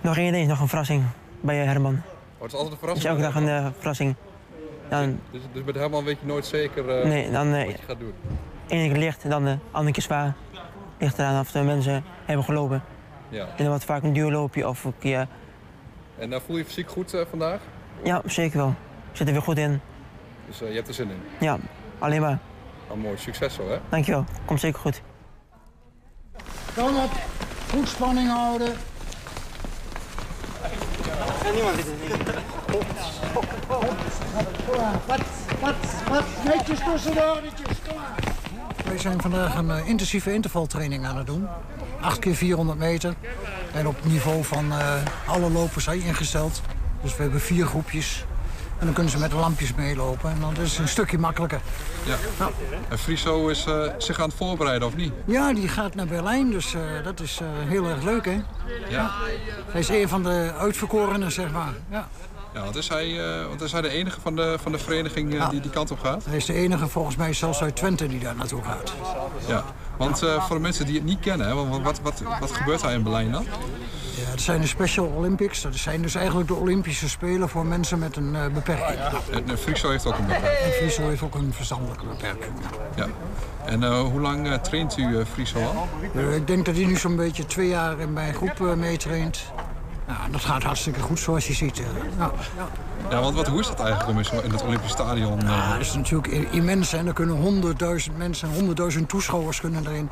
Nog 0.00 0.16
één 0.16 0.32
ding, 0.32 0.48
nog 0.48 0.60
een 0.60 0.68
verrassing 0.68 1.02
bij 1.40 1.56
Herman. 1.56 2.02
Oh, 2.36 2.42
het 2.42 2.52
is 2.52 2.58
altijd 2.58 2.82
een 2.82 2.88
Het 2.88 2.96
is 2.96 3.02
verrassing. 3.02 3.06
elke 3.08 3.22
dag 3.22 3.34
een 3.34 3.64
eh, 3.64 3.70
verrassing. 3.78 4.14
Dan, 4.88 5.18
Dus, 5.30 5.40
dus 5.52 5.62
met 5.64 5.74
Herman 5.74 6.04
weet 6.04 6.18
je 6.20 6.26
nooit 6.26 6.46
zeker 6.46 6.98
eh, 7.00 7.08
nee, 7.08 7.30
dan 7.30 7.50
wat 7.50 7.66
je 7.70 7.82
gaat 7.86 7.98
doen. 7.98 8.12
ene 8.68 8.88
keer 8.88 8.98
licht 8.98 9.24
en 9.24 9.30
dan 9.30 9.44
de 9.44 9.56
andere 9.70 9.92
keer 9.92 10.02
zwaar. 10.02 10.34
Ligt 10.98 11.18
eraan 11.18 11.40
of 11.40 11.50
de 11.50 11.62
mensen 11.62 12.04
hebben 12.24 12.44
gelopen. 12.44 12.82
Ja. 13.28 13.42
En 13.44 13.56
dan 13.56 13.66
wordt 13.68 13.84
vaak 13.84 14.02
een 14.02 14.12
duurloopje 14.12 14.68
of 14.68 14.84
een 14.84 14.94
keer... 14.98 15.26
En 16.18 16.32
eh, 16.32 16.40
voel 16.46 16.56
je 16.56 16.62
je 16.62 16.68
fysiek 16.68 16.90
goed 16.90 17.16
vandaag? 17.30 17.60
Ja, 18.02 18.22
zeker 18.26 18.58
wel. 18.58 18.74
Zit 19.12 19.26
er 19.26 19.32
weer 19.32 19.42
goed 19.42 19.58
in. 19.58 19.80
Dus 20.46 20.58
je 20.58 20.64
hebt 20.64 20.88
er 20.88 20.94
zin 20.94 21.10
in. 21.10 21.20
Ja, 21.40 21.56
alleen 21.98 22.20
maar. 22.20 22.38
Nou, 22.88 23.00
mooi. 23.00 23.16
Succes 23.16 23.54
zo, 23.54 23.68
hè? 23.68 23.78
Dankjewel. 23.88 24.24
Komt 24.44 24.60
zeker 24.60 24.80
goed. 24.80 25.02
Kom 26.74 26.96
op. 26.96 27.10
Goed 27.70 27.88
spanning 27.88 28.28
houden. 28.28 28.72
Wat, 35.06 35.20
wat, 35.60 35.74
wat? 36.08 36.24
Netjes 36.44 36.78
tussendoor, 36.78 37.40
netjes. 37.42 37.76
Kom 37.88 37.96
maar. 37.96 38.16
Wij 38.84 38.98
zijn 38.98 39.20
vandaag 39.20 39.54
een 39.54 39.70
eh, 39.70 39.88
intensieve 39.88 40.32
intervaltraining 40.32 41.06
aan 41.06 41.16
het 41.16 41.26
doen. 41.26 41.46
8 42.00 42.18
keer 42.18 42.34
400 42.34 42.78
meter. 42.78 43.14
En 43.72 43.86
op 43.86 44.04
niveau 44.04 44.44
van 44.44 44.72
eh, 44.72 44.94
alle 45.26 45.50
lopers 45.50 45.84
zijn 45.84 46.00
ingesteld. 46.00 46.62
Dus 47.02 47.16
we 47.16 47.22
hebben 47.22 47.40
vier 47.40 47.66
groepjes. 47.66 48.24
En 48.78 48.84
dan 48.84 48.94
kunnen 48.94 49.12
ze 49.12 49.18
met 49.18 49.30
de 49.30 49.36
lampjes 49.36 49.74
meelopen. 49.74 50.30
En 50.30 50.40
dan 50.40 50.56
is 50.56 50.70
het 50.70 50.78
een 50.78 50.88
stukje 50.88 51.18
makkelijker. 51.18 51.60
Ja. 52.04 52.16
En 52.88 52.98
Friso 52.98 53.48
is 53.48 53.64
eh, 53.66 53.82
zich 53.98 54.20
aan 54.20 54.28
het 54.28 54.36
voorbereiden, 54.36 54.88
of 54.88 54.96
niet? 54.96 55.12
Ja, 55.24 55.52
die 55.52 55.68
gaat 55.68 55.94
naar 55.94 56.06
Berlijn, 56.06 56.50
dus 56.50 56.74
eh, 56.74 56.80
dat 57.04 57.20
is 57.20 57.38
eh, 57.40 57.48
heel 57.68 57.84
erg 57.84 58.02
leuk, 58.02 58.24
hè? 58.24 58.40
Ja. 58.88 59.10
Hij 59.70 59.80
is 59.80 59.88
een 59.88 60.08
van 60.08 60.22
de 60.22 60.52
uitverkorenen, 60.58 61.32
zeg 61.32 61.52
maar. 61.52 61.72
Ja. 61.90 62.08
Ja, 62.58 62.64
want 62.64 62.76
is 62.76 62.88
hij, 62.88 63.40
eh, 63.40 63.46
want 63.46 63.60
is 63.60 63.72
hij 63.72 63.80
de 63.80 63.88
enige 63.88 64.20
van 64.20 64.36
de, 64.36 64.56
van 64.62 64.72
de 64.72 64.78
vereniging 64.78 65.32
eh, 65.32 65.38
Ja. 65.38 65.48
die 65.48 65.60
die 65.60 65.70
kant 65.70 65.90
op 65.90 66.00
gaat? 66.00 66.24
Hij 66.24 66.36
is 66.36 66.44
de 66.44 66.52
enige, 66.52 66.88
volgens 66.88 67.16
mij, 67.16 67.32
zelfs 67.32 67.62
uit 67.62 67.76
Twente, 67.76 68.06
die 68.06 68.18
daar 68.20 68.36
naartoe 68.36 68.62
gaat. 68.62 68.92
Ja. 69.46 69.64
Want 69.96 70.22
eh, 70.22 70.46
voor 70.46 70.56
de 70.56 70.62
mensen 70.62 70.86
die 70.86 70.94
het 70.94 71.04
niet 71.04 71.20
kennen, 71.20 71.46
hè, 71.46 71.54
wat, 71.54 71.80
wat, 71.82 72.00
wat, 72.02 72.22
wat 72.40 72.52
gebeurt 72.52 72.80
daar 72.80 72.92
in 72.92 73.02
Berlijn 73.02 73.32
dan? 73.32 73.44
Ja, 73.44 74.30
het 74.30 74.40
zijn 74.40 74.60
de 74.60 74.66
Special 74.66 75.06
Olympics. 75.06 75.62
Dat 75.62 75.74
zijn 75.74 76.02
dus 76.02 76.14
eigenlijk 76.14 76.48
de 76.48 76.54
Olympische 76.54 77.08
Spelen 77.08 77.48
voor 77.48 77.66
mensen 77.66 77.98
met 77.98 78.16
een 78.16 78.36
beperking. 78.54 78.98
En, 79.48 79.58
Friso 79.58 79.90
heeft 79.90 80.06
ook 80.06 80.18
een 80.18 80.26
beperking. 80.26 80.64
En 80.64 80.72
Friso 80.72 81.08
heeft 81.08 81.22
ook 81.22 81.34
een 81.34 81.52
verstandelijke 81.52 82.06
beperking. 82.06 82.52
Ja. 82.96 83.06
En 83.64 83.84
hoe 84.00 84.20
lang 84.20 84.58
traint 84.62 84.96
u 84.98 85.24
Friso 85.32 85.58
al? 85.58 85.88
Ik 86.34 86.46
denk 86.46 86.64
dat 86.64 86.74
hij 86.74 86.84
nu 86.84 86.96
zo'n 86.96 87.16
beetje 87.16 87.46
twee 87.46 87.68
jaar 87.68 88.00
in 88.00 88.12
mijn 88.12 88.34
groep 88.34 88.76
meetraint. 88.76 89.52
Nou, 90.08 90.30
dat 90.30 90.40
gaat 90.44 90.62
hartstikke 90.62 91.00
goed, 91.00 91.18
zoals 91.18 91.46
je 91.46 91.52
ziet. 91.54 91.78
eh. 91.78 91.84
Ja, 92.18 92.30
ja. 92.56 92.68
Ja, 93.10 93.20
want 93.20 93.34
wat, 93.36 93.46
hoe 93.48 93.60
is 93.60 93.66
dat 93.66 93.80
eigenlijk 93.80 94.10
om 94.10 94.18
in, 94.18 94.24
zo- 94.24 94.40
in 94.40 94.50
het 94.50 94.62
Olympisch 94.62 94.90
Stadion? 94.90 95.40
eh, 95.40 95.48
Ja, 95.48 95.72
dat 95.72 95.80
is 95.80 95.94
natuurlijk 95.94 96.26
immens 96.52 96.92
en 96.92 97.06
er 97.06 97.12
kunnen 97.12 97.36
honderdduizend 97.36 98.16
mensen, 98.16 98.48
honderdduizend 98.48 99.08
toeschouwers 99.08 99.60
kunnen 99.60 99.86
erin. 99.86 100.08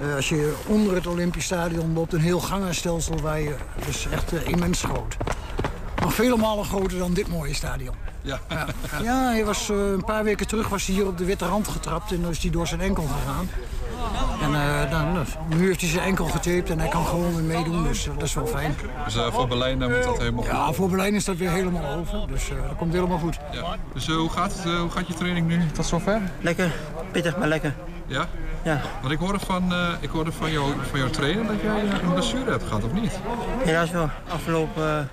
Eh, 0.00 0.14
als 0.14 0.28
je 0.28 0.54
onder 0.66 0.94
het 0.94 1.06
Olympisch 1.06 1.44
Stadion 1.44 1.92
loopt, 1.92 2.12
een 2.12 2.20
heel 2.20 2.40
gangenstelsel 2.40 3.20
waar 3.20 3.40
je, 3.40 3.54
dat 3.78 3.88
is 3.88 4.06
echt 4.10 4.32
eh, 4.32 4.48
immens 4.48 4.82
groot. 4.82 5.16
Nog 6.02 6.14
vele 6.14 6.36
malen 6.36 6.64
groter 6.64 6.98
dan 6.98 7.14
dit 7.14 7.28
mooie 7.28 7.54
stadion. 7.54 7.94
ja. 8.22 8.38
Ja, 9.02 9.22
hij 9.30 9.44
was, 9.44 9.70
eh, 9.70 9.76
een 9.76 10.04
paar 10.04 10.24
weken 10.24 10.46
terug 10.46 10.68
was 10.68 10.86
hij 10.86 10.94
hier 10.94 11.06
op 11.06 11.18
de 11.18 11.24
witte 11.24 11.46
rand 11.46 11.68
getrapt 11.68 12.12
en 12.12 12.20
dan 12.22 12.30
is 12.30 12.38
hij 12.42 12.50
door 12.50 12.66
zijn 12.66 12.80
enkel 12.80 13.02
gegaan. 13.02 13.48
En 14.42 14.54
eh, 14.54 14.90
dan, 14.90 15.24
nu 15.46 15.66
heeft 15.66 15.80
hij 15.80 15.90
zijn 15.90 16.04
enkel 16.04 16.24
getaped 16.24 16.70
en 16.70 16.78
hij 16.78 16.88
kan 16.88 17.06
gewoon 17.06 17.34
weer 17.34 17.44
meedoen, 17.44 17.82
dus 17.84 18.06
eh, 18.06 18.12
dat 18.14 18.22
is 18.22 18.34
wel 18.34 18.46
fijn. 18.46 18.76
Dus 19.04 19.16
eh, 19.16 19.32
voor 19.32 19.48
Berlijn 19.48 19.82
eh, 19.82 19.88
moet 19.88 20.02
dat 20.04 20.18
helemaal 20.18 20.44
Ja, 20.44 20.72
voor 20.72 20.88
Berlijn 20.88 21.14
is 21.14 21.24
dat 21.24 21.36
weer 21.36 21.50
helemaal 21.50 21.94
over, 21.98 22.26
dus 22.28 22.50
eh, 22.50 22.56
dat 22.68 22.76
komt 22.76 22.92
helemaal 22.92 23.18
goed. 23.18 23.38
Ja. 23.52 23.76
Dus 23.94 24.06
hoe, 24.08 24.30
gaat 24.30 24.52
het, 24.52 24.64
hoe 24.74 24.90
gaat 24.90 25.06
je 25.06 25.14
training 25.14 25.46
nu 25.46 25.66
tot 25.72 25.86
zover? 25.86 26.20
Lekker, 26.40 26.72
pittig, 27.10 27.36
maar 27.36 27.48
lekker. 27.48 27.74
Ja? 28.06 28.26
Ja, 28.62 28.80
Want 29.00 29.12
ik 29.12 29.18
hoorde 29.18 29.38
van, 29.38 29.72
eh, 29.72 29.88
ik 30.00 30.10
hoorde 30.10 30.32
van, 30.32 30.50
jou, 30.52 30.72
van 30.90 30.98
jouw 30.98 31.10
trainer 31.10 31.46
dat 31.46 31.60
jij 31.62 31.80
een 32.02 32.12
blessure 32.12 32.50
hebt 32.50 32.64
gehad, 32.64 32.84
of 32.84 32.92
niet? 32.92 33.18
helaas 33.58 33.90
wel. 33.90 34.10
Afgelopen, 34.28 35.08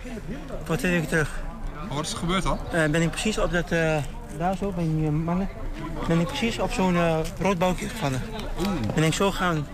voor 0.63 0.75
twee 0.75 0.91
weken 0.91 1.07
terug, 1.07 1.29
Maar 1.87 1.95
wat 1.95 2.05
is 2.05 2.11
er 2.11 2.17
gebeurd 2.17 2.43
dan? 2.43 2.57
eh, 2.71 2.85
ben 2.89 3.01
ik 3.01 3.09
precies 3.09 3.37
op 3.39 3.51
dat, 3.51 3.71
eh, 3.71 3.95
daar 4.37 4.55
zo, 4.57 4.71
bij 4.71 4.83
die 4.83 5.05
eh, 5.05 5.11
mannen, 5.11 5.49
ben 6.07 6.19
ik 6.19 6.27
precies 6.27 6.59
op 6.59 6.71
zo'n 6.71 6.95
eh 6.95 7.17
rood 7.39 7.57
balkje 7.57 7.89
gevallen. 7.89 8.21
Ben 8.95 9.03
ik 9.03 9.13
zo 9.13 9.31
gaan, 9.31 9.67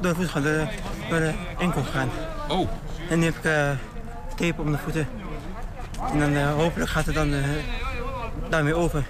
door 0.00 0.12
de 0.12 0.18
voet 0.18 0.28
gaan, 0.28 0.42
door, 0.42 0.68
door 1.08 1.18
de 1.18 1.32
enkel 1.58 1.82
gegaan. 1.82 2.08
Oh, 2.48 2.68
En 3.10 3.18
nu 3.18 3.24
heb 3.24 3.36
ik 3.36 3.44
eh 3.44 3.70
tape 4.36 4.60
op 4.60 4.64
mijn 4.66 4.78
voeten. 4.82 5.08
En 6.12 6.18
dan 6.18 6.34
eh, 6.34 6.54
hopelijk 6.54 6.90
gaat 6.90 7.06
het 7.06 7.14
dan 7.14 7.32
eh, 7.32 7.40
daarmee 8.48 8.74
over. 8.74 9.04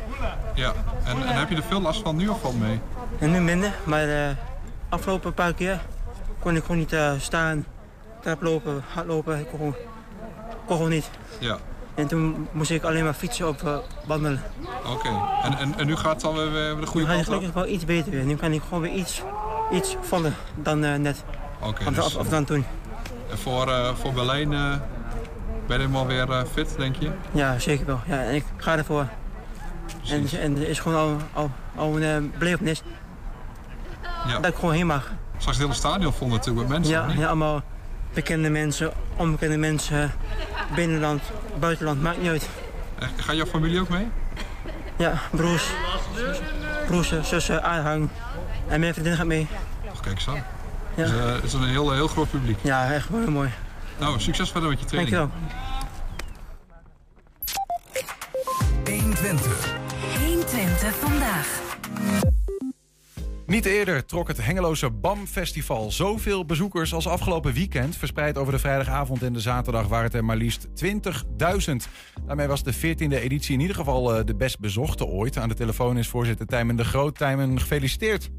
ja. 0.54 0.72
En, 1.04 1.26
en 1.26 1.38
heb 1.38 1.48
je 1.48 1.56
er 1.56 1.62
veel 1.62 1.80
last 1.80 2.02
van 2.02 2.16
nu 2.16 2.28
of 2.28 2.40
valt 2.40 2.60
mee? 2.60 2.80
En 3.18 3.30
nu 3.30 3.40
minder, 3.40 3.72
maar 3.84 4.06
de 4.06 4.34
afgelopen 4.88 5.34
paar 5.34 5.54
keer 5.54 5.80
kon 6.38 6.56
ik 6.56 6.62
gewoon 6.62 6.78
niet 6.78 6.92
eh, 6.92 7.12
staan, 7.18 7.66
traplopen, 8.20 8.82
hardlopen. 8.94 9.38
Ik 9.38 9.46
kon 9.48 9.58
gewoon, 9.58 9.74
kon 10.66 10.76
gewoon 10.76 10.90
niet. 10.90 11.10
Ja. 11.38 11.58
En 11.94 12.06
toen 12.06 12.48
moest 12.52 12.70
ik 12.70 12.82
alleen 12.82 13.04
maar 13.04 13.12
fietsen 13.14 13.48
of 13.48 13.62
eh, 13.62 13.76
wandelen. 14.06 14.42
Oké. 14.92 15.08
En, 15.42 15.58
en, 15.58 15.74
en 15.78 15.86
nu 15.86 15.96
gaat 15.96 16.12
het 16.12 16.20
dan 16.20 16.34
weer, 16.34 16.52
weer 16.52 16.68
de 16.74 16.76
Nu 16.80 16.86
goede 16.86 17.06
kant 17.06 17.18
op? 17.18 17.24
gelukkig 17.24 17.52
wel 17.52 17.66
iets 17.66 17.84
beter 17.84 18.10
weer. 18.10 18.24
Nu 18.24 18.36
kan 18.36 18.52
ik 18.52 18.62
gewoon 18.62 18.80
weer 18.80 18.92
iets, 18.92 19.22
iets 19.72 19.96
vallen 20.00 20.34
dan 20.54 20.84
eh, 20.84 20.94
net. 20.94 21.24
Oké, 21.60 21.84
Of, 21.88 21.94
dus 21.94 22.04
of, 22.04 22.16
of 22.16 22.28
dan 22.28 22.44
toen. 22.44 22.64
en 23.30 23.38
voor, 23.38 23.68
eh, 23.68 23.94
voor 23.94 24.12
Berlijn 24.12 24.48
ben 24.48 24.80
je 25.66 25.72
helemaal 25.86 26.06
weer 26.06 26.44
fit, 26.52 26.74
denk 26.78 26.96
je? 26.96 27.10
Ja, 27.32 27.58
zeker 27.58 27.86
wel. 27.86 28.00
Ja, 28.06 28.22
en 28.22 28.34
ik 28.34 28.44
ga 28.56 28.76
ervoor. 28.76 29.06
En, 30.10 30.26
en 30.40 30.56
is 30.66 30.78
gewoon 30.78 30.98
al, 30.98 31.16
al, 31.32 31.50
al 31.76 32.00
een 32.02 32.32
belevenis 32.38 32.82
Ja. 34.26 34.34
dat 34.40 34.46
ik 34.50 34.54
gewoon 34.54 34.74
heen 34.74 34.86
mag. 34.86 35.10
Straks 35.38 35.56
het 35.56 35.66
hele 35.66 35.78
stadion 35.78 36.12
vol 36.12 36.28
natuurlijk 36.28 36.68
met 36.68 36.78
mensen. 36.78 36.92
Ja, 36.92 37.06
ja, 37.22 37.26
allemaal 37.26 37.62
bekende 38.14 38.50
mensen, 38.50 38.92
onbekende 39.16 39.56
mensen, 39.56 40.12
binnenland, 40.74 41.22
buitenland, 41.58 42.02
maakt 42.02 42.18
niet 42.18 42.28
uit. 42.28 42.48
En 42.98 43.08
Gaat 43.16 43.36
jouw 43.36 43.46
familie 43.46 43.80
ook 43.80 43.88
mee? 43.88 44.08
Ja, 44.96 45.20
broers, 45.30 45.70
broers, 46.86 47.12
zussen, 47.22 47.62
aanhang. 47.64 48.08
En 48.68 48.80
mijn 48.80 48.92
vriendin 48.92 49.16
gaat 49.16 49.26
mee. 49.26 49.46
Ach, 49.92 50.00
kijk 50.00 50.14
eens 50.14 50.28
aan. 50.28 50.34
Ja. 50.94 51.04
Dus, 51.04 51.10
eh, 51.10 51.34
het 51.34 51.44
is 51.44 51.52
een 51.52 51.64
heel, 51.68 51.92
heel 51.92 52.08
groot 52.08 52.30
publiek. 52.30 52.58
Ja, 52.62 52.92
echt 52.92 53.08
heel 53.08 53.30
mooi. 53.30 53.50
Nou, 53.98 54.20
succes 54.20 54.50
verder 54.50 54.68
met 54.70 54.80
je 54.80 54.86
training. 54.86 55.16
Dankjewel. 55.16 55.48
Niet 63.64 63.72
eerder 63.72 64.06
trok 64.06 64.28
het 64.28 64.44
Hengeloze 64.44 64.90
BAM 64.90 65.26
Festival 65.26 65.90
zoveel 65.90 66.44
bezoekers 66.44 66.94
als 66.94 67.08
afgelopen 67.08 67.52
weekend. 67.52 67.96
Verspreid 67.96 68.38
over 68.38 68.52
de 68.52 68.58
vrijdagavond 68.58 69.22
en 69.22 69.32
de 69.32 69.40
zaterdag 69.40 69.88
waren 69.88 70.04
het 70.04 70.14
er 70.14 70.24
maar 70.24 70.36
liefst 70.36 70.68
20.000. 70.68 71.74
Daarmee 72.26 72.46
was 72.46 72.62
de 72.62 72.74
14e 72.74 73.22
editie 73.22 73.54
in 73.54 73.60
ieder 73.60 73.76
geval 73.76 74.14
eh, 74.14 74.24
de 74.24 74.36
best 74.36 74.60
bezochte 74.60 75.04
ooit. 75.04 75.36
Aan 75.36 75.48
de 75.48 75.54
telefoon 75.54 75.96
is 75.96 76.08
voorzitter 76.08 76.46
Tijmen 76.46 76.76
de 76.76 76.84
Groot. 76.84 77.18
Tijmen, 77.18 77.60
gefeliciteerd. 77.60 78.30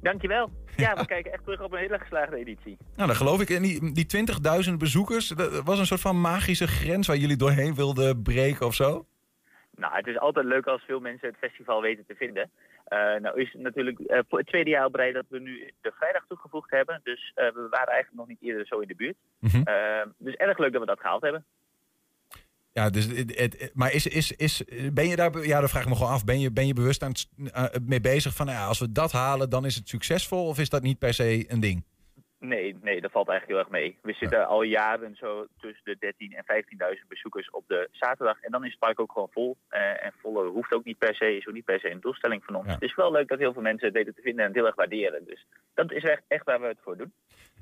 Dankjewel. 0.00 0.50
Ja, 0.76 0.94
we 0.94 1.06
kijken 1.06 1.32
echt 1.32 1.44
terug 1.44 1.60
op 1.60 1.72
een 1.72 1.78
hele 1.78 1.98
geslaagde 1.98 2.36
editie. 2.36 2.76
Nou, 2.96 3.08
dat 3.08 3.16
geloof 3.16 3.40
ik. 3.40 3.50
En 3.50 3.62
die, 3.62 3.92
die 3.92 4.26
20.000 4.70 4.76
bezoekers, 4.78 5.28
dat 5.28 5.62
was 5.64 5.78
een 5.78 5.86
soort 5.86 6.00
van 6.00 6.20
magische 6.20 6.66
grens 6.66 7.06
waar 7.06 7.16
jullie 7.16 7.36
doorheen 7.36 7.74
wilden 7.74 8.22
breken 8.22 8.66
of 8.66 8.74
zo? 8.74 9.06
Nou, 9.76 9.94
het 9.94 10.06
is 10.06 10.18
altijd 10.18 10.46
leuk 10.46 10.66
als 10.66 10.82
veel 10.82 11.00
mensen 11.00 11.28
het 11.28 11.36
festival 11.38 11.80
weten 11.80 12.04
te 12.06 12.14
vinden. 12.14 12.50
Eh, 12.92 13.20
nou 13.20 13.40
is 13.40 13.52
het 13.52 13.62
natuurlijk 13.62 13.98
eh, 13.98 14.18
voor 14.28 14.38
het 14.38 14.46
tweede 14.46 14.70
jaar 14.70 14.84
op 14.84 14.94
rij 14.94 15.12
dat 15.12 15.24
we 15.28 15.40
nu 15.40 15.72
de 15.80 15.92
vrijdag 15.96 16.24
toegevoegd 16.28 16.70
hebben. 16.70 17.00
Dus 17.02 17.32
eh, 17.34 17.44
we 17.44 17.66
waren 17.70 17.92
eigenlijk 17.92 18.14
nog 18.14 18.26
niet 18.28 18.42
eerder 18.42 18.66
zo 18.66 18.78
in 18.78 18.88
de 18.88 18.94
buurt. 18.94 19.16
Mhm. 19.38 19.62
Dus 20.18 20.34
erg 20.34 20.58
leuk 20.58 20.72
dat 20.72 20.80
we 20.80 20.86
dat 20.86 21.00
gehaald 21.00 21.22
hebben. 21.22 21.44
Ja, 22.72 22.90
dus 22.90 23.06
het, 23.06 23.38
het- 23.38 23.70
maar 23.74 23.92
is, 23.92 24.06
is, 24.06 24.32
is, 24.32 24.64
ben 24.92 25.08
je 25.08 25.16
daar, 25.16 25.46
ja, 25.46 25.60
dat 25.60 25.70
vraag 25.70 25.82
ik 25.82 25.88
me 25.88 25.94
gewoon 25.96 26.12
af, 26.12 26.24
ben 26.24 26.40
je, 26.40 26.52
ben 26.52 26.66
je 26.66 26.74
bewust 26.74 27.02
aan 27.02 27.12
het, 27.52 27.88
mee 27.88 28.00
bezig 28.00 28.34
van, 28.34 28.46
ja, 28.46 28.66
als 28.66 28.78
we 28.78 28.92
dat 28.92 29.12
halen, 29.12 29.50
dan 29.50 29.64
is 29.64 29.74
het 29.74 29.88
succesvol 29.88 30.46
of 30.46 30.58
is 30.58 30.68
dat 30.68 30.82
niet 30.82 30.98
per 30.98 31.14
se 31.14 31.44
een 31.48 31.60
ding? 31.60 31.84
Nee, 32.44 32.76
nee, 32.82 33.00
dat 33.00 33.10
valt 33.10 33.28
eigenlijk 33.28 33.58
heel 33.58 33.68
erg 33.68 33.82
mee. 33.82 33.98
We 34.02 34.12
zitten 34.12 34.46
al 34.46 34.62
jaren 34.62 35.16
zo 35.16 35.46
tussen 35.60 35.84
de 35.84 36.14
13.000 36.30 36.36
en 36.36 36.64
15.000 36.98 37.06
bezoekers 37.08 37.50
op 37.50 37.64
de 37.66 37.88
zaterdag. 37.92 38.40
En 38.40 38.50
dan 38.50 38.64
is 38.64 38.70
het 38.70 38.78
park 38.78 39.00
ook 39.00 39.12
gewoon 39.12 39.28
vol. 39.30 39.56
Eh, 39.68 40.04
en 40.04 40.12
volle 40.22 40.48
hoeft 40.48 40.72
ook 40.72 40.84
niet 40.84 40.98
per 40.98 41.14
se, 41.14 41.36
is 41.36 41.46
ook 41.48 41.54
niet 41.54 41.64
per 41.64 41.80
se 41.80 41.90
een 41.90 42.00
doelstelling 42.00 42.44
van 42.44 42.54
ons. 42.54 42.66
Ja. 42.66 42.72
Het 42.72 42.82
is 42.82 42.94
wel 42.94 43.12
leuk 43.12 43.28
dat 43.28 43.38
heel 43.38 43.52
veel 43.52 43.62
mensen 43.62 43.86
het 43.86 43.96
weten 43.96 44.14
te 44.14 44.20
vinden 44.22 44.40
en 44.40 44.46
het 44.46 44.56
heel 44.56 44.66
erg 44.66 44.74
waarderen. 44.74 45.24
Dus 45.26 45.46
dat 45.74 45.92
is 45.92 46.02
echt, 46.04 46.22
echt 46.28 46.44
waar 46.44 46.60
we 46.60 46.66
het 46.66 46.78
voor 46.82 46.96
doen. 46.96 47.12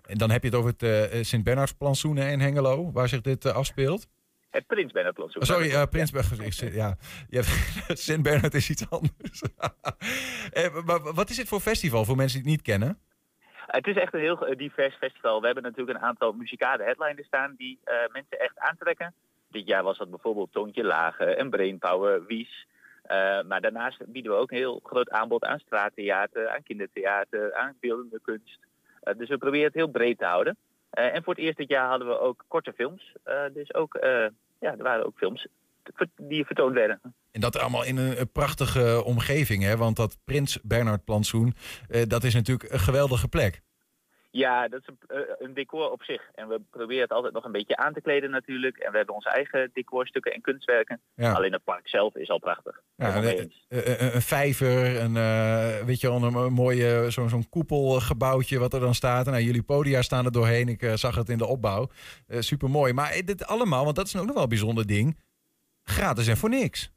En 0.07 0.19
dan 0.19 0.31
heb 0.31 0.43
je 0.43 0.49
het 0.49 0.57
over 0.59 0.71
het 0.79 0.83
eh, 0.83 1.23
Sint-Bernards-plantsoenen 1.23 2.31
in 2.31 2.41
Hengelo, 2.41 2.93
waar 2.93 3.09
zich 3.09 3.21
dit 3.21 3.47
afspeelt. 3.47 4.07
Het 4.51 4.67
Prins 4.67 4.93
Bernhard 4.93 5.17
Plantsoen. 5.17 5.43
Oh, 5.43 5.49
sorry, 5.49 5.87
Prinsberg. 5.87 6.41
ik 6.41 6.53
zit- 6.53 6.75
Ja, 6.75 6.97
je 7.29 7.37
hebt- 7.37 7.99
Sint-Bernard 8.07 8.55
is 8.55 8.71
iets 8.71 8.91
anders. 8.91 9.43
Eh, 10.51 10.85
maar 10.85 11.13
wat 11.13 11.31
is 11.31 11.37
dit 11.37 11.49
voor 11.49 11.61
festival 11.61 12.05
voor 12.05 12.17
mensen 12.17 12.43
die 12.43 12.53
het 12.53 12.57
niet 12.57 12.67
kennen? 12.71 12.99
Het 13.71 13.87
is 13.87 13.97
echt 13.97 14.15
een 14.15 14.21
heel 14.21 14.47
eh, 14.47 14.57
divers 14.57 14.95
festival. 14.95 15.41
We 15.41 15.47
hebben 15.47 15.65
natuurlijk 15.65 15.99
een 15.99 16.05
aantal 16.05 16.33
muzikale 16.33 16.83
headliners 16.83 17.27
staan 17.27 17.55
die 17.57 17.79
eh, 17.85 17.95
mensen 18.13 18.41
echt 18.41 18.59
aantrekken. 18.59 19.15
Dit 19.49 19.67
jaar 19.67 19.83
was 19.83 19.99
dat 19.99 20.11
bijvoorbeeld 20.11 20.53
Toontje 20.53 20.85
Lage 20.85 21.25
en 21.25 21.51
Brainpower, 21.51 22.27
Wies. 22.27 22.67
Eh, 23.03 23.43
maar 23.43 23.61
daarnaast 23.61 24.13
bieden 24.13 24.33
we 24.33 24.39
ook 24.39 24.51
een 24.51 24.57
heel 24.57 24.81
groot 24.83 25.11
aanbod 25.11 25.45
aan 25.45 25.59
straattheater, 25.59 26.49
aan 26.49 26.63
kindertheater, 26.63 27.55
aan 27.55 27.77
beeldende 27.81 28.21
kunst. 28.23 28.59
Dus 29.17 29.29
we 29.29 29.39
proberen 29.39 29.67
het 29.67 29.75
heel 29.75 29.89
breed 29.89 30.19
te 30.19 30.25
houden. 30.25 30.57
En 30.91 31.23
voor 31.23 31.35
het 31.35 31.43
eerst 31.43 31.57
dit 31.57 31.69
jaar 31.69 31.89
hadden 31.89 32.09
we 32.09 32.19
ook 32.19 32.45
korte 32.49 32.73
films. 32.73 33.13
Dus 33.53 33.75
ook, 33.75 33.97
ja, 34.59 34.71
er 34.71 34.83
waren 34.83 35.07
ook 35.07 35.17
films 35.17 35.47
die 36.17 36.45
vertoond 36.45 36.75
werden. 36.75 37.01
En 37.31 37.41
dat 37.41 37.59
allemaal 37.59 37.85
in 37.85 37.97
een, 37.97 38.21
een 38.21 38.33
prachtige 38.33 39.03
omgeving, 39.05 39.63
hè? 39.63 39.77
Want 39.77 39.97
dat 39.97 40.17
Prins 40.25 40.59
Bernhard 40.63 41.05
plantsoen, 41.05 41.55
eh, 41.89 42.03
dat 42.07 42.25
is 42.25 42.35
natuurlijk 42.35 42.73
een 42.73 42.79
geweldige 42.81 43.29
plek. 43.29 43.61
Ja, 44.33 44.69
dat 44.69 44.81
is 44.81 44.87
een, 44.87 45.17
eh, 45.17 45.21
een 45.39 45.55
decor 45.55 45.91
op 45.91 46.03
zich. 46.03 46.23
En 46.35 46.49
we 46.49 46.61
proberen 46.71 47.03
het 47.03 47.13
altijd 47.13 47.33
nog 47.35 47.45
een 47.45 47.53
beetje 47.53 47.77
aan 47.77 47.93
te 47.93 48.01
kleden 48.01 48.31
natuurlijk. 48.31 48.77
En 48.77 48.91
we 48.91 48.97
hebben 48.97 49.15
onze 49.15 49.29
eigen 49.29 49.71
decorstukken 49.73 50.33
en 50.33 50.41
kunstwerken. 50.41 51.01
Ja. 51.15 51.33
Alleen 51.33 51.53
het 51.53 51.65
park 51.65 51.89
zelf 51.89 52.15
is 52.17 52.29
al 52.31 52.39
prachtig. 52.39 52.81
Ja, 52.97 53.17
een, 53.17 53.51
een- 53.69 54.15
een 54.15 54.23
vijver, 54.23 55.01
een, 55.01 55.17
eh, 55.17 55.85
weet 55.85 56.01
je 56.01 56.09
wel, 56.09 56.23
een, 56.23 56.53
mooie 56.53 57.11
zo'n 57.11 57.29
zo'n 57.29 57.49
koepelgebouwtje 57.49 58.59
wat 58.59 58.75
er 58.75 58.81
dan 58.81 58.95
staat. 58.95 59.27
En 59.27 59.33
nou, 59.33 59.45
jullie 59.45 59.63
podia 59.63 60.03
staan 60.03 60.25
er 60.25 60.33
doorheen. 60.33 60.69
Ik 60.69 60.83
eh, 60.83 60.95
zag 60.95 61.15
het 61.15 61.29
in 61.29 61.39
de 61.39 61.47
opbouw. 61.47 61.89
Super 62.29 62.71
mooi. 62.71 62.93
Maar 62.93 63.11
eh, 63.11 63.25
dit 63.27 63.47
allemaal, 63.47 63.85
want 63.85 63.97
dat 63.97 64.07
is 64.07 64.17
ook 64.17 64.25
nog 64.25 64.35
wel 64.35 64.43
een 64.43 64.49
bijzonder 64.49 64.87
ding. 64.87 65.19
Gratis 65.91 66.29
en 66.29 66.37
voor 66.37 66.49
niks. 66.49 66.91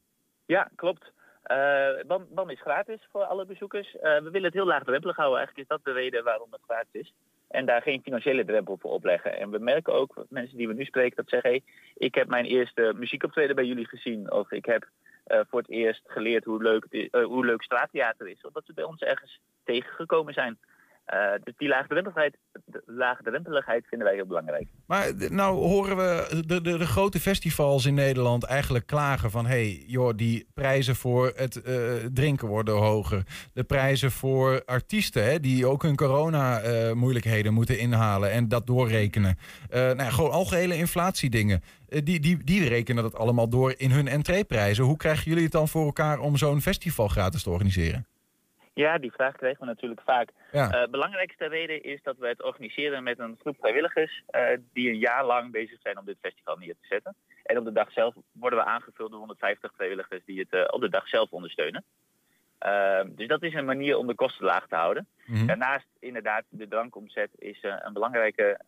Ja, 0.46 0.70
klopt. 0.76 1.12
Eh 1.44 1.88
BAM, 2.08 2.28
BAM 2.30 2.50
is 2.50 2.62
gratis 2.62 3.08
voor 3.12 3.24
alle 3.24 3.46
bezoekers. 3.46 3.96
Eh, 3.96 4.02
we 4.02 4.30
willen 4.30 4.44
het 4.44 4.54
heel 4.54 4.66
laagdrempelig 4.66 5.16
houden. 5.16 5.38
Eigenlijk 5.38 5.70
is 5.70 5.76
dat 5.76 5.86
de 5.86 6.02
reden 6.02 6.24
waarom 6.24 6.52
het 6.52 6.62
gratis 6.68 7.02
is. 7.02 7.14
En 7.48 7.66
daar 7.66 7.82
geen 7.82 8.02
financiële 8.04 8.46
drempel 8.46 8.78
voor 8.82 8.92
opleggen. 8.92 9.38
En 9.38 9.50
we 9.50 9.60
merken 9.60 9.94
ook, 9.94 10.26
mensen 10.30 10.58
die 10.58 10.68
we 10.68 10.74
nu 10.74 10.86
spreken, 10.86 11.16
dat 11.16 11.30
zeggen... 11.30 11.50
Hey, 11.50 11.64
ik 11.96 12.16
heb 12.16 12.28
mijn 12.28 12.46
eerste 12.46 12.94
muziekoptreden 12.96 13.56
bij 13.56 13.66
jullie 13.66 13.88
gezien. 13.88 14.32
Of 14.32 14.52
ik 14.52 14.66
heb 14.66 14.88
eh, 15.24 15.40
voor 15.50 15.60
het 15.60 15.70
eerst 15.70 16.02
geleerd 16.06 16.44
hoe 16.44 16.62
leuk, 16.62 17.10
hoe 17.12 17.46
leuk 17.46 17.64
straattheater 17.64 18.28
is. 18.28 18.42
Omdat 18.42 18.66
ze 18.66 18.74
bij 18.74 18.84
ons 18.84 19.02
ergens 19.02 19.40
tegengekomen 19.64 20.34
zijn. 20.34 20.60
Eh, 21.06 21.32
dus 21.44 21.54
die 21.58 21.68
laagdrempeligheid, 21.68 22.38
laagdrempeligheid 22.86 23.88
vinden 23.88 24.08
wij 24.08 24.16
heel 24.16 24.26
belangrijk. 24.26 24.68
Maar 24.86 25.12
nou 25.30 25.56
horen 25.56 25.98
we 25.98 26.44
de, 26.48 26.62
de, 26.62 26.78
de 26.78 26.86
grote 26.86 27.20
festivals 27.20 27.86
in 27.86 27.94
Nederland 27.94 28.44
eigenlijk 28.44 28.86
klagen 28.86 29.32
van... 29.32 29.46
hé, 29.46 29.52
hey, 29.52 29.84
joh, 29.88 30.14
die 30.16 30.48
prijzen 30.54 30.96
voor 30.96 31.32
het 31.36 31.62
eh, 31.62 31.76
drinken 32.14 32.48
worden 32.48 32.76
hoger. 32.76 33.24
De 33.54 33.64
prijzen 33.64 34.12
voor 34.12 34.62
artiesten, 34.66 35.24
hè, 35.24 35.40
die 35.40 35.66
ook 35.66 35.82
hun 35.82 35.96
corona-moeilijkheden 35.96 37.54
moeten 37.54 37.80
inhalen... 37.80 38.32
en 38.32 38.48
dat 38.48 38.68
doorrekenen. 38.68 39.38
Eh 39.70 39.82
nou 39.82 39.98
ja, 39.98 40.10
gewoon 40.10 40.32
algehele 40.32 40.76
inflatiedingen. 40.76 41.62
Eh, 41.88 42.02
die, 42.04 42.20
die, 42.20 42.44
die 42.44 42.68
rekenen 42.68 43.04
dat 43.04 43.16
allemaal 43.16 43.50
door 43.50 43.74
in 43.78 43.92
hun 43.92 44.08
entreeprijzen. 44.08 44.84
Hoe 44.84 44.98
krijgen 44.98 45.24
jullie 45.24 45.44
het 45.44 45.52
dan 45.52 45.68
voor 45.68 45.86
elkaar 45.86 46.20
om 46.20 46.38
zo'n 46.38 46.62
festival 46.62 47.08
gratis 47.08 47.44
te 47.44 47.50
organiseren? 47.50 48.06
Ja, 48.74 48.98
die 48.98 49.12
vraag 49.12 49.36
krijgen 49.36 49.60
we 49.60 49.66
natuurlijk 49.66 50.02
vaak. 50.02 50.30
Ja. 50.52 50.72
Eh, 50.72 50.90
belangrijkste 50.90 51.48
reden 51.48 51.84
is 51.84 52.04
dat 52.04 52.18
we 52.18 52.28
het 52.28 52.44
organiseren 52.44 53.04
met 53.04 53.20
een 53.20 53.38
groep 53.40 53.58
vrijwilligers 53.60 54.24
eh, 54.28 54.58
die 54.74 54.90
een 54.90 54.98
jaar 54.98 55.26
lang 55.26 55.52
bezig 55.52 55.80
zijn 55.82 56.00
om 56.00 56.06
dit 56.06 56.18
festival 56.22 56.58
neer 56.58 56.74
te 56.74 56.88
zetten. 56.88 57.16
En 57.44 57.58
op 57.58 57.66
de 57.66 57.72
dag 57.72 57.92
zelf 57.92 58.16
worden 58.32 58.60
we 58.60 58.66
aangevuld 58.66 59.10
door 59.10 59.20
150 59.20 59.72
vrijwilligers 59.76 60.22
die 60.26 60.40
het 60.40 60.50
eh, 60.50 60.64
op 60.68 60.82
de 60.82 60.90
dag 60.90 61.08
zelf 61.08 61.32
ondersteunen. 61.32 61.84
Eh, 62.58 63.02
dus 63.06 63.28
dat 63.28 63.44
is 63.44 63.54
een 63.54 63.66
manier 63.66 63.98
om 63.98 64.08
de 64.08 64.16
kosten 64.16 64.46
laag 64.46 64.68
te 64.68 64.76
houden. 64.76 65.08
Mhm. 65.26 65.46
Daarnaast 65.46 65.88
inderdaad, 66.00 66.44
de 66.50 66.68
drankomzet 66.68 67.30
is 67.38 67.60
een 67.62 67.94
belangrijke 67.94 68.60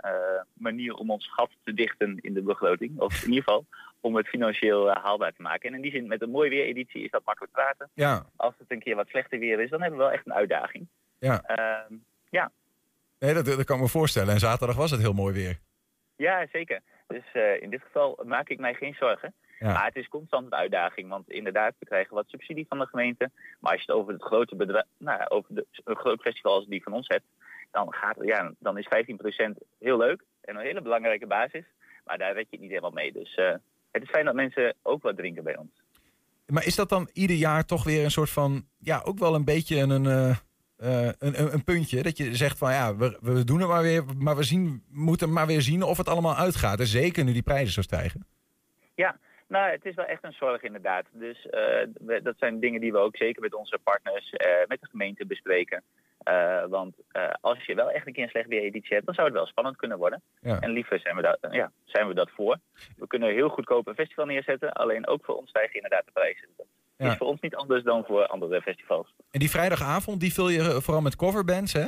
manier 0.54 0.94
om 0.94 1.12
ons 1.12 1.28
gat 1.34 1.52
te 1.64 1.74
dichten 1.74 2.18
in 2.22 2.34
de 2.34 2.42
begroting. 2.42 3.00
Of 3.00 3.24
in 3.24 3.30
ieder 3.30 3.44
geval 3.44 3.66
om 4.06 4.16
het 4.16 4.28
financieel 4.28 4.92
eh, 4.92 5.04
haalbaar 5.04 5.34
te 5.34 5.42
maken. 5.42 5.70
En 5.70 5.76
in 5.76 5.82
die 5.82 5.92
zin, 5.92 6.08
met 6.08 6.22
een 6.22 6.30
mooi 6.30 6.50
weereditie 6.50 7.04
is 7.04 7.12
dat 7.12 7.26
makkelijk 7.26 7.54
praten. 7.54 7.90
Ja, 7.94 8.26
Als 8.36 8.54
het 8.58 8.72
een 8.72 8.80
keer 8.80 8.96
wat 8.96 9.08
slechter 9.08 9.40
weer 9.40 9.60
is, 9.60 9.70
dan 9.70 9.82
hebben 9.82 10.00
we 10.00 10.06
wel 10.06 10.14
echt 10.14 10.26
een 10.26 10.34
uitdaging. 10.34 10.88
ja. 11.20 11.42
Ehm, 11.42 11.94
ja. 12.30 12.52
Nee, 13.20 13.34
dat, 13.34 13.46
dat 13.46 13.64
kan 13.64 13.76
ik 13.76 13.82
me 13.82 13.88
voorstellen. 13.88 14.34
En 14.34 14.40
zaterdag 14.40 14.76
was 14.76 14.92
het 14.92 15.02
heel 15.02 15.14
mooi 15.14 15.34
weer. 15.34 15.60
ja, 16.16 16.48
zeker. 16.52 16.80
Dus 17.08 17.24
eh, 17.34 17.62
in 17.62 17.70
dit 17.70 17.82
geval 17.82 18.20
maak 18.26 18.50
ik 18.50 18.60
mij 18.60 18.74
geen 18.74 18.94
zorgen. 18.94 19.34
Ja. 19.60 19.74
Maar 19.74 19.86
het 19.86 19.96
is 19.96 20.08
constant 20.08 20.46
een 20.46 20.56
uitdaging. 20.56 21.10
Want 21.10 21.30
inderdaad, 21.30 21.74
we 21.80 21.86
krijgen 21.86 22.16
wat 22.16 22.30
subsidie 22.30 22.66
van 22.70 22.80
de 22.80 22.86
gemeente. 22.86 23.32
Maar 23.60 23.72
als 23.72 23.82
je 23.82 23.92
het 23.92 24.02
over 24.02 24.14
het 24.14 24.24
grote 24.24 24.56
bedrijf, 24.56 24.86
nou, 24.98 25.28
over 25.28 25.56
de, 25.56 25.66
een 25.84 25.96
groot 25.96 26.22
festival 26.22 26.54
als 26.54 26.66
die 26.66 26.84
van 26.84 26.94
ons 26.94 27.08
hebt, 27.08 27.26
dan, 27.72 27.94
gaat, 27.94 28.18
ja, 28.22 28.52
dan 28.60 28.78
is 28.78 28.88
15% 28.88 29.52
heel 29.80 29.98
leuk 29.98 30.24
en 30.42 30.56
een 30.56 30.66
hele 30.66 30.82
belangrijke 30.82 31.28
basis. 31.28 31.66
Maar 32.06 32.18
daar 32.18 32.34
red 32.34 32.48
je 32.50 32.52
het 32.52 32.60
niet 32.60 32.70
helemaal 32.70 32.92
mee. 32.92 33.12
Dus 33.12 33.36
eh, 33.36 33.54
het 33.96 34.04
is 34.04 34.10
fijn 34.10 34.26
dat 34.26 34.36
mensen 34.36 34.76
ook 34.82 35.02
wat 35.04 35.18
drinken 35.18 35.44
bij 35.44 35.58
ons. 35.58 35.70
Maar 36.46 36.66
is 36.66 36.76
dat 36.76 36.90
dan 36.90 37.10
ieder 37.14 37.36
jaar 37.36 37.66
toch 37.66 37.84
weer 37.84 38.04
een 38.04 38.12
soort 38.12 38.30
van, 38.30 38.66
ja, 38.80 39.02
ook 39.06 39.20
wel 39.20 39.36
een 39.36 39.46
beetje 39.46 39.78
een, 39.80 40.06
eh, 40.06 40.30
eh, 40.78 41.12
een, 41.20 41.40
een, 41.42 41.54
een 41.54 41.64
puntje? 41.64 42.04
Dat 42.04 42.18
je 42.18 42.36
zegt 42.36 42.58
van, 42.58 42.72
ja, 42.72 42.96
we, 42.96 43.18
we 43.22 43.44
doen 43.44 43.60
het 43.60 43.68
maar 43.68 43.82
weer, 43.82 44.04
maar 44.18 44.36
we 44.36 44.44
zien, 44.44 44.84
moeten 44.90 45.34
maar 45.34 45.48
weer 45.48 45.62
zien 45.62 45.84
of 45.84 45.98
het 45.98 46.10
allemaal 46.10 46.36
uitgaat. 46.36 46.80
En 46.80 46.86
zeker 46.88 47.24
nu 47.24 47.34
die 47.34 47.44
prijzen 47.44 47.74
zo 47.74 47.82
stijgen. 47.82 48.28
Ja, 48.96 49.18
nou, 49.48 49.72
het 49.72 49.86
is 49.86 49.96
wel 49.96 50.06
echt 50.06 50.24
een 50.24 50.34
zorg 50.40 50.62
inderdaad. 50.62 51.06
Dus 51.12 51.46
eh, 51.46 51.60
we- 52.06 52.20
dat 52.24 52.36
zijn 52.38 52.60
dingen 52.60 52.82
die 52.82 52.92
we 52.92 52.98
ook 52.98 53.16
zeker 53.18 53.42
met 53.42 53.54
onze 53.56 53.80
partners, 53.84 54.32
met 54.68 54.82
de 54.82 54.88
gemeente 54.90 55.26
bespreken. 55.26 55.84
Eh, 56.26 56.64
want 56.70 56.96
eh, 57.12 57.30
als 57.42 57.66
je 57.66 57.76
wel 57.76 57.92
echt 57.92 58.08
een 58.08 58.14
keer 58.14 58.24
een 58.24 58.30
slecht 58.30 58.48
weer-editie 58.48 58.94
hebt, 58.94 59.06
dan 59.06 59.16
zou 59.16 59.28
het 59.28 59.36
wel 59.36 59.46
spannend 59.46 59.76
kunnen 59.78 59.98
worden. 59.98 60.22
Ja. 60.42 60.60
En 60.60 60.70
liever 60.70 61.00
zijn 61.00 61.16
we, 61.16 61.22
daar, 61.22 61.38
ja, 61.56 61.72
zijn 61.84 62.08
we 62.08 62.14
dat 62.14 62.30
voor. 62.30 62.58
We 62.98 63.08
kunnen 63.08 63.34
heel 63.34 63.50
goedkoop 63.50 63.88
een 63.88 63.96
festival 63.96 64.26
neerzetten, 64.26 64.74
alleen 64.74 65.08
ook 65.08 65.26
voor 65.26 65.36
ons 65.36 65.50
stijgen 65.50 65.76
inderdaad 65.76 66.06
de 66.06 66.12
prijzen. 66.12 66.48
Dat 66.58 66.66
Ja. 66.98 67.12
Is 67.12 67.18
voor 67.18 67.28
ons 67.28 67.42
niet 67.42 67.56
anders 67.56 67.84
dan 67.84 68.06
voor 68.06 68.28
andere 68.28 68.62
festivals. 68.62 69.14
En 69.32 69.40
die 69.40 69.50
vrijdagavond, 69.50 70.20
die 70.20 70.34
vul 70.34 70.50
je 70.50 70.60
eh, 70.60 70.76
vooral 70.80 71.02
met 71.02 71.16
coverbands, 71.16 71.74
hè? 71.74 71.86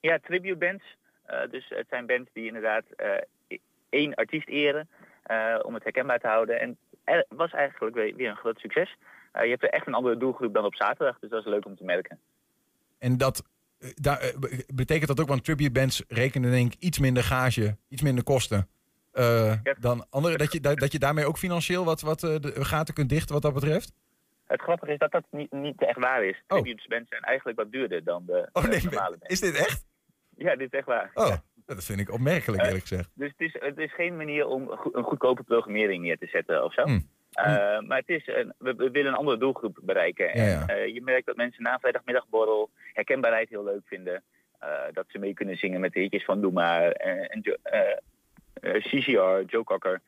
Ja, 0.00 0.18
tribute 0.18 0.56
bands. 0.56 0.84
Eh, 1.24 1.38
dus 1.50 1.68
het 1.68 1.86
zijn 1.88 2.06
bands 2.06 2.30
die 2.32 2.46
inderdaad 2.46 2.84
eh, 2.96 3.10
e- 3.48 3.56
één 3.88 4.14
artiest 4.14 4.48
eren 4.48 4.88
eh, 5.22 5.58
om 5.62 5.74
het 5.74 5.82
herkenbaar 5.82 6.20
te 6.20 6.26
houden. 6.26 6.60
En 6.60 6.76
het 7.04 7.26
was 7.28 7.50
eigenlijk 7.52 7.94
weer, 7.94 8.28
een 8.28 8.36
groot 8.36 8.58
succes. 8.58 8.96
Eh, 9.32 9.42
je 9.44 9.50
hebt 9.50 9.62
er 9.62 9.70
echt 9.70 9.86
een 9.86 9.94
andere 9.94 10.16
doelgroep 10.16 10.54
dan 10.54 10.64
op 10.64 10.74
zaterdag, 10.74 11.18
dus 11.18 11.30
dat 11.30 11.40
is 11.40 11.50
leuk 11.52 11.64
om 11.66 11.76
te 11.76 11.84
merken. 11.84 12.18
En 12.98 13.16
dat 13.16 13.38
eh, 13.38 13.44
daar, 13.94 14.18
eh, 14.20 14.38
be- 14.38 14.64
betekent 14.74 15.06
dat 15.08 15.20
ook, 15.20 15.28
want 15.28 15.44
tribute 15.44 15.70
bands 15.70 16.02
rekenen 16.08 16.50
denk 16.50 16.72
ik 16.74 16.80
iets 16.82 16.98
minder 16.98 17.22
gage, 17.22 17.76
iets 17.88 18.02
minder 18.02 18.24
kosten. 18.24 18.68
eh, 19.12 19.52
Ja. 19.62 19.74
dan 19.80 20.06
andere, 20.10 20.36
dat 20.36 20.52
je, 20.52 20.60
dat, 20.60 20.78
dat 20.78 20.92
je 20.92 20.98
daarmee 20.98 21.26
ook 21.26 21.38
financieel 21.38 21.84
wat, 21.84 22.00
wat 22.00 22.22
eh, 22.22 22.34
de 22.40 22.64
gaten 22.64 22.94
kunt 22.94 23.08
dichten 23.08 23.32
wat 23.34 23.42
dat 23.42 23.54
betreft? 23.54 23.92
Het 24.46 24.60
grappige 24.62 24.92
is 24.92 24.98
dat 24.98 25.12
dat 25.12 25.24
niet, 25.30 25.52
niet 25.52 25.80
echt 25.82 25.98
waar 25.98 26.24
is. 26.24 26.42
Oh. 26.48 26.58
Tribute 26.60 26.88
bands 26.88 27.08
zijn 27.08 27.22
eigenlijk 27.22 27.58
wat 27.58 27.72
duurder 27.72 28.04
dan 28.04 28.22
de 28.26 28.48
Oh 28.52 28.64
nee, 28.64 28.82
normale 28.82 29.16
bands. 29.18 29.26
is 29.26 29.40
dit 29.40 29.54
echt? 29.56 29.84
Ja, 30.36 30.56
dit 30.56 30.72
is 30.72 30.78
echt 30.78 30.86
waar. 30.86 31.10
Oh, 31.14 31.36
dat 31.66 31.84
vind 31.84 32.00
ik 32.00 32.10
opmerkelijk 32.12 32.60
Eh, 32.62 32.66
eerlijk 32.68 32.86
gezegd. 32.86 33.10
Dus 33.14 33.30
het 33.36 33.40
is, 33.40 33.56
het 33.60 33.78
is 33.78 33.94
geen 33.94 34.16
manier 34.16 34.46
om 34.46 34.70
een 34.92 35.02
goedkope 35.04 35.42
programmering 35.42 36.02
neer 36.02 36.18
te 36.18 36.26
zetten 36.26 36.64
of 36.64 36.72
zo. 36.74 36.82
Hmm. 36.82 37.08
Eh, 37.34 37.80
maar 37.80 37.98
het 37.98 38.08
is 38.08 38.26
een, 38.26 38.52
we, 38.58 38.74
we 38.74 38.90
willen 38.90 39.12
een 39.12 39.18
andere 39.18 39.38
doelgroep 39.38 39.78
bereiken. 39.82 40.38
Ja, 40.38 40.44
ja. 40.44 40.66
En 40.66 40.76
eh, 40.76 40.94
je 40.94 41.02
merkt 41.02 41.26
dat 41.26 41.36
mensen 41.36 41.62
na 41.62 41.78
vrijdagmiddagborrel 41.78 42.70
herkenbaarheid 42.92 43.48
heel 43.48 43.64
leuk 43.64 43.82
vinden. 43.84 44.22
Eh, 44.58 44.68
dat 44.92 45.04
ze 45.08 45.18
mee 45.18 45.34
kunnen 45.34 45.56
zingen 45.56 45.80
met 45.80 45.92
de 45.92 46.00
hitjes 46.00 46.24
van 46.24 46.40
Doe 46.40 46.52
Maar 46.52 46.90
en, 46.90 47.42
CCR, 48.60 49.42
Joe 49.46 49.64
Cocker. 49.64 50.00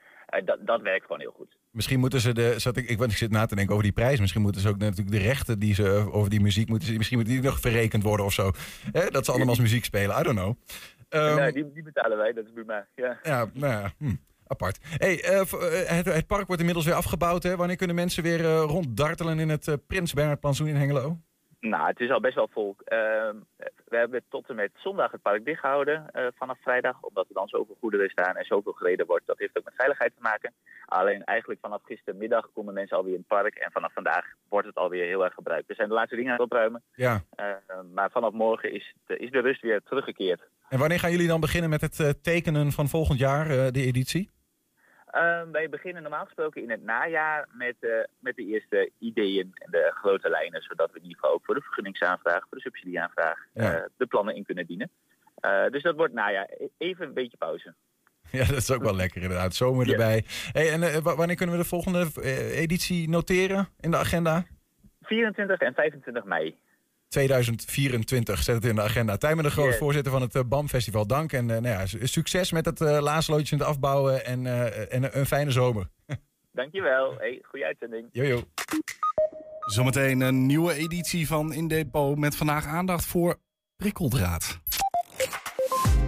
Dat, 0.44 0.58
dat 0.60 0.82
werkt 0.82 1.02
gewoon 1.02 1.20
heel 1.20 1.34
goed. 1.36 1.56
Misschien 1.70 2.00
moeten 2.00 2.20
ze 2.20 2.34
de. 2.34 2.54
Zat 2.56 2.76
ik, 2.76 2.88
ik, 2.88 2.98
want 2.98 3.10
ik 3.10 3.16
zit 3.16 3.30
na 3.30 3.46
te 3.46 3.54
denken 3.54 3.72
over 3.72 3.86
die 3.86 3.94
prijs. 3.94 4.20
Misschien 4.20 4.42
moeten 4.42 4.60
ze 4.60 4.68
ook 4.68 4.78
natuurlijk 4.78 5.16
de 5.16 5.22
rechten 5.22 5.58
die 5.58 5.74
ze 5.74 6.08
over 6.12 6.30
die 6.30 6.40
muziek 6.40 6.68
moeten. 6.68 6.96
Misschien 6.96 7.18
moeten 7.18 7.34
die 7.34 7.44
nog 7.44 7.60
verrekend 7.60 8.02
worden 8.02 8.26
of 8.26 8.32
zo. 8.32 8.50
Hè, 8.92 9.10
dat 9.10 9.24
ze 9.24 9.30
allemaal 9.30 9.48
als 9.48 9.60
muziek 9.60 9.84
spelen. 9.84 10.18
I 10.18 10.22
don't 10.22 10.36
know. 10.36 10.56
Ehm, 11.08 11.52
die, 11.52 11.72
die 11.72 11.82
betalen 11.82 12.16
wij, 12.16 12.32
dat 12.32 12.44
is 12.44 12.50
prima. 12.52 12.86
Ja. 12.94 13.18
Ja, 13.22 13.50
nou 13.52 13.72
ja, 13.72 13.92
hm, 13.98 14.14
apart. 14.46 14.78
Hey, 14.82 15.22
eh, 15.22 15.40
eh, 15.40 15.88
het, 15.88 16.06
het 16.06 16.26
park 16.26 16.46
wordt 16.46 16.60
inmiddels 16.60 16.86
weer 16.86 16.94
afgebouwd. 16.94 17.42
Hè? 17.42 17.56
Wanneer 17.56 17.76
kunnen 17.76 17.96
mensen 17.96 18.22
weer 18.22 18.40
eh, 18.40 18.62
ronddartelen 18.66 19.38
in 19.38 19.48
het 19.48 19.78
Prins 19.86 20.12
Bernhard 20.12 20.40
plantsoen 20.40 20.66
in 20.66 20.76
Hengelo? 20.76 21.18
Nou, 21.60 21.86
het 21.86 22.00
is 22.00 22.10
al 22.10 22.20
best 22.20 22.34
wel 22.34 22.48
vol. 22.52 22.76
Ehm, 22.84 23.36
we 23.88 23.96
hebben 23.96 24.22
tot 24.28 24.48
en 24.48 24.54
met 24.54 24.70
zondag 24.74 25.12
het 25.12 25.22
park 25.22 25.44
dichtgehouden 25.44 26.10
eh, 26.10 26.26
vanaf 26.34 26.58
vrijdag. 26.60 27.02
Omdat 27.02 27.28
er 27.28 27.34
dan 27.34 27.48
zoveel 27.48 27.76
goederen 27.80 28.10
staan 28.10 28.36
en 28.36 28.44
zoveel 28.44 28.72
gereden 28.72 29.06
wordt. 29.06 29.26
Dat 29.26 29.38
heeft 29.38 29.58
ook 29.58 29.64
met 29.64 29.74
veiligheid 29.76 30.12
te 30.16 30.22
maken. 30.22 30.52
Alleen 30.86 31.24
eigenlijk 31.24 31.60
vanaf 31.60 31.82
gistermiddag 31.84 32.50
komen 32.54 32.74
mensen 32.74 32.96
alweer 32.96 33.12
in 33.12 33.18
het 33.18 33.28
park. 33.28 33.54
En 33.54 33.72
vanaf 33.72 33.92
vandaag 33.92 34.24
wordt 34.48 34.66
het 34.66 34.76
alweer 34.76 35.04
heel 35.04 35.24
erg 35.24 35.34
gebruikt. 35.34 35.66
We 35.66 35.74
zijn 35.74 35.88
de 35.88 35.94
laatste 35.94 36.16
dingen 36.16 36.30
aan 36.30 36.36
het 36.36 36.46
opruimen. 36.46 36.82
Ja. 36.94 37.22
Eh, 37.30 37.46
maar 37.94 38.10
vanaf 38.10 38.32
morgen 38.32 38.72
is 38.72 38.94
de, 39.06 39.16
is 39.16 39.30
de 39.30 39.40
rust 39.40 39.62
weer 39.62 39.82
teruggekeerd. 39.82 40.40
En 40.68 40.78
wanneer 40.78 40.98
gaan 40.98 41.10
jullie 41.10 41.28
dan 41.28 41.40
beginnen 41.40 41.70
met 41.70 41.80
het 41.80 42.22
tekenen 42.22 42.72
van 42.72 42.88
volgend 42.88 43.18
jaar, 43.18 43.48
de 43.48 43.82
editie? 43.82 44.30
Ehm, 45.16 45.50
wij 45.50 45.68
beginnen 45.68 46.02
normaal 46.02 46.24
gesproken 46.24 46.62
in 46.62 46.70
het 46.70 46.82
najaar 46.82 47.48
met, 47.52 47.74
eh, 47.80 47.90
met 48.18 48.36
de 48.36 48.44
eerste 48.46 48.90
ideeën 48.98 49.50
en 49.54 49.70
de 49.70 49.90
grote 49.94 50.28
lijnen. 50.30 50.62
Zodat 50.62 50.90
we 50.90 50.96
in 50.96 51.02
ieder 51.02 51.18
geval 51.18 51.34
ook 51.34 51.44
voor 51.44 51.54
de 51.54 51.60
vergunningsaanvraag, 51.60 52.40
voor 52.48 52.56
de 52.58 52.60
subsidieaanvraag, 52.60 53.38
Ja. 53.54 53.74
eh, 53.76 53.82
de 53.96 54.06
plannen 54.06 54.34
in 54.36 54.44
kunnen 54.44 54.66
dienen. 54.66 54.90
Eh, 55.36 55.66
dus 55.70 55.82
dat 55.82 55.96
wordt 55.96 56.14
najaar. 56.14 56.48
E- 56.58 56.66
Even 56.78 57.06
een 57.06 57.14
beetje 57.14 57.36
pauze. 57.36 57.74
Ja, 58.30 58.44
dat 58.44 58.56
is 58.56 58.70
ook 58.70 58.82
wel 58.82 58.94
lekker 58.96 59.22
inderdaad. 59.22 59.54
Zomer 59.54 59.86
Ja. 59.86 59.92
erbij. 59.92 60.24
Hey, 60.52 60.70
en 60.72 61.02
wa- 61.02 61.16
wanneer 61.16 61.36
kunnen 61.36 61.56
we 61.56 61.62
de 61.62 61.68
volgende 61.68 62.06
editie 62.52 63.08
noteren 63.08 63.68
in 63.80 63.90
de 63.90 63.96
agenda? 63.96 64.44
24 65.02 65.58
en 65.60 65.74
25 65.74 66.24
mei. 66.24 66.56
2024, 67.16 68.42
zet 68.42 68.54
het 68.54 68.64
in 68.64 68.74
de 68.74 68.82
agenda. 68.82 69.16
Tijmen 69.16 69.44
de 69.44 69.50
Groot, 69.50 69.66
Yes. 69.68 69.78
voorzitter 69.78 70.12
van 70.12 70.20
het 70.22 70.34
eh, 70.34 70.42
BAM 70.46 70.68
Festival. 70.68 71.06
Dank 71.06 71.32
en 71.32 71.50
eh, 71.50 71.60
nou 71.60 71.66
ja, 71.78 71.86
su- 71.86 72.06
succes 72.06 72.52
met 72.52 72.64
het 72.64 72.80
uh, 72.80 72.98
laatste 73.00 73.32
in 73.36 73.46
het 73.50 73.62
afbouwen 73.62 74.24
en, 74.24 74.46
eh, 74.46 74.94
en 74.94 75.02
een- 75.02 75.18
een 75.18 75.26
fijne 75.26 75.50
zomer. 75.50 75.88
Dankjewel. 76.52 77.14
Hey, 77.18 77.42
goede 77.48 77.64
uitzending. 77.66 78.08
Jojo. 78.12 78.42
Zometeen 79.60 80.20
een 80.20 80.46
nieuwe 80.46 80.74
editie 80.74 81.26
van 81.26 81.52
In 81.52 81.68
Depot 81.68 82.18
met 82.18 82.36
vandaag 82.36 82.66
aandacht 82.66 83.04
voor 83.04 83.36
prikkeldraad. 83.76 84.58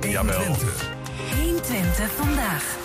Jawel. 0.00 0.42
120 1.36 2.10
vandaag. 2.10 2.76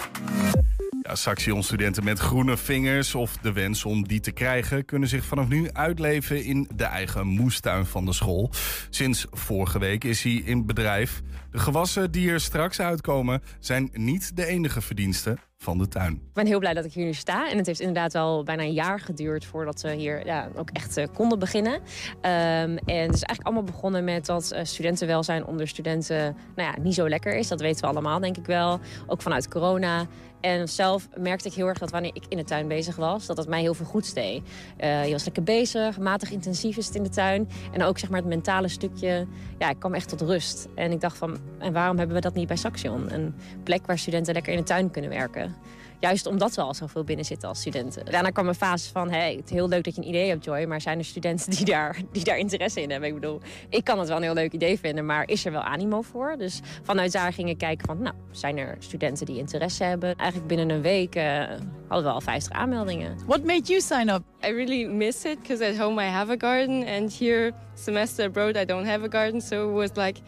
Ja, 1.05 1.15
Saxion-studenten 1.15 2.03
met 2.03 2.19
groene 2.19 2.57
vingers 2.57 3.15
of 3.15 3.37
de 3.37 3.51
wens 3.51 3.85
om 3.85 4.07
die 4.07 4.19
te 4.19 4.31
krijgen... 4.31 4.85
kunnen 4.85 5.09
zich 5.09 5.25
vanaf 5.25 5.47
nu 5.47 5.71
uitleven 5.71 6.43
in 6.43 6.69
de 6.75 6.83
eigen 6.83 7.27
moestuin 7.27 7.85
van 7.85 8.05
de 8.05 8.13
school. 8.13 8.49
Sinds 8.89 9.25
vorige 9.31 9.79
week 9.79 10.03
is 10.03 10.23
hij 10.23 10.33
in 10.33 10.65
bedrijf. 10.65 11.21
De 11.53 11.59
gewassen 11.59 12.11
die 12.11 12.29
er 12.29 12.39
straks 12.39 12.79
uitkomen 12.79 13.41
zijn 13.59 13.89
niet 13.91 14.35
de 14.35 14.45
enige 14.45 14.81
verdiensten 14.81 15.39
van 15.57 15.77
de 15.77 15.87
tuin. 15.87 16.13
Ik 16.13 16.33
ben 16.33 16.45
heel 16.45 16.59
blij 16.59 16.73
dat 16.73 16.85
ik 16.85 16.93
hier 16.93 17.05
nu 17.05 17.13
sta. 17.13 17.49
En 17.49 17.57
het 17.57 17.65
heeft 17.65 17.79
inderdaad 17.79 18.15
al 18.15 18.43
bijna 18.43 18.63
een 18.63 18.73
jaar 18.73 18.99
geduurd 18.99 19.45
voordat 19.45 19.81
we 19.81 19.93
hier 19.93 20.25
ja, 20.25 20.49
ook 20.55 20.69
echt 20.69 20.97
eh, 20.97 21.07
konden 21.13 21.39
beginnen. 21.39 21.79
Ehm, 22.21 22.77
en 22.85 23.01
het 23.01 23.13
is 23.13 23.23
eigenlijk 23.23 23.43
allemaal 23.43 23.63
begonnen 23.63 24.03
met 24.03 24.25
dat 24.25 24.51
eh, 24.51 24.63
studentenwelzijn 24.63 25.45
onder 25.45 25.67
studenten 25.67 26.35
nou 26.55 26.71
ja, 26.71 26.81
niet 26.81 26.93
zo 26.93 27.09
lekker 27.09 27.35
is. 27.35 27.47
Dat 27.47 27.61
weten 27.61 27.81
we 27.81 27.87
allemaal, 27.87 28.19
denk 28.19 28.37
ik 28.37 28.45
wel. 28.45 28.79
Ook 29.07 29.21
vanuit 29.21 29.47
corona. 29.47 30.07
En 30.43 30.69
zelf 30.69 31.07
merkte 31.17 31.47
ik 31.47 31.53
heel 31.53 31.67
erg 31.67 31.77
dat 31.77 31.91
wanneer 31.91 32.11
ik 32.13 32.23
in 32.29 32.37
de 32.37 32.43
tuin 32.43 32.67
bezig 32.67 32.95
was, 32.95 33.25
dat 33.25 33.35
dat 33.35 33.47
mij 33.47 33.61
heel 33.61 33.73
veel 33.73 33.85
goeds 33.85 34.13
deed. 34.13 34.43
Eh, 34.77 35.05
je 35.05 35.11
was 35.11 35.23
lekker 35.23 35.43
bezig, 35.43 35.99
matig 35.99 36.31
intensief 36.31 36.77
is 36.77 36.85
het 36.85 36.95
in 36.95 37.03
de 37.03 37.09
tuin. 37.09 37.49
En 37.71 37.83
ook 37.83 37.99
zeg 37.99 38.09
maar 38.09 38.19
het 38.19 38.29
mentale 38.29 38.67
stukje, 38.67 39.27
ja, 39.59 39.69
ik 39.69 39.79
kwam 39.79 39.93
echt 39.93 40.09
tot 40.09 40.21
rust. 40.21 40.67
En 40.75 40.91
ik 40.91 41.01
dacht 41.01 41.17
van, 41.17 41.37
en 41.57 41.73
waarom 41.73 41.97
hebben 41.97 42.15
we 42.15 42.21
dat 42.21 42.33
niet 42.33 42.47
bij 42.47 42.55
Saxion? 42.55 43.13
Een 43.13 43.35
plek 43.63 43.85
waar 43.85 43.97
studenten 43.97 44.33
lekker 44.33 44.51
in 44.53 44.59
de 44.59 44.65
tuin 44.65 44.91
kunnen 44.91 45.11
werken. 45.11 45.55
Juist 46.03 46.25
omdat 46.25 46.55
we 46.55 46.61
al 46.61 46.73
zoveel 46.73 47.03
binnen 47.03 47.25
zitten 47.25 47.49
als 47.49 47.59
studenten. 47.59 48.05
Daarna 48.05 48.29
kwam 48.29 48.47
een 48.47 48.55
fase 48.55 48.91
van, 48.91 49.11
hey, 49.11 49.35
het 49.35 49.45
is 49.45 49.51
heel 49.51 49.67
leuk 49.67 49.83
dat 49.83 49.95
je 49.95 50.01
een 50.01 50.07
idee 50.07 50.29
hebt, 50.29 50.45
Joy. 50.45 50.65
Maar 50.65 50.81
zijn 50.81 50.97
er 50.97 51.05
studenten 51.05 51.51
die 51.51 51.65
daar, 51.65 52.01
die 52.11 52.23
daar 52.23 52.37
interesse 52.37 52.81
in 52.81 52.89
hebben? 52.91 53.09
Ik 53.09 53.15
bedoel, 53.15 53.41
ik 53.69 53.83
kan 53.83 53.99
het 53.99 54.07
wel 54.07 54.17
een 54.17 54.23
heel 54.23 54.33
leuk 54.33 54.51
idee 54.51 54.79
vinden, 54.79 55.05
maar 55.05 55.27
is 55.27 55.45
er 55.45 55.51
wel 55.51 55.61
animo 55.61 56.01
voor? 56.01 56.35
Dus 56.37 56.61
vanuit 56.81 57.11
daar 57.11 57.33
gingen 57.33 57.57
kijken 57.57 57.85
van, 57.85 58.01
nou, 58.01 58.15
zijn 58.31 58.57
er 58.57 58.75
studenten 58.79 59.25
die 59.25 59.37
interesse 59.37 59.83
hebben? 59.83 60.15
Eigenlijk 60.15 60.47
binnen 60.47 60.69
een 60.69 60.81
week 60.81 61.15
uh, 61.15 61.43
hadden 61.87 62.07
we 62.07 62.13
al 62.13 62.21
50 62.21 62.51
aanmeldingen. 62.51 63.17
What 63.25 63.43
made 63.43 63.63
you 63.63 63.81
sign 63.81 64.09
up? 64.09 64.21
I 64.45 64.51
really 64.51 64.85
miss 64.85 65.23
it 65.23 65.41
because 65.41 65.65
at 65.65 65.77
home 65.77 66.03
I 66.03 66.07
have 66.07 66.31
a 66.31 66.37
garden 66.37 66.87
and 66.87 67.17
here 67.19 67.53
semester 67.73 68.25
abroad 68.25 68.55
I 68.55 68.65
don't 68.65 68.87
have 68.87 69.03
a 69.03 69.09
garden. 69.09 69.41
So 69.41 69.69
it 69.69 69.73
was 69.73 69.89
like, 69.95 70.19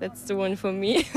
that's 0.00 0.22
the 0.22 0.34
one 0.34 0.56
for 0.56 0.72
me. 0.72 1.04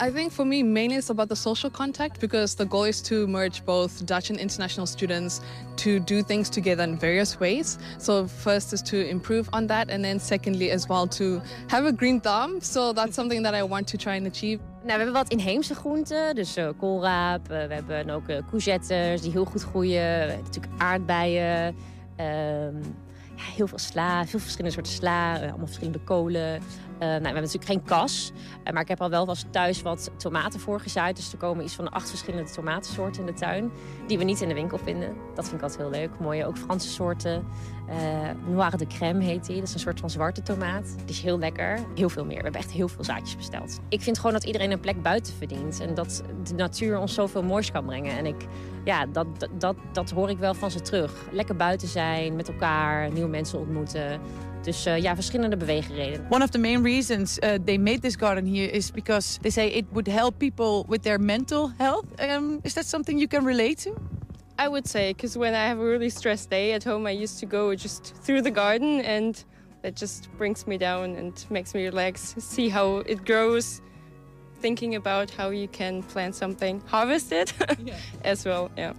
I 0.00 0.10
think 0.10 0.32
for 0.32 0.44
me, 0.44 0.62
mainly 0.62 0.96
it's 0.96 1.10
about 1.10 1.28
the 1.28 1.36
social 1.36 1.70
contact 1.70 2.20
because 2.20 2.54
the 2.54 2.64
goal 2.64 2.84
is 2.84 3.00
to 3.02 3.26
merge 3.26 3.64
both 3.64 4.04
Dutch 4.06 4.30
and 4.30 4.40
international 4.40 4.86
students 4.86 5.40
to 5.76 6.00
do 6.00 6.22
things 6.22 6.50
together 6.50 6.82
in 6.82 6.98
various 6.98 7.38
ways. 7.38 7.78
So, 7.98 8.26
first 8.26 8.72
is 8.72 8.82
to 8.82 9.08
improve 9.08 9.48
on 9.52 9.66
that, 9.68 9.90
and 9.90 10.04
then 10.04 10.18
secondly, 10.18 10.70
as 10.70 10.88
well, 10.88 11.06
to 11.08 11.40
have 11.68 11.84
a 11.84 11.92
green 11.92 12.20
thumb. 12.20 12.60
So, 12.60 12.92
that's 12.92 13.14
something 13.14 13.42
that 13.42 13.54
I 13.54 13.62
want 13.62 13.86
to 13.88 13.98
try 13.98 14.16
and 14.16 14.26
achieve. 14.26 14.60
Nou, 14.84 14.98
we 14.98 15.04
hebben 15.04 15.12
wat 15.12 15.30
inheemse 15.30 15.74
groenten, 15.74 16.34
dus 16.34 16.56
uh, 16.56 16.68
koolraap. 16.78 17.50
Uh, 17.50 17.66
we 17.66 17.74
hebben 17.74 18.10
ook 18.10 18.28
uh, 18.28 18.38
courgettes 18.50 19.22
die 19.22 19.30
heel 19.30 19.44
goed 19.44 19.62
groeien. 19.62 20.02
We 20.02 20.32
hebben 20.32 20.44
natuurlijk 20.44 20.72
aardbeien. 20.78 21.66
Um, 22.20 22.94
ja, 23.36 23.42
heel 23.56 23.66
veel 23.66 23.78
sla, 23.78 24.26
veel 24.26 24.38
verschillende 24.38 24.74
soorten 24.74 24.92
sla, 24.92 25.38
allemaal 25.38 25.66
verschillende 25.66 25.98
kolen. 25.98 26.62
Uh, 26.94 27.00
nou, 27.00 27.18
we 27.18 27.24
hebben 27.24 27.42
natuurlijk 27.42 27.70
geen 27.70 27.82
kas, 27.82 28.32
uh, 28.64 28.72
maar 28.72 28.82
ik 28.82 28.88
heb 28.88 29.00
al 29.00 29.10
wel 29.10 29.26
was 29.26 29.44
thuis 29.50 29.82
wat 29.82 30.10
tomaten 30.16 30.60
voorgezaaid. 30.60 31.16
Dus 31.16 31.32
er 31.32 31.38
komen 31.38 31.64
iets 31.64 31.74
van 31.74 31.88
acht 31.88 32.08
verschillende 32.08 32.50
tomatensoorten 32.50 33.20
in 33.20 33.26
de 33.26 33.32
tuin. 33.32 33.70
Die 34.06 34.18
we 34.18 34.24
niet 34.24 34.40
in 34.40 34.48
de 34.48 34.54
winkel 34.54 34.78
vinden. 34.78 35.14
Dat 35.34 35.44
vind 35.44 35.56
ik 35.56 35.62
altijd 35.62 35.80
heel 35.80 36.00
leuk. 36.00 36.10
Mooie, 36.20 36.46
ook 36.46 36.58
Franse 36.58 36.88
soorten. 36.88 37.46
Uh, 37.88 37.94
Noire 38.46 38.76
de 38.76 38.86
crème 38.86 39.24
heet 39.24 39.46
die. 39.46 39.56
Dat 39.56 39.68
is 39.68 39.74
een 39.74 39.80
soort 39.80 40.00
van 40.00 40.10
zwarte 40.10 40.42
tomaat. 40.42 40.94
Die 40.96 41.14
is 41.14 41.20
heel 41.20 41.38
lekker. 41.38 41.78
Heel 41.94 42.08
veel 42.08 42.24
meer. 42.24 42.36
We 42.36 42.42
hebben 42.42 42.60
echt 42.60 42.70
heel 42.70 42.88
veel 42.88 43.04
zaadjes 43.04 43.36
besteld. 43.36 43.78
Ik 43.88 44.00
vind 44.00 44.16
gewoon 44.16 44.32
dat 44.32 44.44
iedereen 44.44 44.70
een 44.70 44.80
plek 44.80 45.02
buiten 45.02 45.34
verdient. 45.34 45.80
En 45.80 45.94
dat 45.94 46.22
de 46.48 46.54
natuur 46.54 46.98
ons 46.98 47.14
zoveel 47.14 47.42
moois 47.42 47.72
kan 47.72 47.84
brengen. 47.84 48.16
En 48.16 48.26
ik, 48.26 48.46
ja, 48.84 49.06
dat, 49.06 49.26
dat, 49.58 49.76
dat 49.92 50.10
hoor 50.10 50.30
ik 50.30 50.38
wel 50.38 50.54
van 50.54 50.70
ze 50.70 50.80
terug. 50.80 51.12
Lekker 51.30 51.56
buiten 51.56 51.88
zijn, 51.88 52.36
met 52.36 52.48
elkaar, 52.48 53.12
nieuwe 53.12 53.28
mensen 53.28 53.58
ontmoeten. 53.58 54.20
Dus 54.64 54.86
uh, 54.86 54.98
ja, 54.98 55.14
verschillende 55.14 55.56
beweegredenen. 55.56 56.26
One 56.30 56.42
of 56.42 56.50
the 56.50 56.58
main 56.58 56.82
reasons 56.82 57.38
uh, 57.38 57.54
they 57.64 57.78
made 57.78 58.00
this 58.00 58.16
garden 58.16 58.46
here 58.46 58.70
is 58.70 58.90
because 58.90 59.38
they 59.40 59.50
say 59.50 59.68
it 59.68 59.84
would 59.92 60.08
help 60.08 60.38
people 60.38 60.84
with 60.88 61.02
their 61.02 61.20
mental 61.20 61.70
health. 61.78 62.04
Um, 62.20 62.58
is 62.62 62.72
that 62.72 62.86
something 62.86 63.18
you 63.18 63.28
can 63.28 63.44
relate 63.44 63.82
to? 63.82 63.90
I 64.58 64.68
would 64.68 64.88
say, 64.88 65.12
because 65.12 65.38
when 65.38 65.52
I 65.54 65.66
have 65.66 65.80
a 65.80 65.84
really 65.84 66.10
stressed 66.10 66.48
day 66.50 66.72
at 66.72 66.84
home, 66.84 67.06
I 67.06 67.10
used 67.22 67.40
to 67.40 67.46
go 67.46 67.74
just 67.74 68.14
through 68.22 68.42
the 68.42 68.50
garden 68.50 69.00
and 69.00 69.44
that 69.82 69.96
just 69.96 70.28
brings 70.38 70.66
me 70.66 70.78
down 70.78 71.16
and 71.16 71.44
makes 71.50 71.74
me 71.74 71.84
relax. 71.84 72.34
See 72.38 72.70
how 72.70 73.02
it 73.06 73.24
grows, 73.26 73.82
thinking 74.60 74.94
about 74.94 75.30
how 75.30 75.50
you 75.50 75.68
can 75.68 76.02
plant 76.02 76.34
something, 76.34 76.80
harvest 76.86 77.32
it 77.32 77.52
yeah. 77.84 77.98
as 78.22 78.46
well. 78.46 78.70
Yeah. 78.76 78.94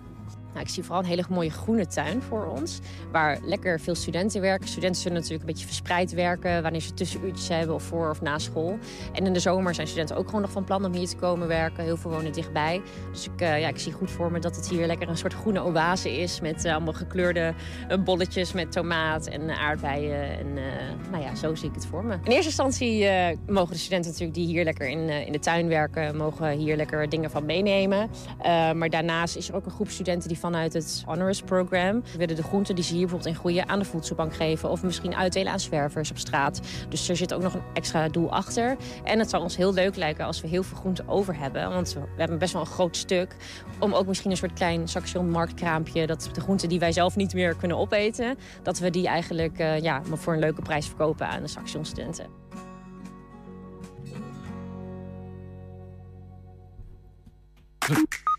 Nou, 0.55 0.67
ik 0.67 0.73
zie 0.73 0.83
vooral 0.83 1.03
een 1.03 1.09
hele 1.09 1.23
mooie 1.29 1.49
groene 1.49 1.87
tuin 1.87 2.21
voor 2.21 2.45
ons. 2.45 2.79
Waar 3.11 3.39
lekker 3.43 3.79
veel 3.79 3.95
studenten 3.95 4.41
werken. 4.41 4.67
Studenten 4.67 5.01
zullen 5.01 5.17
natuurlijk 5.17 5.43
een 5.43 5.51
beetje 5.51 5.67
verspreid 5.67 6.13
werken. 6.13 6.61
Wanneer 6.61 6.81
ze 6.81 6.93
tussenuurtjes 6.93 7.47
hebben 7.47 7.75
of 7.75 7.83
voor 7.83 8.09
of 8.09 8.21
na 8.21 8.37
school. 8.39 8.77
En 9.13 9.25
in 9.25 9.33
de 9.33 9.39
zomer 9.39 9.75
zijn 9.75 9.87
studenten 9.87 10.15
ook 10.17 10.25
gewoon 10.25 10.41
nog 10.41 10.51
van 10.51 10.63
plan 10.63 10.85
om 10.85 10.93
hier 10.93 11.07
te 11.07 11.15
komen 11.15 11.47
werken. 11.47 11.83
Heel 11.83 11.97
veel 11.97 12.11
wonen 12.11 12.33
dichtbij. 12.33 12.81
Dus 13.11 13.25
ik, 13.25 13.41
uh, 13.41 13.59
ja, 13.59 13.67
ik 13.67 13.77
zie 13.77 13.91
goed 13.91 14.11
voor 14.11 14.31
me 14.31 14.39
dat 14.39 14.55
het 14.55 14.69
hier 14.69 14.87
lekker 14.87 15.09
een 15.09 15.17
soort 15.17 15.33
groene 15.33 15.63
oase 15.63 16.21
is. 16.21 16.41
Met 16.41 16.65
uh, 16.65 16.73
allemaal 16.73 16.93
gekleurde 16.93 17.53
uh, 17.89 18.03
bolletjes 18.03 18.51
met 18.53 18.71
tomaat 18.71 19.27
en 19.27 19.49
aardbeien. 19.49 20.39
En 20.39 20.53
nou 21.11 21.23
ja, 21.23 21.35
zo 21.35 21.55
zie 21.55 21.69
ik 21.69 21.75
het 21.75 21.85
voor 21.85 22.05
me. 22.05 22.13
In 22.13 22.31
eerste 22.31 22.45
instantie 22.45 23.09
mogen 23.47 23.73
de 23.73 23.79
studenten 23.79 24.11
natuurlijk 24.11 24.37
die 24.37 24.47
hier 24.47 24.63
lekker 24.63 24.87
in, 24.87 25.09
in 25.09 25.31
de 25.31 25.39
tuin 25.39 25.67
werken... 25.67 26.17
mogen 26.17 26.49
hier 26.57 26.75
lekker 26.75 27.09
dingen 27.09 27.31
van 27.31 27.45
meenemen. 27.45 28.09
maar 28.75 28.89
daarnaast 28.89 29.35
is 29.35 29.49
er 29.49 29.55
ook 29.55 29.65
een 29.65 29.71
groep 29.71 29.89
studenten 29.89 30.27
die 30.27 30.37
vanuit 30.45 30.73
het 30.73 31.03
Honoris 31.05 31.41
Program... 31.41 32.03
willen 32.17 32.35
de 32.35 32.43
groenten 32.43 32.75
die 32.75 32.83
ze 32.83 32.91
hier 32.91 32.99
bijvoorbeeld 33.01 33.33
in 33.33 33.39
groeien 33.39 33.69
aan 33.69 33.79
de 33.79 33.85
voedselbank 33.85 34.35
geven... 34.35 34.69
of 34.69 34.83
misschien 34.83 35.15
uitdelen 35.15 35.51
aan 35.51 35.59
zwervers 35.59 36.11
op 36.11 36.17
straat. 36.17 36.61
Dus 36.89 37.09
er 37.09 37.15
zit 37.15 37.33
ook 37.33 37.41
nog 37.41 37.53
een 37.53 37.63
extra 37.73 38.07
doel 38.09 38.31
achter. 38.31 38.77
En 39.03 39.19
het 39.19 39.29
zou 39.29 39.43
ons 39.43 39.55
heel 39.55 39.73
leuk 39.73 39.95
lijken 39.95 40.25
als 40.25 40.41
we 40.41 40.47
heel 40.47 40.63
veel 40.63 40.77
groenten 40.77 41.07
over 41.07 41.37
hebben. 41.37 41.69
Want 41.69 41.93
we 41.93 41.99
hebben 42.17 42.37
best 42.37 42.53
wel 42.53 42.61
een 42.61 42.67
groot 42.67 42.97
stuk. 42.97 43.35
Om 43.79 43.93
ook 43.93 44.07
misschien 44.07 44.31
een 44.31 44.37
soort 44.37 44.53
klein 44.53 44.87
Saxion 44.87 45.29
marktkraampje... 45.29 46.07
dat 46.07 46.29
de 46.33 46.41
groenten 46.41 46.69
die 46.69 46.79
wij 46.79 46.91
zelf 46.91 47.15
niet 47.15 47.33
meer 47.33 47.55
kunnen 47.55 47.77
opeten... 47.77 48.37
dat 48.63 48.79
we 48.79 48.89
die 48.89 49.07
eigenlijk 49.07 49.59
uh, 49.59 49.81
ja, 49.81 50.01
voor 50.03 50.33
een 50.33 50.39
leuke 50.39 50.61
prijs 50.61 50.87
verkopen 50.87 51.27
aan 51.27 51.41
de 51.41 51.47
Saxion 51.47 51.85
studenten. 51.85 52.25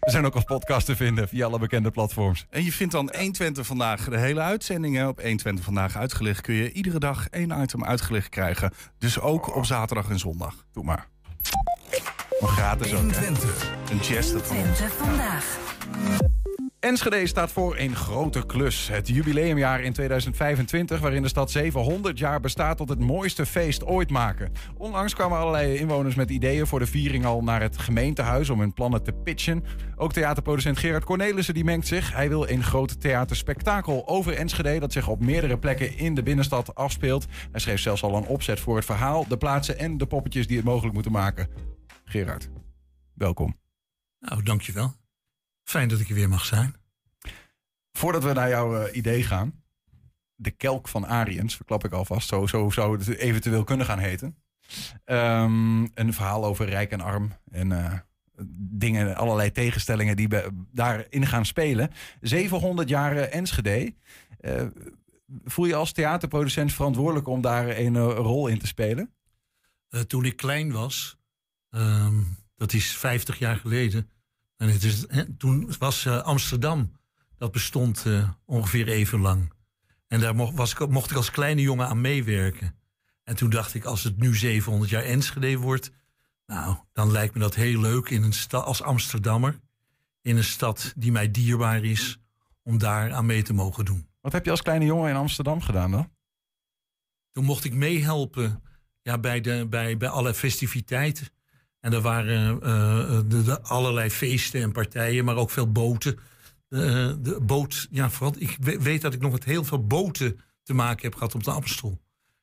We 0.07 0.12
zijn 0.12 0.26
ook 0.26 0.34
als 0.34 0.44
podcast 0.44 0.86
te 0.86 0.96
vinden 0.96 1.28
via 1.28 1.46
alle 1.46 1.59
bekende 1.59 1.90
platforms. 1.90 2.46
En 2.50 2.64
je 2.64 2.72
vindt 2.72 2.92
dan 2.92 3.12
120 3.16 3.66
vandaag 3.66 4.09
de 4.09 4.18
hele 4.18 4.40
uitzendingen. 4.40 5.09
Op 5.09 5.20
120 5.20 5.64
vandaag 5.64 5.96
uitgelicht 5.96 6.40
kun 6.40 6.54
je 6.54 6.72
iedere 6.72 6.98
dag 6.98 7.28
één 7.28 7.62
item 7.62 7.84
uitgelicht 7.84 8.28
krijgen. 8.28 8.72
Dus 8.98 9.20
ook 9.20 9.57
op 9.57 9.64
zaterdag 9.64 10.11
en 10.11 10.18
zondag. 10.18 10.54
Doe 10.72 10.84
maar. 10.84 11.07
Nog 12.40 12.52
gratis 12.52 12.94
ook, 12.94 13.12
hè? 13.14 13.26
Een 13.90 14.02
chest 14.02 14.34
vandaag. 14.92 15.59
Enschede 16.81 17.27
staat 17.27 17.53
voor 17.53 17.77
een 17.79 17.95
grote 17.95 18.47
klus. 18.47 18.89
Het 18.89 19.09
jubileumjaar 19.09 19.81
in 19.81 19.93
2025, 19.93 21.01
waarin 21.01 21.22
de 21.22 21.29
stad 21.29 21.51
700 21.51 22.18
jaar 22.18 22.41
bestaat 22.41 22.77
tot 22.77 22.89
het 22.89 22.99
mooiste 22.99 23.47
feest 23.47 23.85
ooit 23.85 24.11
maken. 24.11 24.53
Onlangs 24.77 25.14
kwamen 25.14 25.39
allerlei 25.39 25.77
inwoners 25.77 26.14
met 26.14 26.31
ideeën 26.31 26.66
voor 26.66 26.79
de 26.79 26.87
viering 26.87 27.24
al 27.24 27.43
naar 27.43 27.62
het 27.62 27.79
gemeentehuis 27.79 28.51
om 28.51 28.61
hun 28.61 28.72
plannen 28.72 29.03
te 29.03 29.12
pitchen. 29.12 29.64
Ook 29.97 30.12
theaterproducent 30.12 30.79
Gerard 30.79 31.05
Cornelissen 31.05 31.55
die 31.55 31.64
mengt 31.64 31.87
zich. 31.87 32.12
Hij 32.12 32.29
wil 32.29 32.49
een 32.49 32.62
groot 32.62 33.01
theaterspektakel 33.01 34.09
over 34.09 34.35
Enschede 34.35 34.79
dat 34.79 34.93
zich 34.93 35.09
op 35.09 35.20
meerdere 35.20 35.59
plekken 35.59 35.99
in 35.99 36.14
de 36.14 36.22
binnenstad 36.22 36.74
afspeelt. 36.74 37.27
Hij 37.51 37.61
schreef 37.61 37.81
zelfs 37.81 38.03
al 38.03 38.16
een 38.16 38.27
opzet 38.27 38.61
voor 38.61 38.77
het 38.77 38.85
verhaal, 38.85 39.29
de 39.29 39.37
plaatsen 39.37 39.79
en 39.79 39.99
de 39.99 40.07
poppetjes 40.07 40.47
die 40.47 40.57
het 40.57 40.66
mogelijk 40.66 40.95
moeten 40.95 41.12
maken. 41.12 41.49
Gerard, 42.05 42.49
welkom. 43.14 43.57
Nou, 44.20 44.43
dankjewel. 44.43 44.95
Fijn 45.66 45.88
dat 45.88 46.00
ik 46.00 46.08
er 46.08 46.14
weer 46.14 46.28
mag 46.28 46.44
zijn. 46.44 46.74
Voordat 47.92 48.24
we 48.24 48.32
naar 48.32 48.48
jouw 48.48 48.86
uh, 48.86 48.96
idee 48.96 49.22
gaan. 49.22 49.62
De 50.34 50.50
kelk 50.50 50.88
van 50.88 51.06
Ariens, 51.06 51.56
verklap 51.56 51.84
ik 51.84 51.92
alvast. 51.92 52.28
Zo, 52.28 52.46
zo 52.46 52.70
zou 52.70 52.98
het 52.98 53.08
eventueel 53.08 53.64
kunnen 53.64 53.86
gaan 53.86 53.98
heten. 53.98 54.36
Um, 55.04 55.90
een 55.94 56.12
verhaal 56.12 56.44
over 56.44 56.68
rijk 56.68 56.90
en 56.90 57.00
arm. 57.00 57.32
En 57.50 57.70
uh, 57.70 57.92
dingen, 58.58 59.16
allerlei 59.16 59.52
tegenstellingen 59.52 60.16
die 60.16 60.28
daarin 60.72 61.26
gaan 61.26 61.46
spelen. 61.46 61.90
700 62.20 62.88
jaar 62.88 63.16
Enschede. 63.16 63.94
Uh, 64.40 64.62
voel 65.44 65.66
je 65.66 65.74
als 65.74 65.92
theaterproducent 65.92 66.72
verantwoordelijk 66.72 67.28
om 67.28 67.40
daar 67.40 67.78
een 67.78 67.98
rol 68.00 68.46
in 68.46 68.58
te 68.58 68.66
spelen? 68.66 69.10
toen 70.06 70.24
ik 70.24 70.36
klein 70.36 70.72
was, 70.72 71.18
um, 71.70 72.36
dat 72.56 72.72
is 72.72 72.96
50 72.96 73.38
jaar 73.38 73.56
geleden 73.56 74.10
en 74.57 74.68
het 74.68 74.82
is, 74.82 75.04
hè, 75.09 75.36
toen 75.36 75.74
was 75.78 76.04
uh, 76.04 76.22
Amsterdam, 76.22 76.92
dat 77.36 77.52
bestond 77.52 78.04
uh, 78.07 78.30
ongeveer 78.44 78.88
even 78.88 79.20
lang. 79.20 79.52
En 80.07 80.20
daar 80.20 80.34
mocht, 80.34 80.54
was, 80.54 80.74
mocht 80.88 81.11
ik 81.11 81.16
als 81.16 81.30
kleine 81.30 81.61
jongen 81.61 81.88
aan 81.88 82.00
meewerken. 82.00 82.78
En 83.24 83.36
toen 83.36 83.50
dacht 83.50 83.74
ik, 83.74 83.84
als 83.84 84.02
het 84.02 84.18
nu 84.18 84.36
700 84.36 84.90
jaar 84.90 85.02
Enschede 85.02 85.57
wordt... 85.57 85.90
nou, 86.46 86.76
dan 86.92 87.11
lijkt 87.11 87.34
me 87.34 87.40
dat 87.40 87.54
heel 87.54 87.80
leuk 87.80 88.11
in 88.11 88.22
een 88.22 88.32
stad 88.32 88.64
als 88.64 88.82
Amsterdammer... 88.82 89.61
in 90.22 90.36
een 90.36 90.44
stad 90.44 90.92
die 90.96 91.12
mij 91.12 91.30
dierbaar 91.30 91.84
is, 91.84 92.18
om 92.62 92.78
daar 92.78 93.12
aan 93.12 93.26
mee 93.26 93.42
te 93.42 93.52
mogen 93.52 93.84
doen. 93.84 94.09
Wat 94.20 94.32
heb 94.32 94.44
je 94.44 94.50
als 94.50 94.62
kleine 94.62 94.84
jongen 94.84 95.11
in 95.11 95.16
Amsterdam 95.16 95.61
gedaan 95.61 95.90
dan? 95.90 96.11
Toen 97.32 97.44
mocht 97.44 97.64
ik 97.64 97.74
meehelpen 97.74 98.62
ja, 99.02 99.18
bij, 99.18 99.40
de, 99.40 99.66
bij, 99.70 99.96
bij 99.96 100.09
alle 100.09 100.34
festiviteiten. 100.34 101.28
En 101.87 101.93
er 101.93 102.01
waren 102.01 102.55
uh, 102.55 103.20
de, 103.26 103.43
de 103.43 103.61
allerlei 103.61 104.11
feesten 104.11 104.62
en 104.62 104.72
partijen, 104.72 105.24
maar 105.24 105.37
ook 105.37 105.51
veel 105.51 105.72
boten. 105.72 106.18
Uh, 106.68 106.80
de 107.18 107.39
boot, 107.43 107.89
ja, 107.91 108.11
vooral, 108.11 108.34
ik 108.39 108.57
weet 108.61 109.01
dat 109.01 109.14
ik 109.14 109.20
nog 109.20 109.32
met 109.32 109.45
heel 109.45 109.64
veel 109.64 109.87
boten 109.87 110.41
te 110.62 110.74
maken 110.74 111.03
heb 111.03 111.14
gehad 111.14 111.34
op 111.34 111.45
de 111.45 111.51
Amstel. 111.51 112.01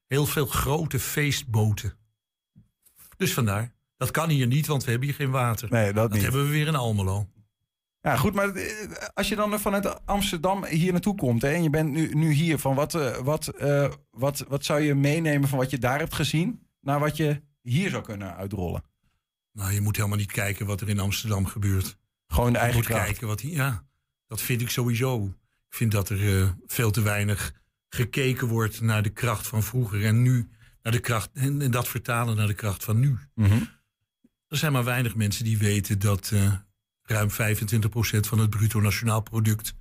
Heel 0.08 0.26
veel 0.26 0.46
grote 0.46 1.00
feestboten. 1.00 1.94
Dus 3.18 3.34
vandaar. 3.34 3.72
Dat 3.98 4.12
kan 4.12 4.30
hier 4.30 4.48
niet, 4.48 4.68
want 4.68 4.84
we 4.84 4.90
hebben 4.90 5.08
hier 5.08 5.18
geen 5.18 5.32
water. 5.32 5.70
Nee, 5.72 5.94
dat, 5.94 6.12
dat 6.12 6.22
hebben 6.22 6.44
we 6.44 6.50
weer 6.50 6.68
in 6.68 6.76
Almelo. 6.76 7.28
Ja, 8.02 8.16
goed, 8.16 8.34
maar 8.34 8.52
als 9.14 9.30
je 9.30 9.36
dan 9.36 9.60
vanuit 9.60 10.06
Amsterdam 10.06 10.66
hier 10.66 10.92
naartoe 10.92 11.16
komt 11.16 11.42
hè, 11.42 11.50
en 11.50 11.64
je 11.64 11.70
bent 11.70 11.92
nu, 11.92 12.14
nu 12.14 12.32
hier, 12.32 12.58
van 12.58 12.76
wat, 12.76 12.92
wat, 13.24 13.54
uh, 13.62 13.92
wat, 14.12 14.46
wat 14.48 14.66
zou 14.66 14.82
je 14.82 14.96
meenemen 14.96 15.50
van 15.50 15.58
wat 15.58 15.70
je 15.70 15.78
daar 15.78 16.00
hebt 16.00 16.16
gezien 16.16 16.68
naar 16.82 17.00
wat 17.00 17.18
je 17.18 17.42
hier 17.62 17.90
zou 17.90 18.04
kunnen 18.04 18.36
uitrollen? 18.36 18.92
Nou, 19.54 19.72
je 19.72 19.82
moet 19.82 19.96
helemaal 19.96 20.18
niet 20.18 20.32
kijken 20.32 20.66
wat 20.66 20.82
er 20.82 20.90
in 20.90 21.00
Amsterdam 21.00 21.46
gebeurt. 21.46 21.98
Gewoon 22.28 22.54
de 22.54 22.58
eigen 22.58 22.78
je 22.78 22.84
moet 22.84 22.92
kracht. 22.92 23.06
kijken 23.06 23.28
wat. 23.28 23.42
Ja, 23.42 23.86
dat 24.28 24.42
vind 24.42 24.62
ik 24.62 24.70
sowieso. 24.70 25.26
Ik 25.70 25.76
vind 25.80 25.92
dat 25.92 26.10
er 26.10 26.22
uh, 26.22 26.50
veel 26.66 26.92
te 26.92 27.02
weinig 27.02 27.54
gekeken 27.90 28.48
wordt 28.48 28.82
naar 28.82 29.04
de 29.04 29.10
kracht 29.10 29.48
van 29.48 29.64
vroeger 29.64 30.06
en 30.06 30.22
nu 30.22 30.50
naar 30.82 30.94
de 30.94 31.00
kracht 31.00 31.30
en, 31.34 31.62
en 31.62 31.72
dat 31.72 31.88
vertalen 31.88 32.36
naar 32.36 32.48
de 32.48 32.54
kracht 32.54 32.84
van 32.84 33.00
nu. 33.00 33.18
Mm 33.36 33.46
-hmm. 33.46 33.70
Er 34.48 34.58
zijn 34.58 34.72
maar 34.72 34.84
weinig 34.84 35.16
mensen 35.16 35.44
die 35.44 35.58
weten 35.58 36.00
dat 36.00 36.32
uh, 36.34 36.54
ruim 37.04 37.30
25% 37.30 37.34
van 38.20 38.40
het 38.40 38.50
bruto 38.50 38.80
nationaal 38.80 39.22
product 39.22 39.76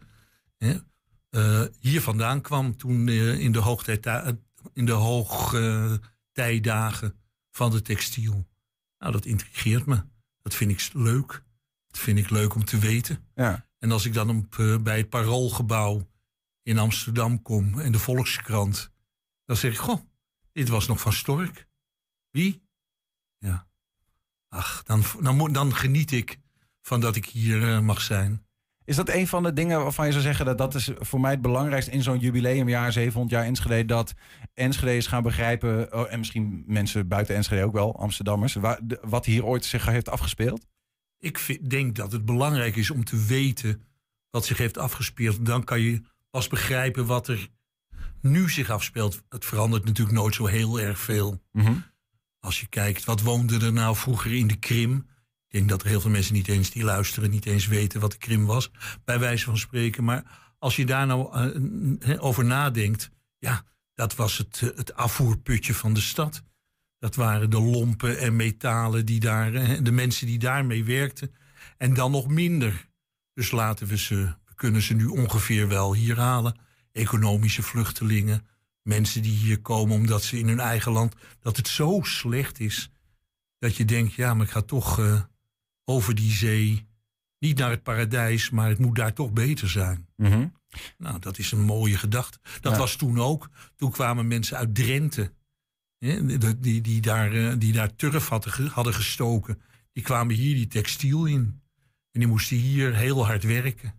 hè, 0.58 0.76
uh, 1.30 1.62
hier 1.80 2.00
vandaan 2.00 2.40
kwam 2.40 2.76
toen 2.76 3.08
in 3.08 3.52
de 3.52 3.58
hoogtijdagen 3.58 4.44
in 4.72 4.84
de 4.84 4.92
hoogtijdagen 4.92 7.14
van 7.50 7.70
de 7.70 7.82
textiel. 7.82 8.46
Nou, 9.02 9.14
dat 9.14 9.24
intrigeert 9.24 9.86
me. 9.86 10.04
Dat 10.42 10.54
vind 10.54 10.70
ik 10.70 10.90
leuk. 10.92 11.42
Dat 11.86 12.00
vind 12.00 12.18
ik 12.18 12.30
leuk 12.30 12.54
om 12.54 12.64
te 12.64 12.78
weten. 12.78 13.28
Ja. 13.34 13.66
En 13.78 13.92
als 13.92 14.04
ik 14.04 14.14
dan 14.14 14.30
op, 14.30 14.56
uh, 14.56 14.78
bij 14.78 14.96
het 14.96 15.08
Paroolgebouw 15.08 16.08
in 16.62 16.78
Amsterdam 16.78 17.42
kom 17.42 17.80
en 17.80 17.92
de 17.92 17.98
Volkskrant, 17.98 18.92
dan 19.44 19.56
zeg 19.56 19.72
ik: 19.72 19.78
Goh, 19.78 20.00
dit 20.52 20.68
was 20.68 20.86
nog 20.86 21.00
van 21.00 21.12
Stork. 21.12 21.68
Wie? 22.30 22.62
Ja. 23.38 23.68
Ach, 24.48 24.82
dan, 24.82 25.04
dan, 25.20 25.52
dan 25.52 25.74
geniet 25.74 26.12
ik 26.12 26.38
van 26.82 27.00
dat 27.00 27.16
ik 27.16 27.26
hier 27.26 27.62
uh, 27.62 27.80
mag 27.80 28.00
zijn. 28.00 28.46
Is 28.84 28.96
dat 28.96 29.08
een 29.08 29.26
van 29.26 29.42
de 29.42 29.52
dingen 29.52 29.82
waarvan 29.82 30.06
je 30.06 30.12
zou 30.12 30.24
zeggen 30.24 30.44
dat 30.44 30.58
dat 30.58 30.74
is 30.74 30.90
voor 30.98 31.20
mij 31.20 31.30
het 31.30 31.42
belangrijkste 31.42 31.90
in 31.90 32.02
zo'n 32.02 32.18
jubileumjaar, 32.18 32.92
700 32.92 33.34
jaar 33.34 33.44
Enschede, 33.44 33.84
dat 33.84 34.14
Enschede's 34.54 35.06
gaan 35.06 35.22
begrijpen, 35.22 35.94
oh, 35.94 36.12
en 36.12 36.18
misschien 36.18 36.64
mensen 36.66 37.08
buiten 37.08 37.34
Enschede 37.34 37.64
ook 37.64 37.72
wel, 37.72 37.98
Amsterdammers, 37.98 38.54
waar, 38.54 38.78
de, 38.82 38.98
wat 39.02 39.24
hier 39.24 39.44
ooit 39.44 39.64
zich 39.64 39.86
heeft 39.86 40.08
afgespeeld? 40.08 40.66
Ik 41.18 41.38
vind, 41.38 41.70
denk 41.70 41.96
dat 41.96 42.12
het 42.12 42.24
belangrijk 42.24 42.76
is 42.76 42.90
om 42.90 43.04
te 43.04 43.24
weten 43.24 43.82
wat 44.30 44.46
zich 44.46 44.58
heeft 44.58 44.78
afgespeeld. 44.78 45.46
Dan 45.46 45.64
kan 45.64 45.80
je 45.80 46.02
pas 46.30 46.48
begrijpen 46.48 47.06
wat 47.06 47.28
er 47.28 47.48
nu 48.20 48.50
zich 48.50 48.70
afspeelt. 48.70 49.22
Het 49.28 49.44
verandert 49.44 49.84
natuurlijk 49.84 50.16
nooit 50.16 50.34
zo 50.34 50.46
heel 50.46 50.80
erg 50.80 50.98
veel. 50.98 51.42
Mm 51.52 51.64
-hmm. 51.64 51.84
Als 52.40 52.60
je 52.60 52.66
kijkt, 52.66 53.04
wat 53.04 53.20
woonde 53.20 53.66
er 53.66 53.72
nou 53.72 53.96
vroeger 53.96 54.32
in 54.32 54.46
de 54.46 54.56
Krim? 54.56 55.06
Ik 55.52 55.58
denk 55.58 55.70
dat 55.70 55.82
er 55.82 55.88
heel 55.88 56.00
veel 56.00 56.10
mensen 56.10 56.34
niet 56.34 56.48
eens 56.48 56.70
die 56.70 56.84
luisteren, 56.84 57.30
niet 57.30 57.46
eens 57.46 57.66
weten 57.66 58.00
wat 58.00 58.10
de 58.10 58.18
Krim 58.18 58.46
was, 58.46 58.70
bij 59.04 59.18
wijze 59.18 59.44
van 59.44 59.58
spreken. 59.58 60.04
Maar 60.04 60.54
als 60.58 60.76
je 60.76 60.86
daar 60.86 61.06
nou 61.06 61.50
uh, 62.00 62.24
over 62.24 62.44
nadenkt, 62.44 63.10
ja, 63.38 63.64
dat 63.94 64.14
was 64.14 64.38
het, 64.38 64.60
uh, 64.64 64.70
het 64.76 64.94
afvoerputje 64.94 65.74
van 65.74 65.94
de 65.94 66.00
stad. 66.00 66.42
Dat 66.98 67.14
waren 67.14 67.50
de 67.50 67.60
lompen 67.60 68.18
en 68.18 68.36
metalen 68.36 69.06
die 69.06 69.20
daar, 69.20 69.52
uh, 69.52 69.78
de 69.82 69.92
mensen 69.92 70.26
die 70.26 70.38
daarmee 70.38 70.84
werkten. 70.84 71.34
En 71.78 71.94
dan 71.94 72.10
nog 72.10 72.28
minder. 72.28 72.88
Dus 73.34 73.50
laten 73.50 73.86
we 73.86 73.98
ze, 73.98 74.14
we 74.44 74.54
kunnen 74.54 74.82
ze 74.82 74.94
nu 74.94 75.06
ongeveer 75.06 75.68
wel 75.68 75.94
hier 75.94 76.18
halen. 76.18 76.58
Economische 76.92 77.62
vluchtelingen, 77.62 78.46
mensen 78.82 79.22
die 79.22 79.36
hier 79.36 79.60
komen 79.60 79.96
omdat 79.96 80.22
ze 80.22 80.38
in 80.38 80.48
hun 80.48 80.60
eigen 80.60 80.92
land, 80.92 81.14
dat 81.40 81.56
het 81.56 81.68
zo 81.68 82.00
slecht 82.02 82.60
is. 82.60 82.90
Dat 83.58 83.76
je 83.76 83.84
denkt, 83.84 84.14
ja, 84.14 84.34
maar 84.34 84.46
ik 84.46 84.52
ga 84.52 84.62
toch 84.62 84.98
over 85.92 86.14
die 86.14 86.32
zee 86.32 86.86
niet 87.38 87.58
naar 87.58 87.70
het 87.70 87.82
paradijs, 87.82 88.50
maar 88.50 88.68
het 88.68 88.78
moet 88.78 88.96
daar 88.96 89.12
toch 89.12 89.32
beter 89.32 89.68
zijn. 89.70 90.06
Mhm. 90.16 90.46
Nou, 90.98 91.18
dat 91.18 91.38
is 91.38 91.52
een 91.52 91.60
mooie 91.64 91.96
gedachte. 91.98 92.38
Dat 92.60 92.72
Ja. 92.72 92.78
was 92.78 92.96
toen 92.96 93.20
ook. 93.20 93.50
Toen 93.76 93.90
kwamen 93.90 94.26
mensen 94.28 94.56
uit 94.56 94.74
Drenthe, 94.74 95.32
hè, 95.98 96.38
die, 96.58 96.80
die, 96.80 97.00
daar, 97.00 97.32
eh, 97.32 97.52
die 97.58 97.72
daar 97.72 97.94
turf 97.94 98.28
hadden, 98.28 98.52
ge- 98.52 98.68
hadden 98.68 98.94
gestoken. 98.94 99.60
Die 99.92 100.02
kwamen 100.02 100.34
hier 100.34 100.54
die 100.54 100.66
textiel 100.66 101.24
in. 101.26 101.60
En 102.12 102.20
die 102.20 102.28
moesten 102.28 102.56
hier 102.56 102.94
heel 102.94 103.26
hard 103.26 103.42
werken. 103.42 103.94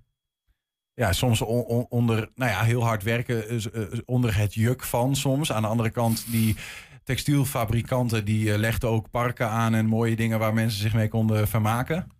Ja, 0.93 1.13
soms 1.13 1.41
on- 1.41 1.63
on- 1.65 1.85
onder, 1.89 2.29
nou 2.35 2.51
ja, 2.51 2.63
heel 2.63 2.83
hard 2.83 3.03
werken, 3.03 3.47
eh, 3.49 3.65
eh, 3.65 3.99
onder 4.05 4.35
het 4.37 4.53
juk 4.53 4.83
van 4.83 5.15
soms. 5.15 5.51
Aan 5.51 5.61
de 5.61 5.67
andere 5.67 5.89
kant, 5.89 6.25
die 6.31 6.55
textielfabrikanten 7.03 8.25
die 8.25 8.51
eh, 8.51 8.59
legden 8.59 8.89
ook 8.89 9.09
parken 9.09 9.49
aan 9.49 9.73
en 9.73 9.85
mooie 9.85 10.15
dingen 10.15 10.39
waar 10.39 10.53
mensen 10.53 10.81
zich 10.81 10.93
mee 10.93 11.07
konden 11.07 11.47
vermaken. 11.47 12.11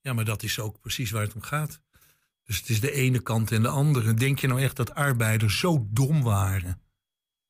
Ja, 0.00 0.12
maar 0.12 0.24
dat 0.24 0.42
is 0.42 0.58
ook 0.58 0.80
precies 0.80 1.10
waar 1.10 1.22
het 1.22 1.34
om 1.34 1.42
gaat. 1.42 1.80
Dus 2.44 2.56
het 2.56 2.68
is 2.68 2.80
de 2.80 2.92
ene 2.92 3.20
kant 3.20 3.52
en 3.52 3.62
de 3.62 3.68
andere. 3.68 4.14
Denk 4.14 4.38
je 4.38 4.46
nou 4.46 4.62
echt 4.62 4.76
dat 4.76 4.94
arbeiders 4.94 5.58
zo 5.58 5.86
dom 5.90 6.22
waren? 6.22 6.80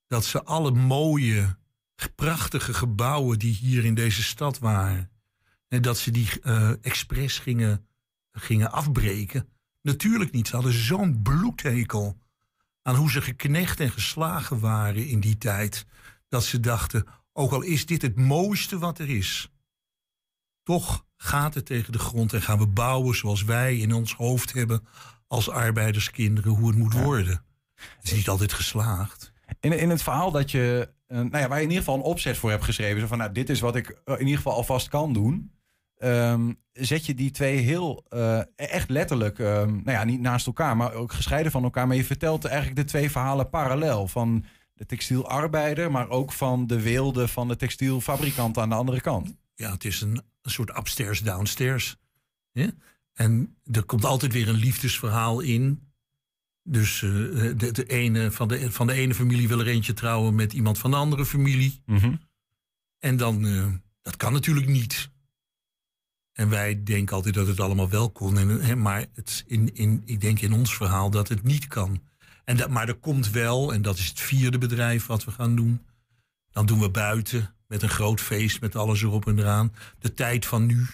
Dat 0.06 0.24
ze 0.24 0.44
alle 0.44 0.70
mooie, 0.70 1.56
prachtige 2.14 2.74
gebouwen 2.74 3.38
die 3.38 3.54
hier 3.54 3.84
in 3.84 3.94
deze 3.94 4.22
stad 4.22 4.58
waren... 4.58 5.10
en 5.68 5.82
dat 5.82 5.98
ze 5.98 6.10
die 6.10 6.40
eh 6.42 6.72
expres 6.82 7.38
gingen, 7.38 7.86
gingen 8.32 8.72
afbreken? 8.72 9.48
Natuurlijk 9.82 10.32
niet. 10.32 10.48
Ze 10.48 10.54
hadden 10.54 10.72
zo'n 10.72 11.22
bloedhekel 11.22 12.18
aan 12.82 12.94
hoe 12.94 13.10
ze 13.10 13.22
geknecht 13.22 13.80
en 13.80 13.90
geslagen 13.90 14.60
waren 14.60 15.06
in 15.06 15.20
die 15.20 15.38
tijd... 15.38 15.86
dat 16.32 16.44
ze 16.44 16.60
dachten, 16.60 17.06
ook 17.32 17.52
al 17.52 17.62
is 17.62 17.86
dit 17.86 18.02
het 18.02 18.16
mooiste 18.16 18.78
wat 18.78 18.98
er 18.98 19.10
is... 19.10 19.50
Toch 20.62 21.06
gaat 21.16 21.54
het 21.54 21.66
tegen 21.66 21.92
de 21.92 21.98
grond 21.98 22.32
en 22.32 22.42
gaan 22.42 22.58
we 22.58 22.66
bouwen 22.66 23.16
zoals 23.16 23.44
wij 23.44 23.76
in 23.76 23.92
ons 23.92 24.14
hoofd 24.14 24.52
hebben 24.52 24.86
als 25.26 25.50
arbeiderskinderen 25.50 26.52
hoe 26.52 26.68
het 26.68 26.78
moet 26.78 26.94
worden. 26.94 27.44
Het 27.74 28.04
is 28.04 28.12
niet 28.12 28.28
altijd 28.28 28.52
geslaagd. 28.52 29.32
In, 29.60 29.78
in 29.78 29.90
het 29.90 30.02
verhaal 30.02 30.30
dat 30.30 30.50
je, 30.50 30.88
eh, 31.06 31.16
nou 31.16 31.38
ja, 31.38 31.48
waar 31.48 31.58
je 31.58 31.64
in 31.64 31.70
ieder 31.70 31.84
geval 31.84 31.94
een 31.94 32.04
opzet 32.04 32.36
voor 32.36 32.50
hebt 32.50 32.64
geschreven. 32.64 33.00
Zo 33.00 33.06
van, 33.06 33.18
nou, 33.18 33.32
dit 33.32 33.50
is 33.50 33.60
wat 33.60 33.76
ik 33.76 33.88
eh, 33.88 34.14
in 34.14 34.20
ieder 34.20 34.36
geval 34.36 34.54
alvast 34.54 34.88
kan 34.88 35.12
doen. 35.12 35.52
ehm, 35.98 36.52
zet 36.72 37.06
je 37.06 37.14
die 37.14 37.30
twee 37.30 37.56
heel, 37.56 38.04
eh, 38.08 38.40
echt 38.56 38.90
letterlijk, 38.90 39.38
ehm, 39.38 39.70
nou 39.70 39.90
ja, 39.90 40.04
niet 40.04 40.20
naast 40.20 40.46
elkaar, 40.46 40.76
maar 40.76 40.92
ook 40.92 41.12
gescheiden 41.12 41.52
van 41.52 41.62
elkaar. 41.62 41.86
Maar 41.86 41.96
je 41.96 42.04
vertelt 42.04 42.44
eigenlijk 42.44 42.76
de 42.76 42.84
twee 42.84 43.10
verhalen 43.10 43.50
parallel. 43.50 44.08
Van 44.08 44.44
de 44.82 44.88
textielarbeider, 44.88 45.90
maar 45.90 46.08
ook 46.08 46.32
van 46.32 46.66
de 46.66 46.80
weelde 46.80 47.28
van 47.28 47.48
de 47.48 47.56
textielfabrikant 47.56 48.58
aan 48.58 48.68
de 48.68 48.74
andere 48.74 49.00
kant. 49.00 49.36
Ja, 49.54 49.72
het 49.72 49.84
is 49.84 50.00
een, 50.00 50.22
een 50.42 50.50
soort 50.50 50.76
upstairs, 50.76 51.20
downstairs. 51.20 51.96
hè? 52.52 52.66
En 53.12 53.56
er 53.72 53.84
komt 53.84 54.04
altijd 54.04 54.32
weer 54.32 54.48
een 54.48 54.54
liefdesverhaal 54.54 55.40
in. 55.40 55.92
Dus 56.62 57.02
eh, 57.02 57.10
de, 57.10 57.70
de 57.72 57.86
ene, 57.86 58.30
van, 58.30 58.48
de, 58.48 58.72
van 58.72 58.86
de 58.86 58.92
ene 58.92 59.14
familie 59.14 59.48
wil 59.48 59.60
er 59.60 59.66
eentje 59.66 59.92
trouwen 59.92 60.34
met 60.34 60.52
iemand 60.52 60.78
van 60.78 60.90
de 60.90 60.96
andere 60.96 61.26
familie. 61.26 61.82
En 62.98 63.16
dan, 63.16 63.46
eh, 63.46 63.66
dat 64.02 64.16
kan 64.16 64.32
natuurlijk 64.32 64.66
niet. 64.66 65.10
En 66.32 66.48
wij 66.48 66.82
denken 66.82 67.16
altijd 67.16 67.34
dat 67.34 67.46
het 67.46 67.60
allemaal 67.60 67.88
wel 67.88 68.10
kon. 68.10 68.38
En, 68.38 68.48
hè, 68.48 68.76
maar 68.76 69.06
het, 69.14 69.44
in, 69.46 69.74
in, 69.74 70.02
ik 70.04 70.20
denk 70.20 70.40
in 70.40 70.52
ons 70.52 70.76
verhaal 70.76 71.10
dat 71.10 71.28
het 71.28 71.42
niet 71.42 71.66
kan. 71.66 72.02
En 72.44 72.56
dat, 72.56 72.70
maar 72.70 72.88
er 72.88 72.94
komt 72.94 73.30
wel, 73.30 73.72
en 73.72 73.82
dat 73.82 73.98
is 73.98 74.08
het 74.08 74.20
vierde 74.20 74.58
bedrijf 74.58 75.06
wat 75.06 75.24
we 75.24 75.30
gaan 75.30 75.56
doen. 75.56 75.86
Dan 76.50 76.66
doen 76.66 76.80
we 76.80 76.90
buiten 76.90 77.54
met 77.66 77.82
een 77.82 77.88
groot 77.88 78.20
feest 78.20 78.60
met 78.60 78.76
alles 78.76 79.02
erop 79.02 79.26
en 79.26 79.38
eraan. 79.38 79.74
De 79.98 80.14
tijd 80.14 80.46
van 80.46 80.66
nu. 80.66 80.86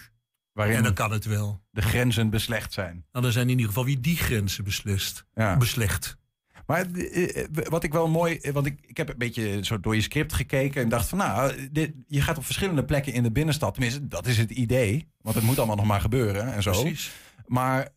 Waarin 0.53 0.75
en 0.75 0.83
dan 0.83 0.93
kan 0.93 1.11
het 1.11 1.25
wel. 1.25 1.61
de 1.71 1.81
grenzen 1.81 2.29
beslecht 2.29 2.73
zijn. 2.73 3.05
Nou, 3.11 3.23
dan 3.23 3.31
zijn 3.31 3.45
in 3.45 3.51
ieder 3.51 3.67
geval 3.67 3.85
wie 3.85 3.99
die 3.99 4.17
grenzen 4.17 4.63
beslist. 4.63 5.25
Ja. 5.33 5.57
Beslecht. 5.57 6.17
Maar 6.65 6.85
eh, 6.91 7.41
eh, 7.41 7.47
wat 7.51 7.83
ik 7.83 7.93
wel 7.93 8.07
mooi, 8.07 8.37
eh, 8.37 8.53
want 8.53 8.65
ik, 8.65 8.79
ik 8.81 8.97
heb 8.97 9.09
een 9.09 9.17
beetje 9.17 9.59
zo 9.65 9.79
door 9.79 9.95
je 9.95 10.01
script 10.01 10.33
gekeken 10.33 10.81
en 10.81 10.89
dacht 10.89 11.07
van 11.07 11.17
nou, 11.17 11.69
dit, 11.71 11.91
je 12.07 12.21
gaat 12.21 12.37
op 12.37 12.45
verschillende 12.45 12.85
plekken 12.85 13.13
in 13.13 13.23
de 13.23 13.31
binnenstad. 13.31 13.73
Tenminste, 13.73 14.07
dat 14.07 14.27
is 14.27 14.37
het 14.37 14.51
idee. 14.51 15.07
Want 15.21 15.35
het 15.35 15.43
moet 15.45 15.57
allemaal 15.57 15.75
nog 15.75 15.85
maar 15.85 16.01
gebeuren 16.01 16.53
en 16.53 16.63
zo. 16.63 16.71
Precies. 16.71 17.11
Maar 17.45 17.89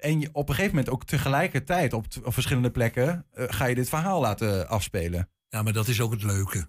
en 0.00 0.20
je, 0.20 0.28
op 0.32 0.48
een 0.48 0.54
gegeven 0.54 0.76
moment 0.76 0.94
ook 0.94 1.04
tegelijkertijd 1.04 1.92
op, 1.92 2.06
op 2.22 2.32
verschillende 2.32 2.70
plekken 2.70 3.26
eh, 3.32 3.44
ga 3.48 3.64
je 3.64 3.74
dit 3.74 3.88
verhaal 3.88 4.20
laten 4.20 4.68
afspelen. 4.68 5.28
Ja, 5.48 5.62
maar 5.62 5.72
dat 5.72 5.88
is 5.88 6.00
ook 6.00 6.12
het 6.12 6.22
leuke. 6.22 6.68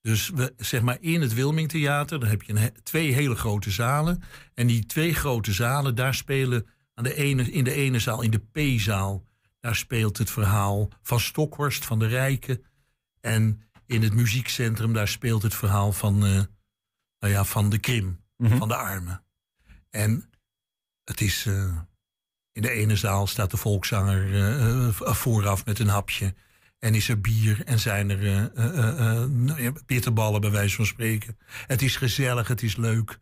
Dus 0.00 0.30
we, 0.30 0.54
zeg 0.56 0.82
maar 0.82 0.96
in 1.00 1.20
het 1.20 1.34
Wilmingtheater, 1.34 2.20
daar 2.20 2.28
heb 2.30 2.42
je 2.42 2.54
een, 2.54 2.72
twee 2.82 3.12
hele 3.12 3.34
grote 3.34 3.70
zalen. 3.70 4.22
En 4.54 4.66
die 4.66 4.86
twee 4.86 5.14
grote 5.14 5.52
zalen, 5.52 5.94
daar 5.94 6.14
spelen 6.14 6.66
aan 6.94 7.04
de 7.04 7.14
ene, 7.14 7.50
in 7.50 7.64
de 7.64 7.72
ene 7.72 7.98
zaal, 7.98 8.22
in 8.22 8.30
de 8.30 8.38
P-zaal, 8.52 9.24
daar 9.60 9.76
speelt 9.76 10.18
het 10.18 10.30
verhaal 10.30 10.88
van 11.02 11.20
Stokhorst, 11.20 11.84
van 11.84 11.98
de 11.98 12.06
Rijken. 12.06 12.64
En 13.20 13.62
in 13.86 14.02
het 14.02 14.14
muziekcentrum, 14.14 14.92
daar 14.92 15.08
speelt 15.08 15.42
het 15.42 15.54
verhaal 15.54 15.92
van, 15.92 16.24
eh, 16.24 16.42
nou 17.18 17.32
ja, 17.32 17.44
van 17.44 17.70
de 17.70 17.78
Krim, 17.78 18.20
van 18.38 18.68
de 18.68 18.76
armen. 18.76 19.24
En 19.90 20.30
het 21.04 21.20
is. 21.20 21.46
eh, 21.46 21.78
in 22.56 22.62
de 22.62 22.70
ene 22.70 22.96
zaal 22.96 23.26
staat 23.26 23.50
de 23.50 23.56
volkszanger 23.56 24.34
eh, 24.34 24.86
eh, 24.86 24.94
vooraf 24.94 25.64
met 25.64 25.78
een 25.78 25.88
hapje. 25.88 26.34
En 26.78 26.94
is 26.94 27.08
er 27.08 27.20
bier 27.20 27.64
en 27.64 27.78
zijn 27.78 28.10
er 28.10 28.50
nou 29.30 29.62
ja, 29.62 29.72
bitterballen, 29.86 30.40
bij 30.40 30.50
wijze 30.50 30.76
van 30.76 30.86
spreken. 30.86 31.38
Het 31.66 31.82
is 31.82 31.96
gezellig, 31.96 32.48
het 32.48 32.62
is 32.62 32.76
leuk. 32.76 33.18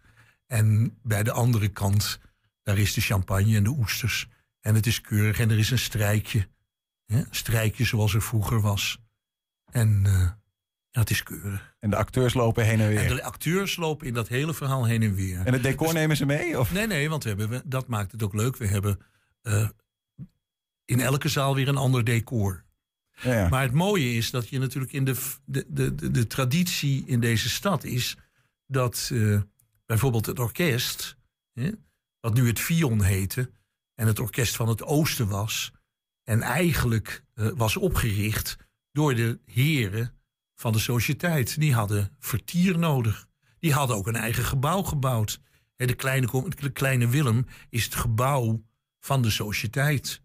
En 0.47 0.99
bij 1.03 1.22
de 1.22 1.32
andere 1.32 1.68
kant, 1.68 2.20
daar 2.62 2.78
is 2.78 2.95
de 2.95 3.01
champagne 3.01 3.57
en 3.57 3.64
de 3.64 3.70
oesters. 3.70 4.28
En 4.61 4.74
het 4.74 4.87
is 4.87 5.01
keurig 5.01 5.39
en 5.39 5.51
er 5.51 5.59
is 5.59 5.70
een 5.70 5.78
strijkje. 5.78 6.49
Hè? 7.07 7.18
Een 7.18 7.26
strijkje 7.30 7.85
zoals 7.85 8.14
er 8.14 8.22
vroeger 8.22 8.61
was. 8.61 8.99
En 9.70 10.03
ja, 10.91 11.01
het 11.01 11.11
is 11.11 11.22
keurig. 11.22 11.74
En 11.80 11.91
de 11.91 11.97
acteurs 11.97 12.35
lopen 12.35 12.64
heen 12.64 12.80
en 12.80 12.89
weer. 12.89 13.11
En 13.11 13.16
de 13.16 13.22
acteurs 13.22 13.76
lopen 13.76 14.07
in 14.07 14.14
dat 14.14 14.28
hele 14.28 14.55
verhaal 14.55 14.85
heen 14.85 15.03
en 15.03 15.14
weer. 15.14 15.41
En 15.45 15.53
het 15.53 15.62
decor 15.62 15.93
nemen 15.93 16.16
ze 16.16 16.26
mee? 16.26 16.59
Of? 16.59 16.72
Nee, 16.72 16.87
nee, 16.87 17.09
want 17.09 17.24
we 17.24 17.28
hebben, 17.28 17.62
dat 17.64 17.87
maakt 17.87 18.12
het 18.12 18.22
ook 18.22 18.35
leuk. 18.35 18.57
We 18.57 18.66
hebben 18.66 18.99
eh, 19.45 19.69
in 20.85 21.01
elke 21.01 21.29
zaal 21.29 21.55
weer 21.55 21.69
een 21.69 21.77
ander 21.77 22.05
decor. 22.05 22.65
Ja, 23.23 23.33
ja. 23.35 23.49
Maar 23.49 23.63
het 23.63 23.73
mooie 23.73 24.15
is 24.15 24.31
dat 24.31 24.49
je 24.49 24.59
natuurlijk 24.59 24.93
in 24.93 25.05
de, 25.05 25.17
de, 25.45 25.65
de, 25.69 25.95
de, 25.95 26.11
de 26.11 26.27
traditie 26.27 27.05
in 27.07 27.21
deze 27.21 27.49
stad 27.49 27.85
is 27.85 28.17
dat 28.67 29.11
eh, 29.13 29.41
bijvoorbeeld 29.87 30.27
het 30.27 30.39
orkest, 30.39 31.17
hè, 31.53 31.71
wat 32.21 32.35
nu 32.35 32.47
het 32.47 32.61
Fion 32.61 33.03
heette, 33.03 33.51
en 33.95 34.07
het 34.07 34.19
orkest 34.19 34.57
van 34.57 34.69
het 34.69 34.83
Oosten 34.83 35.29
was, 35.29 35.73
en 36.23 36.43
eigenlijk 36.43 37.25
eh, 37.35 37.49
was 37.55 37.77
opgericht 37.77 38.57
door 38.93 39.15
de 39.15 39.39
heren 39.45 40.19
van 40.55 40.73
de 40.73 40.79
sociëteit. 40.79 41.61
Die 41.61 41.75
hadden 41.75 42.17
vertier 42.19 42.79
nodig. 42.79 43.27
Die 43.59 43.73
hadden 43.73 43.97
ook 43.97 44.07
een 44.07 44.17
eigen 44.17 44.45
gebouw 44.45 44.83
gebouwd. 44.83 45.41
Hè, 45.77 45.87
De 45.87 45.95
kleine, 45.95 46.49
de 46.49 46.71
kleine 46.71 47.09
Willem 47.09 47.47
is 47.69 47.85
het 47.85 47.95
gebouw 47.95 48.65
van 49.05 49.23
de 49.23 49.31
sociëteit. 49.31 50.23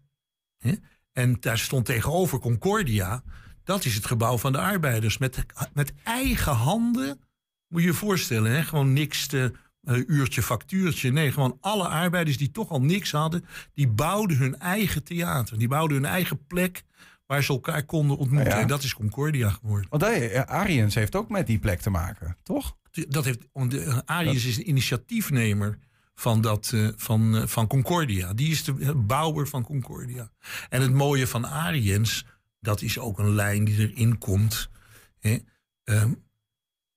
En 1.12 1.36
daar 1.40 1.58
stond 1.58 1.84
tegenover 1.86 2.38
Concordia. 2.38 3.22
Dat 3.64 3.84
is 3.84 3.94
het 3.94 4.06
gebouw 4.06 4.38
van 4.38 4.52
de 4.52 4.58
arbeiders. 4.58 5.18
Met, 5.18 5.44
met 5.72 5.92
eigen 6.04 6.52
handen. 6.52 7.20
Moet 7.68 7.80
je 7.80 7.86
je 7.86 7.94
voorstellen, 7.94 8.52
hè? 8.52 8.62
gewoon 8.62 8.92
niks 8.92 9.26
te, 9.26 9.52
eh, 9.82 9.96
uurtje 10.06 10.42
factuurtje. 10.42 11.12
Nee, 11.12 11.32
gewoon 11.32 11.56
alle 11.60 11.88
arbeiders 11.88 12.36
die 12.36 12.50
toch 12.50 12.70
al 12.70 12.82
niks 12.82 13.10
hadden. 13.10 13.44
Die 13.74 13.88
bouwden 13.88 14.36
hun 14.36 14.58
eigen 14.58 15.04
theater. 15.04 15.58
Die 15.58 15.68
bouwden 15.68 15.96
hun 15.96 16.10
eigen 16.10 16.46
plek 16.46 16.82
waar 17.26 17.42
ze 17.42 17.52
elkaar 17.52 17.84
konden 17.84 18.16
ontmoeten. 18.16 18.50
Ja, 18.50 18.56
ja. 18.56 18.62
En 18.62 18.68
dat 18.68 18.82
is 18.82 18.94
Concordia 18.94 19.50
geworden. 19.50 19.86
Want 19.90 20.02
eh, 20.02 20.40
Ariens 20.40 20.94
heeft 20.94 21.16
ook 21.16 21.28
met 21.28 21.46
die 21.46 21.58
plek 21.58 21.80
te 21.80 21.90
maken, 21.90 22.36
toch? 22.42 22.76
Dat 23.08 23.24
heeft, 23.24 23.46
de, 23.52 24.02
Arius 24.04 24.44
is 24.44 24.56
de 24.56 24.64
initiatiefnemer 24.64 25.78
van, 26.20 26.40
dat, 26.40 26.72
eh, 26.72 26.88
van, 26.96 27.36
eh, 27.36 27.46
van 27.46 27.66
Concordia. 27.66 28.34
Die 28.34 28.50
is 28.50 28.64
de 28.64 28.94
bouwer 28.94 29.48
van 29.48 29.62
Concordia. 29.62 30.30
En 30.68 30.82
het 30.82 30.92
mooie 30.92 31.26
van 31.26 31.46
Ariens, 31.46 32.24
dat 32.58 32.82
is 32.82 32.98
ook 32.98 33.18
een 33.18 33.34
lijn 33.34 33.64
die 33.64 33.78
erin 33.78 34.18
komt. 34.18 34.70
Hè? 35.18 35.38
Ehm, 35.84 36.14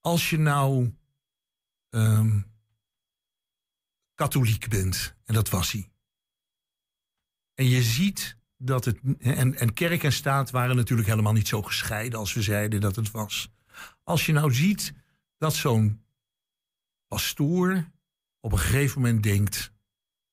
als 0.02 0.30
je 0.30 0.38
nou 0.38 0.96
ehm, 1.90 2.42
katholiek 4.14 4.70
bent, 4.70 5.16
en 5.26 5.34
dat 5.34 5.50
was 5.50 5.72
hij. 5.72 5.92
En 7.54 7.70
je 7.70 7.84
ziet 7.84 8.38
dat 8.58 8.86
het. 8.86 9.00
En, 9.20 9.56
en 9.56 9.74
kerk 9.74 10.04
en 10.04 10.14
staat 10.14 10.52
waren 10.52 10.76
natuurlijk 10.76 11.08
helemaal 11.08 11.34
niet 11.34 11.48
zo 11.48 11.62
gescheiden 11.62 12.20
als 12.20 12.34
we 12.34 12.42
zeiden 12.42 12.82
dat 12.82 12.96
het 12.96 13.12
was. 13.12 13.52
Als 14.04 14.26
je 14.26 14.34
nou 14.34 14.54
ziet 14.54 14.94
dat 15.38 15.54
zo'n 15.54 16.04
pastoor 17.08 17.92
op 18.44 18.52
een 18.52 18.60
gegeven 18.60 19.02
moment 19.02 19.24
denkt: 19.24 19.72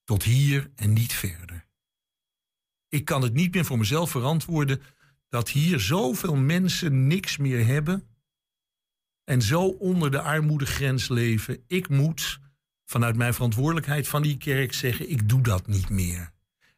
tot 0.05 0.23
hier 0.23 0.71
en 0.75 0.93
niet 0.93 1.13
verder. 1.13 1.67
Ik 2.89 3.05
kan 3.05 3.23
het 3.23 3.33
niet 3.33 3.55
meer 3.55 3.65
voor 3.65 3.79
mezelf 3.79 4.11
verantwoorden 4.11 4.83
dat 5.29 5.49
hier 5.49 5.81
zoveel 5.81 6.37
mensen 6.37 7.07
niks 7.07 7.37
meer 7.37 7.67
hebben 7.67 8.09
en 9.25 9.43
zo 9.43 9.67
onder 9.67 10.11
de 10.11 10.21
armoedegrens 10.21 11.09
leven. 11.09 11.65
Ik 11.67 11.89
moet 11.89 12.41
vanuit 12.85 13.17
mijn 13.17 13.35
verantwoordelijkheid 13.35 14.09
van 14.09 14.23
die 14.23 14.37
kerk 14.37 14.73
zeggen: 14.73 15.11
ik 15.11 15.29
doe 15.29 15.43
dat 15.43 15.67
niet 15.67 15.89
meer. 15.89 16.33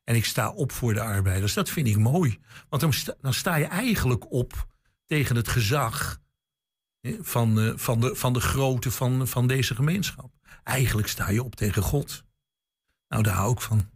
En 0.04 0.14
ik 0.14 0.24
sta 0.24 0.50
op 0.50 0.72
voor 0.72 0.94
de 0.94 1.00
arbeiders. 1.00 1.54
Dat 1.54 1.70
vind 1.70 1.88
ik 1.88 1.98
mooi. 1.98 2.38
Want 2.68 3.04
dan 3.20 3.34
sta, 3.34 3.56
je 3.56 3.64
eigenlijk 3.64 4.32
op 4.32 4.66
tegen 5.06 5.36
het 5.36 5.48
gezag 5.48 6.20
van, 7.02 7.60
eh, 7.60 7.72
van, 7.76 8.00
de, 8.00 8.14
van 8.14 8.32
de 8.32 8.40
grootte 8.40 8.90
van, 8.90 9.28
van 9.28 9.46
deze 9.46 9.74
gemeenschap. 9.74 10.32
Eigenlijk 10.64 11.08
sta 11.08 11.30
je 11.30 11.42
op 11.42 11.54
tegen 11.54 11.82
God. 11.82 12.24
Nou, 13.08 13.22
daar 13.22 13.34
hou 13.34 13.52
ik 13.52 13.60
van. 13.60 13.90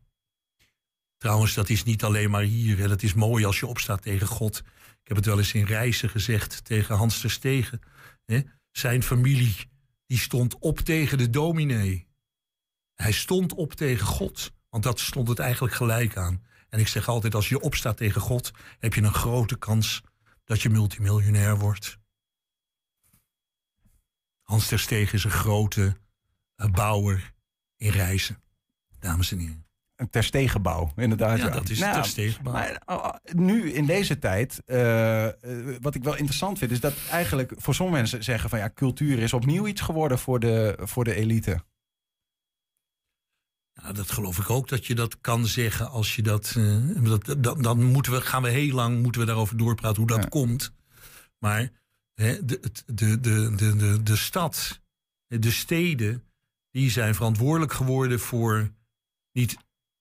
Trouwens, 1.17 1.55
dat 1.55 1.69
is 1.69 1.85
niet 1.85 2.05
alleen 2.05 2.31
maar 2.31 2.43
hier. 2.43 2.79
Hè. 2.79 2.89
Dat 2.89 3.03
is 3.03 3.15
mooi 3.15 3.45
als 3.45 3.61
je 3.61 3.67
opstaat 3.67 4.03
tegen 4.03 4.27
God. 4.27 4.59
Ik 5.03 5.09
heb 5.09 5.17
het 5.17 5.27
wel 5.27 5.39
eens 5.39 5.53
in 5.53 5.65
reizen 5.65 6.11
gezegd 6.11 6.65
tegen 6.65 6.97
Hans 6.97 7.21
ter 7.21 7.31
Stegen. 7.31 7.81
Zijn 8.71 9.03
familie 9.03 9.57
die 10.07 10.19
stond 10.19 10.59
op 10.59 10.79
tegen 10.79 11.19
de 11.19 11.31
dominee. 11.31 12.09
Hij 12.95 13.13
stond 13.13 13.55
op 13.55 13.73
tegen 13.73 14.07
God. 14.07 14.53
Want 14.69 14.83
dat 14.83 15.01
stond 15.01 15.29
het 15.29 15.39
eigenlijk 15.39 15.75
gelijk 15.75 16.17
aan. 16.17 16.45
En 16.69 16.79
ik 16.79 16.89
zeg 16.89 17.09
altijd, 17.09 17.35
als 17.35 17.49
je 17.49 17.61
opstaat 17.61 17.97
tegen 17.97 18.21
God... 18.21 18.51
heb 18.79 18.95
je 18.95 19.03
een 19.03 19.15
grote 19.15 19.59
kans 19.59 20.03
dat 20.45 20.63
je 20.63 20.69
multimiljonair 20.69 21.59
wordt. 21.59 21.99
Hans 24.47 24.69
ter 24.69 24.79
Stegen 24.79 25.15
is 25.15 25.25
een 25.25 25.31
grote 25.31 25.97
eh, 26.55 26.71
bouwer 26.71 27.33
in 27.77 27.91
reizen. 27.91 28.43
Dames 28.99 29.33
en 29.33 29.39
heren. 29.39 29.67
Een 29.97 30.11
terstegenbouw, 30.11 30.93
inderdaad. 30.97 31.39
Ja, 31.39 31.49
dat 31.49 31.69
is 31.69 31.79
Nou, 31.79 31.95
terstegenbouw. 31.95 32.53
Maar 32.53 32.83
uh, 32.87 33.11
nu, 33.35 33.73
in 33.73 33.87
deze 33.87 34.19
tijd, 34.19 34.63
eh, 34.65 35.27
eh, 35.27 35.33
wat 35.81 35.95
ik 35.95 36.05
wel 36.05 36.17
interessant 36.17 36.59
vind... 36.59 36.71
is 36.71 36.81
dat 36.81 36.95
eigenlijk 37.11 37.53
voor 37.57 37.75
sommige 37.75 37.99
mensen 37.99 38.25
zeggen 38.25 38.51
van... 38.51 38.59
ja, 38.59 38.71
cultuur 38.75 39.19
is 39.19 39.33
opnieuw 39.33 39.67
iets 39.67 39.81
geworden 39.81 40.19
voor 40.19 40.41
de, 40.41 40.79
voor 40.83 41.05
de 41.05 41.15
elite. 41.15 41.65
Nou, 43.75 43.95
dat 43.95 44.11
geloof 44.11 44.39
ik 44.39 44.51
ook 44.51 44.69
dat 44.69 44.87
je 44.87 44.95
dat 44.95 45.21
kan 45.21 45.47
zeggen 45.47 45.91
als 45.91 46.17
je 46.17 46.23
dat. 46.23 46.57
dat 47.03 47.43
dan, 47.43 47.63
dan 47.63 47.83
moeten 47.83 48.13
we, 48.13 48.21
gaan 48.21 48.43
we 48.43 48.49
heel 48.49 48.75
lang 48.75 49.03
moeten 49.03 49.21
we 49.21 49.27
daarover 49.27 49.57
doorpraten 49.57 49.97
hoe 49.97 50.17
dat 50.17 50.29
komt. 50.29 50.73
Maar 51.39 51.71
de, 52.17 52.43
de, 52.45 53.21
de, 53.21 53.21
de, 53.21 53.77
de, 53.77 54.03
de 54.03 54.17
stad, 54.17 54.81
de 55.27 55.51
steden, 55.51 56.25
die 56.71 56.91
zijn 56.91 57.15
verantwoordelijk 57.15 57.73
geworden 57.73 58.21
voor 58.21 58.71
niet 59.33 59.57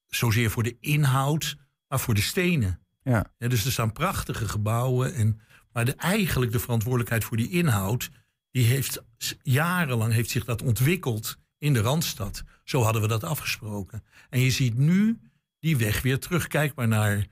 zozeer 0.07 0.51
voor 0.51 0.63
de 0.63 0.77
inhoud, 0.79 1.57
maar 1.87 1.99
voor 1.99 2.13
de 2.13 2.21
stenen. 2.21 2.79
Ja. 3.03 3.31
dus 3.37 3.65
er 3.65 3.71
staan 3.71 3.91
prachtige 3.91 4.47
gebouwen. 4.47 5.13
En, 5.13 5.39
maar 5.73 5.85
de, 5.85 5.95
eigenlijk 5.95 6.51
de 6.51 6.59
verantwoordelijkheid 6.59 7.23
voor 7.23 7.37
die 7.37 7.49
inhoud, 7.49 8.09
die 8.51 8.65
heeft 8.65 9.03
jarenlang 9.41 10.13
heeft 10.13 10.29
zich 10.29 10.45
dat 10.45 10.61
ontwikkeld 10.61 11.37
in 11.57 11.73
de 11.73 11.81
Randstad. 11.81 12.43
Zo 12.63 12.81
hadden 12.81 13.01
we 13.01 13.07
dat 13.07 13.23
afgesproken. 13.23 14.03
En 14.29 14.39
je 14.39 14.51
ziet 14.51 14.77
nu 14.77 15.19
die 15.59 15.77
weg 15.77 16.01
weer 16.01 16.19
terug. 16.19 16.47
Kijk 16.47 16.75
maar 16.75 16.87
naar, 16.87 17.27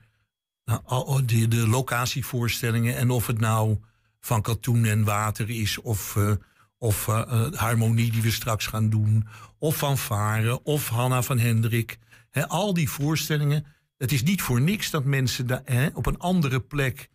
naar 0.64 0.80
al- 0.80 1.26
de, 1.26 1.48
de 1.48 1.68
locatievoorstellingen. 1.68 2.96
En 2.96 3.10
of 3.10 3.26
het 3.26 3.38
nou 3.40 3.78
van 4.24 4.42
katoen 4.42 4.84
en 4.84 5.04
water 5.04 5.50
is. 5.50 5.78
Of, 5.78 6.16
eh, 6.16 6.32
of 6.78 7.08
eh, 7.08 7.20
eh, 7.20 7.52
harmonie 7.52 8.10
die 8.10 8.22
we 8.22 8.30
straks 8.30 8.66
gaan 8.66 8.90
doen. 8.90 9.26
Of 9.58 9.76
van 9.76 9.98
Varen. 9.98 10.64
Of 10.64 10.88
Hanna 10.88 11.22
van 11.22 11.38
Hendrik. 11.38 11.98
Al 12.46 12.74
die 12.74 12.90
voorstellingen. 12.90 13.66
Het 13.96 14.12
is 14.12 14.22
niet 14.22 14.42
voor 14.42 14.60
niks 14.60 14.90
dat 14.90 15.04
mensen 15.04 15.46
daar 15.46 15.90
op 15.94 16.06
een 16.06 16.18
andere 16.18 16.60
plek 16.60 17.08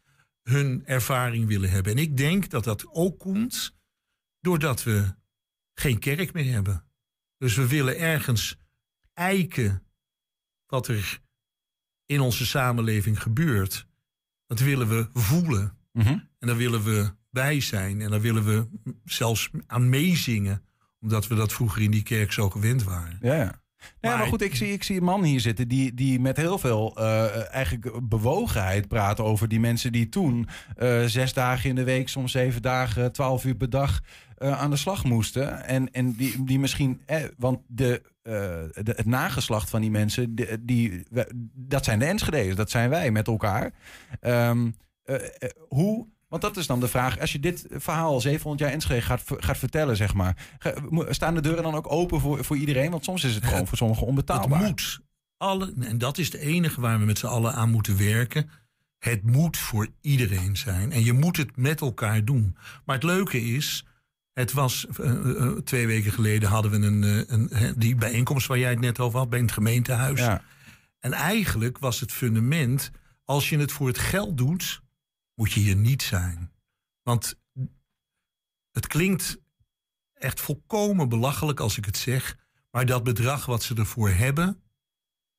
hun 0.44 0.82
ervaring 0.86 1.48
willen 1.48 1.70
hebben. 1.70 1.92
En 1.92 1.98
ik 1.98 2.18
denk 2.18 2.50
dat 2.50 2.64
dat 2.64 2.88
ook 2.92 3.20
komt 3.20 3.76
doordat 4.40 4.84
we 4.84 5.16
geen 5.74 6.00
kerk 6.00 6.34
meer 6.34 6.52
hebben. 6.52 6.84
Dus 7.38 7.56
we 7.56 7.68
willen 7.68 8.00
ergens 8.00 8.58
eiken 9.14 9.84
wat 10.66 10.88
er 10.88 11.22
in 12.06 12.20
onze 12.20 12.46
samenleving 12.46 13.22
gebeurt. 13.22 13.88
Dat 14.46 14.60
willen 14.60 14.88
we 14.88 15.10
voelen. 15.14 15.78
En 16.40 16.48
daar 16.48 16.58
willen 16.58 16.84
we 16.84 17.12
bij 17.32 17.62
zijn. 17.62 18.02
En 18.02 18.10
daar 18.10 18.22
willen 18.22 18.46
we 18.46 18.68
zelfs 19.06 19.50
aan 19.68 19.90
meezingen. 19.90 20.64
Omdat 21.02 21.28
we 21.28 21.36
dat 21.36 21.54
vroeger 21.54 21.82
in 21.82 21.92
die 21.92 22.04
kerk 22.04 22.32
zo 22.32 22.50
gewend 22.50 22.84
waren. 22.84 23.18
Ja, 23.22 23.36
ja. 23.36 23.62
Ja, 24.02 24.18
maar 24.18 24.28
goed, 24.28 24.42
ik 24.42 24.56
zie, 24.56 24.72
ik 24.72 24.84
zie 24.84 24.98
een 24.98 25.04
man 25.04 25.24
hier 25.24 25.40
zitten 25.40 25.68
die, 25.68 25.94
die 25.94 26.20
met 26.20 26.38
heel 26.38 26.58
veel 26.58 26.96
eh, 26.98 27.54
eigenlijk 27.54 28.10
bewogenheid 28.10 28.88
praat 28.88 29.20
over 29.20 29.48
die 29.48 29.60
mensen 29.60 29.92
die 29.92 30.10
toen 30.10 30.48
eh, 30.76 31.04
zes 31.04 31.34
dagen 31.34 31.70
in 31.70 31.76
de 31.76 31.84
week, 31.84 32.10
soms 32.10 32.32
zeven 32.32 32.62
dagen, 32.62 33.12
twaalf 33.12 33.46
uur 33.46 33.56
per 33.56 33.70
dag 33.70 34.02
eh, 34.38 34.60
aan 34.62 34.70
de 34.70 34.76
slag 34.76 35.04
moesten. 35.04 35.66
En, 35.66 35.92
en 35.92 36.12
die, 36.12 36.44
die 36.44 36.60
misschien, 36.60 37.02
eh, 37.06 37.24
want 37.38 37.60
de, 37.68 38.02
de, 38.22 38.94
het 38.96 39.06
nageslacht 39.06 39.70
van 39.70 39.82
die 39.82 39.92
mensen, 39.92 40.36
die, 40.36 40.64
die, 40.66 41.06
dat 41.54 41.86
zijn 41.86 42.00
de 42.00 42.06
Enschede's, 42.06 42.56
dat 42.56 42.70
zijn 42.70 42.90
wij 42.90 43.12
met 43.12 43.28
elkaar. 43.28 43.72
Ehm, 44.20 44.68
eh, 45.10 45.16
eh, 45.16 45.50
hoe, 45.68 46.08
want 46.30 46.42
dat 46.42 46.58
is 46.58 46.68
dan 46.68 46.80
de 46.80 46.88
vraag, 46.88 47.20
als 47.20 47.32
je 47.32 47.40
dit 47.40 47.66
verhaal 47.70 48.22
700 48.22 48.62
jaar 48.62 48.72
Enschede 48.72 49.02
gaat, 49.02 49.24
gaat 49.26 49.58
vertellen, 49.58 49.96
zeg 49.96 50.14
maar, 50.14 50.38
staan 51.10 51.34
de 51.34 51.42
deuren 51.42 51.64
dan 51.64 51.76
ook 51.76 51.92
open 51.92 52.20
voor, 52.20 52.46
voor 52.46 52.58
iedereen? 52.58 52.92
Want 52.92 53.04
soms 53.04 53.24
is 53.24 53.36
het 53.36 53.46
gewoon 53.46 53.68
voor 53.68 53.78
sommigen 53.78 54.08
onbetaalbaar. 54.08 54.60
Het 54.60 54.68
moet. 54.68 55.00
Alle, 55.38 55.74
en 55.80 55.98
dat 55.98 56.18
is 56.18 56.26
het 56.26 56.42
enige 56.42 56.82
waar 56.82 57.00
we 57.00 57.06
met 57.06 57.18
z'n 57.18 57.26
allen 57.26 57.54
aan 57.54 57.70
moeten 57.70 57.98
werken. 57.98 58.50
Het 59.00 59.24
moet 59.24 59.58
voor 59.58 59.88
iedereen 60.02 60.58
zijn. 60.58 60.92
En 60.92 61.04
je 61.04 61.14
moet 61.14 61.38
het 61.38 61.58
met 61.58 61.82
elkaar 61.82 62.26
doen. 62.26 62.56
Maar 62.86 62.96
het 62.96 63.04
leuke 63.04 63.42
is. 63.42 63.86
Het 64.34 64.54
was 64.54 64.88
eh, 64.88 65.10
eh, 65.10 65.52
twee 65.52 65.88
weken 65.88 66.12
geleden 66.12 66.50
hadden 66.50 66.72
we 66.72 66.78
een, 66.78 67.04
eh, 67.04 67.24
een, 67.28 67.50
eh, 67.50 67.72
die 67.76 67.96
bijeenkomst 67.96 68.48
waar 68.48 68.58
jij 68.58 68.70
het 68.70 68.80
net 68.80 69.00
over 69.00 69.20
had 69.20 69.30
bij 69.30 69.40
het 69.40 69.52
gemeentehuis. 69.52 70.20
Ja. 70.20 70.42
En 71.00 71.14
eigenlijk 71.14 71.78
was 71.78 72.00
het 72.00 72.12
fundament. 72.12 72.92
Als 73.24 73.50
je 73.50 73.58
het 73.58 73.72
voor 73.72 73.88
het 73.88 73.98
geld 73.98 74.38
doet, 74.38 74.82
moet 75.40 75.52
je 75.52 75.60
hier 75.60 75.76
niet 75.76 76.04
zijn. 76.04 76.52
Want 77.04 77.40
het 78.72 78.88
klinkt 78.88 79.42
echt 80.14 80.40
volkomen 80.40 81.10
belachelijk 81.10 81.60
als 81.60 81.78
ik 81.78 81.86
het 81.86 81.98
zeg. 81.98 82.38
Maar 82.72 82.86
dat 82.86 83.04
bedrag 83.04 83.46
wat 83.46 83.64
ze 83.64 83.76
ervoor 83.76 84.10
hebben, 84.10 84.64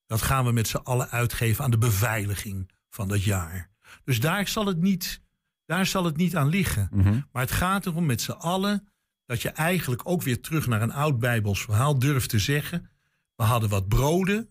dat 0.07 0.22
gaan 0.22 0.44
we 0.44 0.53
met 0.53 0.68
z'n 0.68 0.76
allen 0.76 1.11
uitgeven 1.11 1.64
aan 1.64 1.70
de 1.70 1.78
beveiliging 1.78 2.70
van 2.88 3.09
dat 3.09 3.24
jaar. 3.24 3.70
Dus 4.05 4.20
daar 4.20 4.48
zal 4.48 4.66
het 4.66 4.80
niet, 4.80 5.22
daar 5.64 5.86
zal 5.86 6.05
het 6.05 6.16
niet 6.16 6.36
aan 6.36 6.48
liggen. 6.48 6.88
Maar 7.32 7.42
het 7.42 7.53
gaat 7.53 7.86
erom 7.86 8.07
met 8.07 8.20
z'n 8.20 8.30
allen 8.30 8.88
dat 9.24 9.42
je 9.42 9.48
eigenlijk 9.48 10.09
ook 10.09 10.22
weer 10.22 10.40
terug 10.40 10.66
naar 10.66 10.82
een 10.82 10.92
oud 10.92 11.18
Bijbels 11.18 11.62
verhaal 11.62 11.98
durft 11.98 12.28
te 12.28 12.38
zeggen. 12.38 12.90
We 13.34 13.42
hadden 13.42 13.68
wat 13.68 13.88
broden 13.88 14.48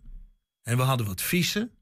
en 0.61 0.77
we 0.77 0.83
hadden 0.83 1.05
wat 1.05 1.21
vissen. 1.21 1.78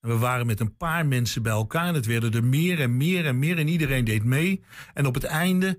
En 0.00 0.08
we 0.08 0.16
waren 0.16 0.46
met 0.46 0.60
een 0.60 0.76
paar 0.76 1.06
mensen 1.06 1.42
bij 1.42 1.52
elkaar 1.52 1.86
en 1.86 1.94
het 1.94 2.06
werden 2.06 2.32
er 2.32 2.44
meer 2.44 2.80
en 2.80 2.96
meer 2.96 3.26
en 3.26 3.38
meer 3.38 3.58
en 3.58 3.68
iedereen 3.68 4.04
deed 4.04 4.24
mee. 4.24 4.64
En 4.94 5.06
op 5.06 5.14
het 5.14 5.24
einde 5.24 5.78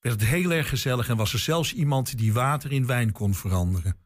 werd 0.00 0.20
het 0.20 0.30
heel 0.30 0.52
erg 0.52 0.68
gezellig 0.68 1.08
en 1.08 1.16
was 1.16 1.32
er 1.32 1.38
zelfs 1.38 1.74
iemand 1.74 2.18
die 2.18 2.32
water 2.32 2.72
in 2.72 2.86
wijn 2.86 3.12
kon 3.12 3.34
veranderen. 3.34 3.96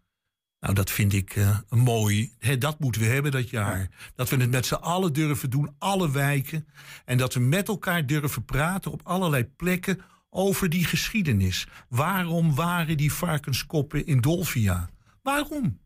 Nou, 0.60 0.74
dat 0.74 0.90
vind 0.90 1.12
ik 1.12 1.36
eh, 1.36 1.58
mooi. 1.68 2.32
Dat 2.58 2.78
moeten 2.78 3.00
we 3.00 3.06
hebben 3.06 3.32
dat 3.32 3.50
jaar. 3.50 3.88
Dat 4.14 4.28
we 4.28 4.36
het 4.36 4.50
met 4.50 4.66
z'n 4.66 4.74
allen 4.74 5.12
durven 5.12 5.50
doen, 5.50 5.74
alle 5.78 6.10
wijken. 6.10 6.66
En 7.04 7.18
dat 7.18 7.34
we 7.34 7.40
met 7.40 7.68
elkaar 7.68 8.06
durven 8.06 8.44
praten 8.44 8.90
op 8.90 9.00
allerlei 9.04 9.44
plekken 9.44 10.00
over 10.30 10.68
die 10.68 10.84
geschiedenis. 10.84 11.66
Waarom 11.88 12.54
waren 12.54 12.96
die 12.96 13.12
varkenskoppen 13.12 14.06
in 14.06 14.20
Dolvia? 14.20 14.90
Waarom? 15.22 15.80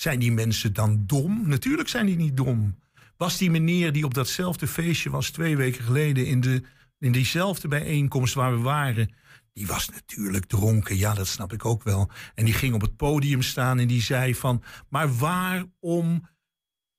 Zijn 0.00 0.18
die 0.18 0.32
mensen 0.32 0.72
dan 0.72 1.06
dom? 1.06 1.48
Natuurlijk 1.48 1.88
zijn 1.88 2.06
die 2.06 2.16
niet 2.16 2.36
dom. 2.36 2.78
Was 3.16 3.38
die 3.38 3.50
meneer 3.50 3.92
die 3.92 4.04
op 4.04 4.14
datzelfde 4.14 4.66
feestje 4.66 5.10
was 5.10 5.30
twee 5.30 5.56
weken 5.56 5.84
geleden 5.84 6.26
in, 6.26 6.40
de, 6.40 6.62
in 6.98 7.12
diezelfde 7.12 7.68
bijeenkomst 7.68 8.34
waar 8.34 8.56
we 8.56 8.62
waren, 8.62 9.14
die 9.52 9.66
was 9.66 9.88
natuurlijk 9.88 10.44
dronken. 10.44 10.96
Ja, 10.96 11.14
dat 11.14 11.26
snap 11.26 11.52
ik 11.52 11.64
ook 11.64 11.82
wel. 11.82 12.10
En 12.34 12.44
die 12.44 12.54
ging 12.54 12.74
op 12.74 12.80
het 12.80 12.96
podium 12.96 13.42
staan 13.42 13.78
en 13.78 13.88
die 13.88 14.02
zei 14.02 14.34
van, 14.34 14.62
maar 14.88 15.16
waarom 15.16 16.28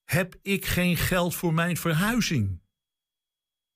heb 0.03 0.35
ik 0.41 0.65
geen 0.65 0.97
geld 0.97 1.35
voor 1.35 1.53
mijn 1.53 1.77
verhuizing? 1.77 2.61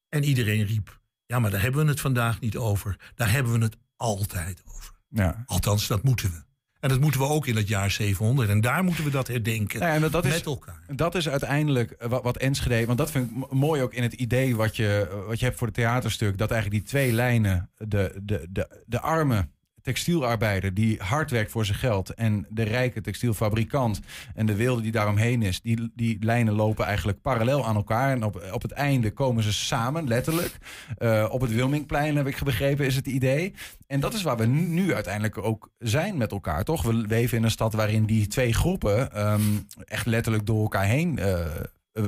En 0.10 0.24
iedereen 0.24 0.66
riep, 0.66 1.02
ja, 1.26 1.40
maar 1.40 1.52
daar 1.52 1.62
hebben 1.62 1.84
we 1.84 1.90
het 1.92 2.00
vandaag 2.02 2.40
niet 2.40 2.58
over. 2.58 3.12
Daar 3.16 3.32
hebben 3.32 3.54
we 3.54 3.60
het 3.60 3.78
altijd 3.96 4.64
over. 4.66 5.00
Ja. 5.08 5.44
Althans, 5.46 5.88
dat 5.88 6.04
moeten 6.04 6.32
we. 6.32 6.53
En 6.84 6.90
dat 6.90 7.00
moeten 7.00 7.20
we 7.20 7.28
ook 7.28 7.48
in 7.48 7.56
het 7.56 7.68
jaar 7.68 7.92
700. 7.92 8.50
En 8.50 8.62
daar 8.62 8.84
moeten 8.84 9.04
we 9.04 9.10
dat 9.10 9.28
herdenken. 9.28 9.80
Nou 9.80 9.90
ja, 9.90 9.96
en 9.96 10.02
dat, 10.02 10.12
dat 10.12 10.24
met 10.24 10.34
is, 10.34 10.42
elkaar. 10.42 10.80
Dat 10.88 11.16
is 11.16 11.30
uiteindelijk 11.30 11.92
eh, 11.92 12.10
wat, 12.10 12.24
wat 12.24 12.38
Enschede... 12.38 12.86
Want 12.86 12.98
dat 12.98 13.12
vind 13.12 13.30
ik 13.30 13.52
mooi 13.52 13.82
ook 13.82 13.94
in 13.94 14.04
het 14.04 14.14
idee 14.14 14.56
wat 14.56 14.76
je, 14.76 15.24
wat 15.28 15.40
je 15.40 15.46
hebt 15.46 15.58
voor 15.58 15.68
het 15.68 15.76
theaterstuk. 15.76 16.38
Dat 16.38 16.52
eigenlijk 16.52 16.82
die 16.82 16.92
twee 16.92 17.12
lijnen, 17.12 17.70
de, 17.78 18.20
de, 18.24 18.48
de, 18.50 18.84
de 18.86 19.00
arme 19.00 19.48
textielarbeider 19.84 20.74
die 20.74 20.98
hard 21.02 21.32
werkt 21.32 21.52
voor 21.52 21.66
zijn 21.66 21.78
geld 21.78 22.14
en 22.14 22.46
de 22.50 22.64
rijke 22.64 23.02
textielfabrikant 23.02 24.00
en 24.36 24.46
de 24.46 24.56
wilde 24.56 24.82
die 24.82 24.92
daaromheen 24.92 25.42
is, 25.42 25.62
die, 25.62 25.92
die 25.96 26.18
lijnen 26.20 26.54
lopen 26.54 26.86
eigenlijk 26.86 27.22
parallel 27.22 27.66
aan 27.66 27.76
elkaar. 27.76 28.12
En 28.12 28.24
op, 28.24 28.44
op 28.52 28.62
het 28.62 28.72
einde 28.72 29.12
komen 29.12 29.44
ze 29.44 29.54
samen, 29.54 30.08
letterlijk. 30.08 30.58
Uh, 31.00 31.28
op 31.30 31.42
het 31.42 31.54
Wilmingplein 31.54 32.16
heb 32.16 32.28
ik 32.28 32.44
begrepen, 32.44 32.86
is 32.86 32.96
het 32.96 33.08
idee. 33.08 33.54
En 33.88 34.00
dat 34.00 34.14
is 34.14 34.22
waar 34.22 34.38
we 34.38 34.46
nu, 34.46 34.94
uiteindelijk 34.94 35.38
ook 35.38 35.70
zijn 35.78 36.18
met 36.18 36.32
elkaar, 36.32 36.64
toch? 36.64 36.82
We 36.82 36.94
leven 36.94 37.38
in 37.38 37.44
een 37.44 37.52
stad 37.52 37.74
waarin 37.74 38.06
die 38.06 38.28
twee 38.28 38.54
groepen 38.54 39.22
um, 39.32 39.68
echt 39.86 40.06
letterlijk 40.06 40.46
door 40.46 40.62
elkaar 40.62 40.86
heen 40.86 41.20
uh, 41.20 41.46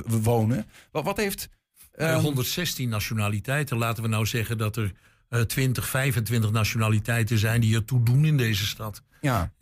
wonen. 0.06 0.66
Wat, 0.90 1.04
wat 1.04 1.16
heeft. 1.16 1.48
Um... 1.96 2.14
116 2.14 2.88
nationaliteiten. 2.88 3.78
Laten 3.78 4.02
we 4.02 4.08
nou 4.08 4.26
zeggen 4.26 4.58
dat 4.58 4.76
er 4.76 4.92
uh, 5.30 5.40
20, 5.40 5.88
25 5.88 6.50
nationaliteiten 6.50 7.38
zijn 7.38 7.60
die 7.60 7.74
ertoe 7.74 8.02
doen 8.02 8.24
in 8.24 8.36
deze 8.36 8.66
stad. 8.66 9.02
Ja. 9.20 9.52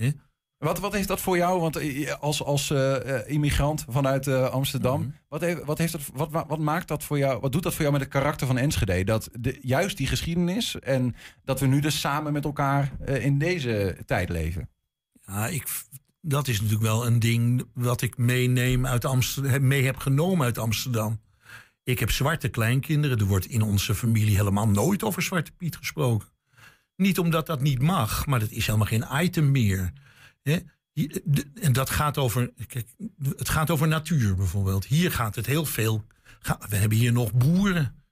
Wat, 0.59 0.79
wat 0.79 0.93
heeft 0.93 1.09
dat 1.09 1.21
voor 1.21 1.37
jou, 1.37 1.61
want 1.61 1.79
als, 2.21 2.43
als 2.43 2.71
uh, 2.71 2.97
immigrant 3.27 3.85
vanuit 3.89 4.27
uh, 4.27 4.51
Amsterdam, 4.51 5.01
mm 5.01 5.03
-hmm. 5.03 5.15
wat, 5.29 5.41
heeft, 5.41 5.65
wat, 5.65 5.79
heeft 5.79 5.93
dat, 5.93 6.31
wat, 6.31 6.45
wat, 6.49 6.59
maakt 6.59 6.89
dat 6.89 7.05
voor 7.05 7.19
jou, 7.19 7.41
wat 7.41 7.53
doet 7.53 7.63
dat 7.63 7.73
voor 7.73 7.81
jou 7.81 7.93
met 7.93 8.01
het 8.01 8.11
karakter 8.11 8.47
van 8.47 8.59
Enschede? 8.59 9.05
Dat 9.05 9.29
de, 9.33 9.59
juist 9.63 9.97
die 9.97 10.07
geschiedenis 10.07 10.79
en 10.79 11.15
dat 11.45 11.61
we 11.61 11.67
nu 11.67 11.81
dus 11.81 12.01
samen 12.01 12.33
met 12.33 12.45
elkaar 12.45 12.93
uh, 13.09 13.25
in 13.25 13.39
deze 13.39 13.97
tijd 14.07 14.29
leven? 14.29 14.69
Ja, 15.27 15.47
ik, 15.47 15.67
dat 16.21 16.49
is 16.49 16.57
natuurlijk 16.61 16.87
wel 16.87 17.07
een 17.07 17.19
ding 17.19 17.65
wat 17.75 18.03
ik 18.03 18.17
meeneem 18.17 18.87
uit 18.87 19.05
Amsterdam, 19.05 19.67
mee 19.67 19.85
heb 19.85 19.97
genomen 19.97 20.47
uit 20.47 20.59
Amsterdam. 20.59 21.21
Ik 21.85 21.99
heb 21.99 22.11
zwarte 22.11 22.49
kleinkinderen. 22.49 23.19
Er 23.19 23.25
wordt 23.25 23.47
in 23.47 23.63
onze 23.63 23.95
familie 23.95 24.37
helemaal 24.37 24.69
nooit 24.69 25.03
over 25.03 25.23
Zwarte 25.23 25.53
Piet 25.53 25.77
gesproken. 25.77 26.29
Niet 26.97 27.19
omdat 27.19 27.47
dat 27.47 27.61
niet 27.61 27.83
mag, 27.83 28.27
maar 28.27 28.41
dat 28.41 28.51
is 28.51 28.67
helemaal 28.67 28.87
geen 28.87 29.07
item 29.13 29.51
meer. 29.51 29.93
En 31.55 31.73
dat 31.73 31.91
gaat 31.91 32.19
over. 32.19 32.53
Kijk, 32.67 32.89
het 33.37 33.49
gaat 33.49 33.71
over 33.71 33.89
natuur 33.89 34.35
bijvoorbeeld. 34.35 34.85
Hier 34.85 35.13
gaat 35.13 35.35
het 35.35 35.47
heel 35.47 35.65
veel. 35.65 36.05
We 36.69 36.77
hebben 36.77 36.99
hier 36.99 37.13
nog 37.13 37.33
boeren. 37.33 38.05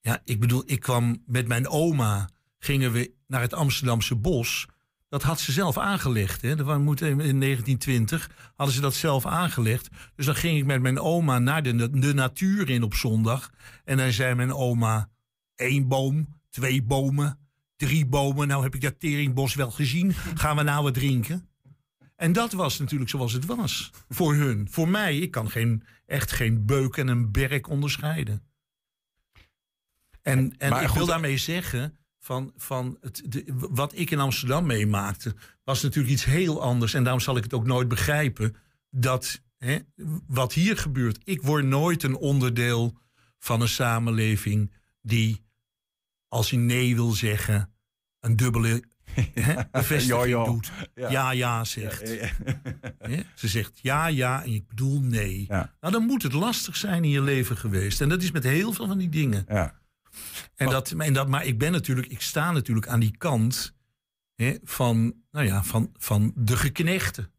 Ja, 0.00 0.20
ik 0.24 0.40
bedoel, 0.40 0.62
ik 0.66 0.80
kwam 0.80 1.22
met 1.26 1.48
mijn 1.48 1.68
oma. 1.68 2.28
Gingen 2.58 2.92
we 2.92 3.12
naar 3.26 3.40
het 3.40 3.54
Amsterdamse 3.54 4.14
bos. 4.16 4.66
Dat 5.08 5.22
had 5.22 5.40
ze 5.40 5.52
zelf 5.52 5.78
aangelegd. 5.78 6.42
Hè. 6.42 6.56
Dat 6.56 6.78
moet 6.78 7.00
in 7.00 7.16
1920 7.16 8.52
hadden 8.54 8.74
ze 8.74 8.80
dat 8.80 8.94
zelf 8.94 9.26
aangelegd. 9.26 9.88
Dus 10.14 10.26
dan 10.26 10.34
ging 10.34 10.58
ik 10.58 10.64
met 10.64 10.80
mijn 10.80 11.00
oma 11.00 11.38
naar 11.38 11.62
de, 11.62 11.98
de 11.98 12.14
natuur 12.14 12.70
in 12.70 12.82
op 12.82 12.94
zondag. 12.94 13.50
En 13.84 13.96
dan 13.96 14.12
zei 14.12 14.34
mijn 14.34 14.52
oma: 14.52 15.10
één 15.54 15.88
boom, 15.88 16.40
twee 16.50 16.82
bomen, 16.82 17.38
drie 17.76 18.06
bomen. 18.06 18.48
Nou 18.48 18.62
heb 18.62 18.74
ik 18.74 18.80
dat 18.80 19.00
teringbos 19.00 19.54
wel 19.54 19.70
gezien. 19.70 20.12
Gaan 20.14 20.56
we 20.56 20.62
nou 20.62 20.82
wat 20.82 20.94
drinken? 20.94 21.48
En 22.16 22.32
dat 22.32 22.52
was 22.52 22.78
natuurlijk 22.78 23.10
zoals 23.10 23.32
het 23.32 23.44
was. 23.44 23.90
Voor 24.08 24.34
hun. 24.34 24.68
Voor 24.70 24.88
mij, 24.88 25.18
ik 25.18 25.30
kan 25.30 25.50
geen, 25.50 25.84
echt 26.06 26.32
geen 26.32 26.66
beuk 26.66 26.96
en 26.96 27.08
een 27.08 27.32
berk 27.32 27.68
onderscheiden. 27.68 28.42
En, 30.22 30.54
en 30.58 30.82
ik 30.82 30.88
wil 30.88 31.06
daarmee 31.06 31.36
zeggen 31.36 31.96
van, 32.28 32.52
van 32.56 32.96
het, 33.00 33.22
de, 33.26 33.44
wat 33.70 33.92
ik 33.98 34.10
in 34.10 34.18
Amsterdam 34.18 34.66
meemaakte, 34.66 35.34
was 35.64 35.82
natuurlijk 35.82 36.12
iets 36.12 36.24
heel 36.24 36.62
anders. 36.62 36.94
En 36.94 37.02
daarom 37.02 37.22
zal 37.22 37.36
ik 37.36 37.42
het 37.42 37.52
ook 37.52 37.66
nooit 37.66 37.88
begrijpen 37.88 38.56
dat 38.90 39.42
hè, 39.58 39.78
wat 40.26 40.52
hier 40.52 40.76
gebeurt. 40.76 41.18
Ik 41.24 41.42
word 41.42 41.64
nooit 41.64 42.02
een 42.02 42.16
onderdeel 42.16 42.98
van 43.38 43.60
een 43.60 43.68
samenleving 43.68 44.72
die, 45.02 45.44
als 46.28 46.50
hij 46.50 46.60
nee 46.60 46.94
wil 46.94 47.10
zeggen, 47.10 47.74
een 48.20 48.36
dubbele 48.36 48.82
hè, 49.34 49.54
bevestiging 49.70 50.22
Jo, 50.22 50.26
jo. 50.28 50.44
doet. 50.44 50.72
Ja. 50.94 51.10
Ja, 51.10 51.30
ja, 51.30 51.64
zegt. 51.64 52.08
Ja? 52.08 53.22
Ze 53.34 53.48
zegt 53.48 53.78
ja, 53.82 54.06
ja 54.06 54.42
en 54.42 54.52
ik 54.52 54.68
bedoel 54.68 55.00
nee. 55.00 55.46
Nou, 55.48 55.66
dan 55.80 56.06
moet 56.06 56.22
het 56.22 56.32
lastig 56.32 56.76
zijn 56.76 57.04
in 57.04 57.10
je 57.10 57.22
leven 57.22 57.56
geweest. 57.56 58.00
En 58.00 58.08
dat 58.08 58.22
is 58.22 58.30
met 58.30 58.44
heel 58.44 58.72
veel 58.72 58.86
van 58.86 58.98
die 58.98 59.08
dingen. 59.08 59.44
En 60.54 60.68
dat, 60.68 60.90
en 60.90 61.12
dat, 61.12 61.28
maar 61.28 61.44
ik 61.46 61.58
ben 61.58 61.72
natuurlijk, 61.72 62.06
ik 62.06 62.20
sta 62.20 62.52
natuurlijk 62.52 62.88
aan 62.88 63.00
die 63.00 63.16
kant 63.18 63.74
hè, 64.34 64.54
van, 64.64 65.14
nou 65.30 65.46
ja, 65.46 65.64
van, 65.64 65.90
van 65.98 66.32
de 66.36 66.56
geknechten. 66.56 67.30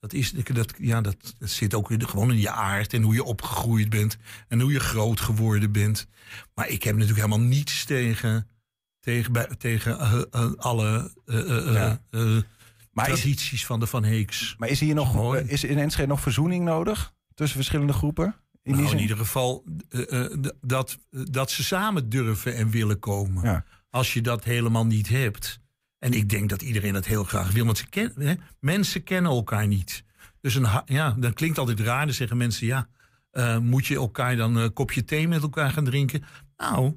Dat, 0.00 0.12
is, 0.12 0.30
dat, 0.32 0.74
ja, 0.78 1.00
dat, 1.00 1.34
dat 1.38 1.50
zit 1.50 1.74
ook 1.74 1.90
in- 1.90 2.08
gewoon 2.08 2.30
in 2.30 2.38
je 2.40 2.50
aard 2.50 2.92
en 2.92 3.02
hoe 3.02 3.14
je 3.14 3.24
opgegroeid 3.24 3.88
bent 3.90 4.16
en 4.48 4.60
hoe 4.60 4.72
je 4.72 4.80
groot 4.80 5.20
geworden 5.20 5.72
bent. 5.72 6.06
Maar 6.54 6.68
ik 6.68 6.82
heb 6.82 6.94
natuurlijk 6.96 7.26
helemaal 7.26 7.46
niets 7.46 7.84
tegen, 7.84 8.48
tegen, 9.00 9.32
bij- 9.32 9.48
tegen 9.58 9.98
eh, 9.98 10.22
eh, 10.30 10.52
alle 10.56 11.12
Ja. 11.26 12.00
eh, 12.10 12.36
Maar 12.92 13.10
is- 13.10 13.20
tradities 13.20 13.66
van 13.66 13.80
de 13.80 13.86
Van 13.86 14.04
Heeks. 14.04 14.54
Maar 14.58 14.68
is 14.68 14.80
hier 14.80 14.94
nog, 14.94 15.36
is 15.36 15.64
in 15.64 15.78
Enschede 15.78 16.08
nog 16.08 16.20
verzoening 16.20 16.64
nodig 16.64 17.12
tussen 17.34 17.56
verschillende 17.56 17.92
groepen? 17.92 18.34
In 18.68 18.76
nou, 18.76 18.90
in 18.90 18.98
ieder 18.98 19.16
geval 19.16 19.64
eh, 19.88 20.24
eh, 20.24 20.38
dat, 20.60 20.98
dat 21.10 21.50
ze 21.50 21.64
samen 21.64 22.08
durven 22.08 22.54
en 22.54 22.70
willen 22.70 22.98
komen. 22.98 23.64
Als 23.90 24.14
je 24.14 24.20
dat 24.20 24.44
helemaal 24.44 24.86
niet 24.86 25.08
hebt. 25.08 25.60
En 25.98 26.12
ik 26.12 26.28
denk 26.28 26.48
dat 26.48 26.62
iedereen 26.62 26.92
dat 26.92 27.06
heel 27.06 27.24
graag 27.24 27.52
wil. 27.52 27.64
Want 27.64 27.78
ze 27.78 28.12
hè, 28.14 28.34
mensen 28.60 29.02
kennen 29.02 29.32
elkaar 29.32 29.66
niet. 29.66 30.04
Dus 30.40 30.54
een, 30.54 30.66
ja, 30.84 31.14
dat 31.18 31.34
klinkt 31.34 31.58
altijd 31.58 31.80
raar. 31.80 32.04
Dan 32.04 32.14
zeggen 32.14 32.36
mensen, 32.36 32.66
ja, 32.66 32.88
eh, 33.30 33.58
moet 33.58 33.86
je 33.86 33.94
elkaar 33.94 34.36
dan 34.36 34.56
een 34.56 34.72
kopje 34.72 35.04
thee 35.04 35.28
met 35.28 35.42
elkaar 35.42 35.70
gaan 35.70 35.84
drinken? 35.84 36.24
Nou, 36.56 36.96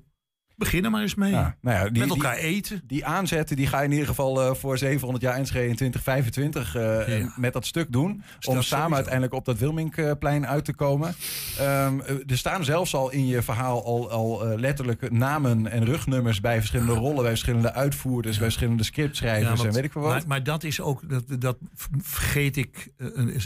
begin 0.64 0.84
er 0.86 0.91
maar 0.91 1.01
eens 1.01 1.16
mee. 1.16 1.32
Ja, 1.32 1.55
nou 1.62 1.78
ja, 1.78 1.89
die- 1.89 2.01
met 2.01 2.09
elkaar 2.09 2.36
die- 2.36 2.43
eten. 2.43 2.82
Die 2.88 3.05
aanzetten 3.05 3.55
die 3.55 3.68
ga 3.68 3.80
je 3.80 3.86
in 3.86 3.91
ieder 3.91 4.07
geval 4.07 4.41
eh, 4.41 4.53
voor 4.55 4.78
700 4.78 5.24
jaar 5.24 5.36
Enschede 5.36 5.68
in 5.68 5.76
2025 5.76 6.76
eh, 6.76 7.26
met 7.36 7.53
dat 7.53 7.66
stuk 7.66 7.91
doen. 7.91 8.09
om 8.12 8.22
samen 8.41 8.64
sowieso. 8.64 8.93
uiteindelijk 8.95 9.34
op 9.34 9.45
dat 9.45 9.57
Wilminkplein 9.57 10.47
uit 10.47 10.66
te 10.66 10.74
komen. 10.74 11.16
Ehm, 11.59 11.99
eh, 11.99 12.16
er 12.28 12.38
staan 12.38 12.64
zelfs 12.66 12.93
al 12.95 13.12
in 13.12 13.28
je 13.28 13.41
verhaal 13.41 13.86
al, 13.86 14.12
al 14.12 14.47
letterlijk 14.59 15.12
namen 15.12 15.68
en 15.72 15.86
rugnummers 15.86 16.39
bij 16.41 16.57
verschillende 16.57 16.93
rollen, 16.93 17.22
bij 17.22 17.30
verschillende 17.30 17.74
uitvoerders, 17.74 18.36
bij 18.38 18.45
verschillende 18.45 18.84
scriptschrijvers 18.84 19.47
want- 19.55 19.64
en 19.70 19.74
weet 19.76 19.84
ik 19.84 19.91
veel 19.91 20.01
wat. 20.01 20.12
Maar, 20.12 20.24
maar 20.28 20.43
dat 20.43 20.64
is 20.64 20.82
ook, 20.82 21.09
dat, 21.09 21.24
dat 21.41 21.57
vergeet 22.01 22.57
ik 22.57 22.88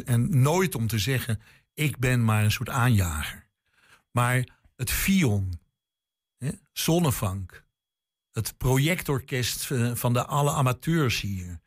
en 0.05 0.41
nooit 0.41 0.76
om 0.76 0.88
te 0.88 0.99
zeggen. 0.99 1.39
Ik 1.74 1.97
ben 1.99 2.26
maar 2.26 2.43
een 2.43 2.51
soort 2.51 2.70
aanjager. 2.70 3.43
Maar 4.11 4.43
het 4.76 4.91
Fion, 4.91 5.59
Zonnevank, 6.74 7.66
het 8.32 8.58
projectorkest 8.58 9.72
eh, 9.72 9.96
van 9.96 10.14
de 10.14 10.26
alle 10.26 10.52
amateurs 10.52 11.22
hier. 11.22 11.60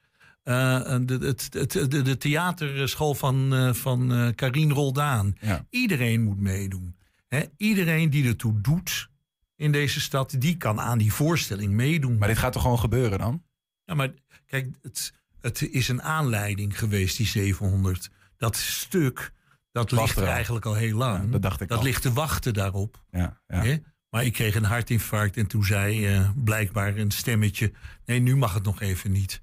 eh, 0.42 0.96
de, 1.02 1.18
het, 1.18 1.48
het, 1.54 1.72
de, 1.90 2.02
de 2.02 2.16
theaterschool 2.16 3.14
van, 3.14 3.54
eh 3.54 3.72
van 3.74 4.12
eh 4.12 4.28
Karien 4.34 4.72
Roldaan. 4.72 5.36
Iedereen 5.70 6.22
moet 6.22 6.40
meedoen. 6.40 6.96
Hè? 7.28 7.42
Iedereen 7.56 8.10
die 8.10 8.26
ertoe 8.28 8.60
doet 8.60 9.08
in 9.56 9.72
deze 9.72 10.00
stad, 10.00 10.34
die 10.38 10.56
kan 10.56 10.80
aan 10.80 10.98
die 10.98 11.12
voorstelling 11.12 11.72
meedoen. 11.72 12.18
Maar 12.18 12.28
dit 12.28 12.38
gaat 12.38 12.52
toch 12.52 12.62
gewoon 12.62 12.78
gebeuren 12.78 13.18
dan? 13.18 13.42
Ja, 13.84 13.94
maar 13.94 14.10
kijk, 14.46 14.76
het, 14.82 15.12
het 15.40 15.62
is 15.62 15.88
een 15.88 16.02
aanleiding 16.02 16.78
geweest, 16.78 17.16
die 17.16 17.26
700. 17.26 18.10
Dat 18.36 18.56
stuk, 18.56 19.32
dat 19.72 19.92
ligt 19.92 20.16
er 20.16 20.26
eigenlijk 20.26 20.66
al 20.66 20.74
heel 20.74 20.96
lang. 20.96 21.30
dat 21.30 21.42
dacht 21.42 21.60
ik 21.60 21.68
Dat 21.68 21.78
al. 21.78 21.84
ligt 21.84 22.02
te 22.02 22.12
wachten 22.12 22.54
daarop. 22.54 23.02
Ja, 23.10 23.40
ja. 23.46 23.78
Maar 24.10 24.24
ik 24.24 24.32
kreeg 24.32 24.54
een 24.54 24.64
hartinfarct 24.64 25.36
en 25.36 25.46
toen 25.46 25.64
zei 25.64 26.06
eh, 26.06 26.30
blijkbaar 26.36 26.96
een 26.96 27.10
stemmetje... 27.10 27.72
nee, 28.04 28.20
nu 28.20 28.36
mag 28.36 28.54
het 28.54 28.62
nog 28.62 28.80
even 28.80 29.12
niet. 29.12 29.42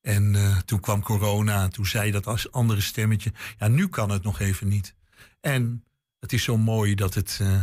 En 0.00 0.34
eh, 0.34 0.58
toen 0.58 0.80
kwam 0.80 1.02
corona 1.02 1.62
en 1.62 1.70
toen 1.70 1.86
zei 1.86 2.10
dat 2.10 2.26
als 2.26 2.52
andere 2.52 2.80
stemmetje... 2.80 3.32
ja, 3.58 3.68
nu 3.68 3.88
kan 3.88 4.10
het 4.10 4.22
nog 4.22 4.40
even 4.40 4.68
niet. 4.68 4.94
En 5.40 5.84
het 6.20 6.32
is 6.32 6.42
zo 6.42 6.56
mooi 6.56 6.94
dat 6.94 7.14
het 7.14 7.38
eh, 7.40 7.62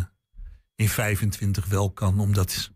in 0.76 0.90
25 0.90 1.66
wel 1.66 1.92
kan... 1.92 2.20
omdat 2.20 2.72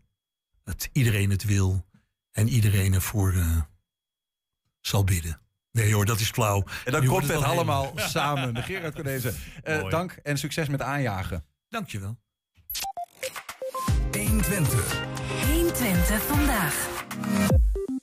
het, 0.64 0.90
iedereen 0.92 1.30
het 1.30 1.44
wil 1.44 1.86
en 2.30 2.48
iedereen 2.48 2.94
ervoor 2.94 3.34
zal 4.80 5.04
bidden. 5.04 5.40
Nee 5.72 5.94
hoor, 5.94 6.04
dat 6.04 6.20
is 6.20 6.30
flauw. 6.30 6.64
En 6.84 6.92
dan 6.92 7.06
komt 7.06 7.28
het 7.28 7.42
allemaal 7.42 7.92
samen. 7.96 8.54
De 8.54 8.62
Gerard 8.62 9.02
Mooi. 9.02 9.90
dank 9.90 10.12
en 10.12 10.38
succes 10.38 10.68
met 10.68 10.82
aanjagen. 10.82 11.44
Dankjewel. 11.68 12.18
120. 14.48 15.00
120 15.52 16.22
vandaag. 16.22 16.88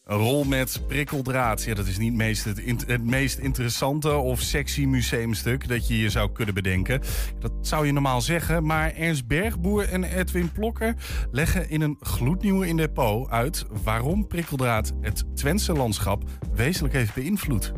Een 0.05 0.17
rol 0.17 0.43
met 0.43 0.81
prikkeldraad. 0.87 1.63
Ja, 1.63 1.73
dat 1.73 1.87
is 1.87 1.97
niet 1.97 2.13
meest 2.13 2.43
het, 2.43 3.03
meest 3.03 3.37
interessante 3.37 4.11
of 4.11 4.41
sexy 4.41 4.85
museumstuk 4.85 5.67
dat 5.67 5.87
je 5.87 5.99
je 5.99 6.09
zou 6.09 6.31
kunnen 6.31 6.53
bedenken. 6.53 7.01
Dat 7.39 7.51
zou 7.61 7.85
je 7.85 7.91
normaal 7.91 8.21
zeggen, 8.21 8.65
maar 8.65 8.93
Ernst 8.93 9.27
Bergboer 9.27 9.89
en 9.89 10.03
Edwin 10.03 10.51
Plokker 10.51 10.95
leggen 11.31 11.69
in 11.69 11.81
een 11.81 11.97
gloednieuwe 11.99 12.67
in 12.67 12.77
depot 12.77 13.29
uit 13.29 13.65
waarom 13.83 14.27
prikkeldraad 14.27 14.93
het 15.01 15.23
Twentse 15.35 15.73
landschap 15.73 16.23
wezenlijk 16.53 16.93
heeft 16.93 17.13
beïnvloed. 17.13 17.73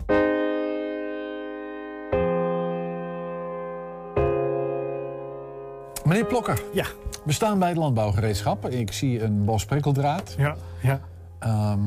Meneer 6.08 6.26
Plokker. 6.26 6.62
Ja. 6.74 6.86
We 7.24 7.32
staan 7.32 7.60
bij 7.60 7.68
het 7.68 7.78
landbouwgereedschap. 7.78 8.70
Ik 8.70 8.91
zie 8.91 9.24
een 9.24 9.45
bos 9.45 9.66
prikkeldraad. 9.66 10.36
Ja, 10.38 10.55
ja. 10.82 10.99
Ehm, 11.39 11.80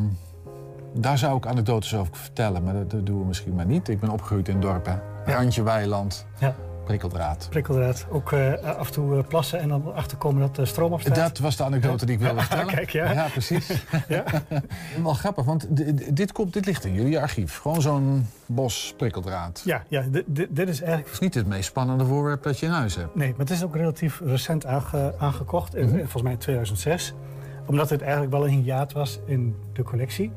daar 0.93 1.19
zou 1.19 1.37
ik 1.37 1.47
anekdotes 1.47 1.95
over 1.95 2.17
vertellen, 2.17 2.65
maar 2.65 2.75
dat, 2.75 2.91
dat 2.91 3.07
doen 3.07 3.19
we 3.19 3.25
misschien 3.25 3.55
maar 3.55 3.67
niet. 3.67 3.89
Ik 3.89 4.01
ben 4.01 4.11
opgegroeid 4.11 4.49
in 4.49 4.61
dorpen. 4.61 5.03
Randje 5.25 5.63
weiland, 5.63 6.27
Ja. 6.39 6.55
Prikkeldraad. 6.91 7.47
Prikkeldraad. 7.51 8.07
Ook 8.11 8.33
eh, 8.33 8.53
af 8.79 8.87
en 8.87 8.93
toe 8.93 9.17
eh, 9.19 9.25
plassen 9.29 9.61
en 9.61 9.69
dan 9.69 9.95
achterkomen 9.95 10.41
dat 10.41 10.57
de 10.57 10.65
stroom 10.65 10.93
opstaat. 10.93 11.15
Dat 11.15 11.39
was 11.39 11.57
de 11.57 11.65
anekdote 11.65 12.07
die 12.07 12.15
ik 12.15 12.21
wilde 12.21 12.41
vertellen. 12.47 12.67
Kijk, 12.67 12.91
ja. 12.91 13.27
precies. 13.33 13.69
Ja. 14.09 14.25
Wel 15.03 15.15
grappig, 15.15 15.45
want 15.45 15.67
dit, 16.17 16.33
komt, 16.33 16.53
dit 16.53 16.67
ligt 16.67 16.85
in 16.85 16.95
jullie 16.95 17.21
archief. 17.21 17.57
Gewoon 17.59 17.83
zo'n 17.83 18.27
bos 18.47 18.95
prikkeldraad. 18.97 19.63
Ja, 19.65 19.83
ja 19.89 20.05
dit, 20.27 20.69
is 20.69 20.81
eigenlijk... 20.81 21.05
Het 21.05 21.13
is 21.13 21.19
niet 21.19 21.35
het 21.35 21.47
meest 21.47 21.69
spannende 21.69 22.05
voorwerp 22.05 22.43
dat 22.43 22.59
je 22.59 22.67
in 22.67 22.73
huis 22.73 22.97
hebt. 22.97 23.15
Nee, 23.15 23.31
maar 23.31 23.39
het 23.39 23.51
is 23.51 23.63
ook 23.65 23.77
relatief 23.77 24.21
recent 24.25 24.67
aange- 24.67 25.15
aangekocht. 25.19 25.75
in- 25.75 25.87
Mhm. 25.89 25.97
Volgens 25.99 26.23
mij 26.23 26.33
in 26.33 26.39
2006. 26.39 27.15
Omdat 27.67 27.91
het 27.91 28.01
eigenlijk 28.03 28.33
wel 28.33 28.45
een 28.47 28.53
hiaat 28.63 28.93
was 28.93 29.21
in 29.27 29.57
de 29.73 29.83
collectie. 29.83 30.33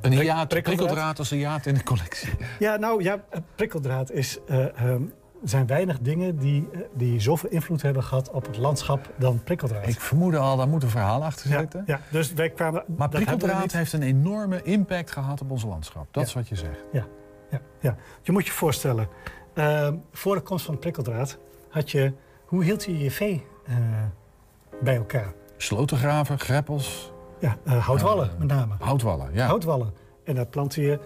Een 0.00 0.12
hiaat, 0.12 0.48
prikkeldraad 0.48 1.18
als 1.18 1.30
een 1.30 1.36
hiaat 1.38 1.66
in 1.66 1.74
de 1.74 1.82
collectie. 1.82 2.30
Ja, 2.58 2.76
nou 2.76 3.02
ja, 3.02 3.16
eh, 3.30 3.40
prikkeldraad 3.54 4.10
is... 4.12 4.38
eh, 4.48 4.78
ehm, 4.80 5.02
er 5.42 5.48
zijn 5.48 5.66
weinig 5.66 5.98
dingen 6.00 6.38
die, 6.38 6.68
eh, 6.72 6.80
die 6.94 7.20
zoveel 7.20 7.50
invloed 7.50 7.82
hebben 7.82 8.02
gehad 8.02 8.30
op 8.30 8.46
het 8.46 8.56
landschap 8.56 9.12
dan 9.18 9.42
prikkeldraad. 9.42 9.86
Ik 9.86 10.00
vermoedde 10.00 10.38
al, 10.38 10.56
daar 10.56 10.68
moet 10.68 10.82
een 10.82 10.88
verhaal 10.88 11.24
achter 11.24 11.50
zitten. 11.50 11.82
Ja, 11.86 12.00
dus 12.10 12.32
wij 12.32 12.50
kwamen... 12.50 12.84
Maar 12.96 13.08
prikkeldraad 13.08 13.72
heeft 13.72 13.92
een 13.92 14.02
enorme 14.02 14.62
impact 14.62 15.10
gehad 15.10 15.40
op 15.40 15.50
ons 15.50 15.64
landschap. 15.64 16.06
Dat 16.10 16.26
is 16.26 16.34
wat 16.34 16.48
je 16.48 16.54
zegt. 16.54 16.84
Ja, 16.92 17.06
ja, 17.50 17.60
ja. 17.80 17.96
Je 18.22 18.32
moet 18.32 18.46
je 18.46 18.52
voorstellen, 18.52 19.08
ehm, 19.54 19.96
voor 20.12 20.34
de 20.34 20.40
komst 20.40 20.64
van 20.64 20.78
prikkeldraad 20.78 21.38
had 21.68 21.90
je... 21.90 22.12
Hoe 22.44 22.64
hield 22.64 22.84
je 22.84 22.98
je 22.98 23.10
vee 23.10 23.46
eh, 23.66 23.74
bij 24.82 24.96
elkaar? 24.96 25.32
Slotengraven, 25.56 26.38
greppels. 26.38 27.12
Ja, 27.40 27.56
eh, 27.64 27.86
houtwallen 27.86 28.30
met 28.38 28.48
name. 28.48 28.74
Houtwallen, 28.78 29.30
ja. 29.32 29.46
Houtwallen. 29.46 29.94
En 30.24 30.34
daar 30.34 30.46
plantte 30.46 30.82
je 30.82 30.98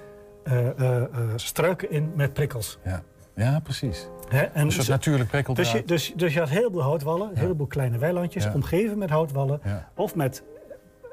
struiken 1.36 1.90
in 1.90 2.12
met 2.14 2.32
prikkels. 2.32 2.78
Ja, 2.84 3.02
ja 3.34 3.60
precies. 3.60 4.08
Hè? 4.28 4.42
En 4.42 4.72
zo- 4.72 4.90
natuurlijk 4.92 5.30
prikkeldraad. 5.30 5.72
Dus 5.72 5.80
je, 5.80 5.84
dus, 5.84 6.12
dus 6.16 6.34
je 6.34 6.38
had 6.38 6.48
heel 6.48 6.70
veel 6.70 6.82
houtwallen, 6.82 7.28
een 7.30 7.36
heleboel 7.38 7.66
kleine 7.66 7.98
weilandjes, 7.98 8.48
omgeven 8.54 8.98
met 8.98 9.10
houtwallen. 9.10 9.60
Of 9.94 10.14
met 10.14 10.42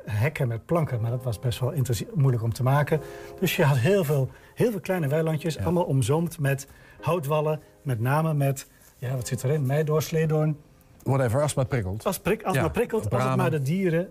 hekken 0.05 0.47
met 0.47 0.65
planken, 0.65 1.01
maar 1.01 1.11
dat 1.11 1.23
was 1.23 1.39
best 1.39 1.59
wel 1.59 1.73
moeilijk 2.13 2.43
om 2.43 2.53
te 2.53 2.63
maken. 2.63 3.01
Dus 3.39 3.55
je 3.55 3.63
had 3.63 3.77
heel 3.77 4.03
veel, 4.03 4.29
heel 4.55 4.71
veel 4.71 4.79
kleine 4.79 5.07
weilandjes, 5.07 5.57
allemaal 5.59 5.83
omzoomd 5.83 6.39
met 6.39 6.67
houtwallen. 7.01 7.61
Met 7.81 7.99
name 7.99 8.33
met, 8.33 8.67
ja, 8.97 9.15
wat 9.15 9.27
zit 9.27 9.43
erin? 9.43 9.65
Meidoorn, 9.65 10.01
sleedoorn. 10.01 10.57
Whatever, 11.03 11.41
als 11.41 11.47
het 11.49 11.55
maar 11.55 11.65
prikkelt. 11.67 12.05
Als, 12.05 12.19
prik, 12.19 12.43
als 12.43 12.55
Ja, 12.55 12.61
maar 12.61 12.71
prikkelt, 12.71 13.09
als 13.09 13.23
het 13.23 13.35
maar 13.35 13.51
de 13.51 13.61
dieren 13.61 14.07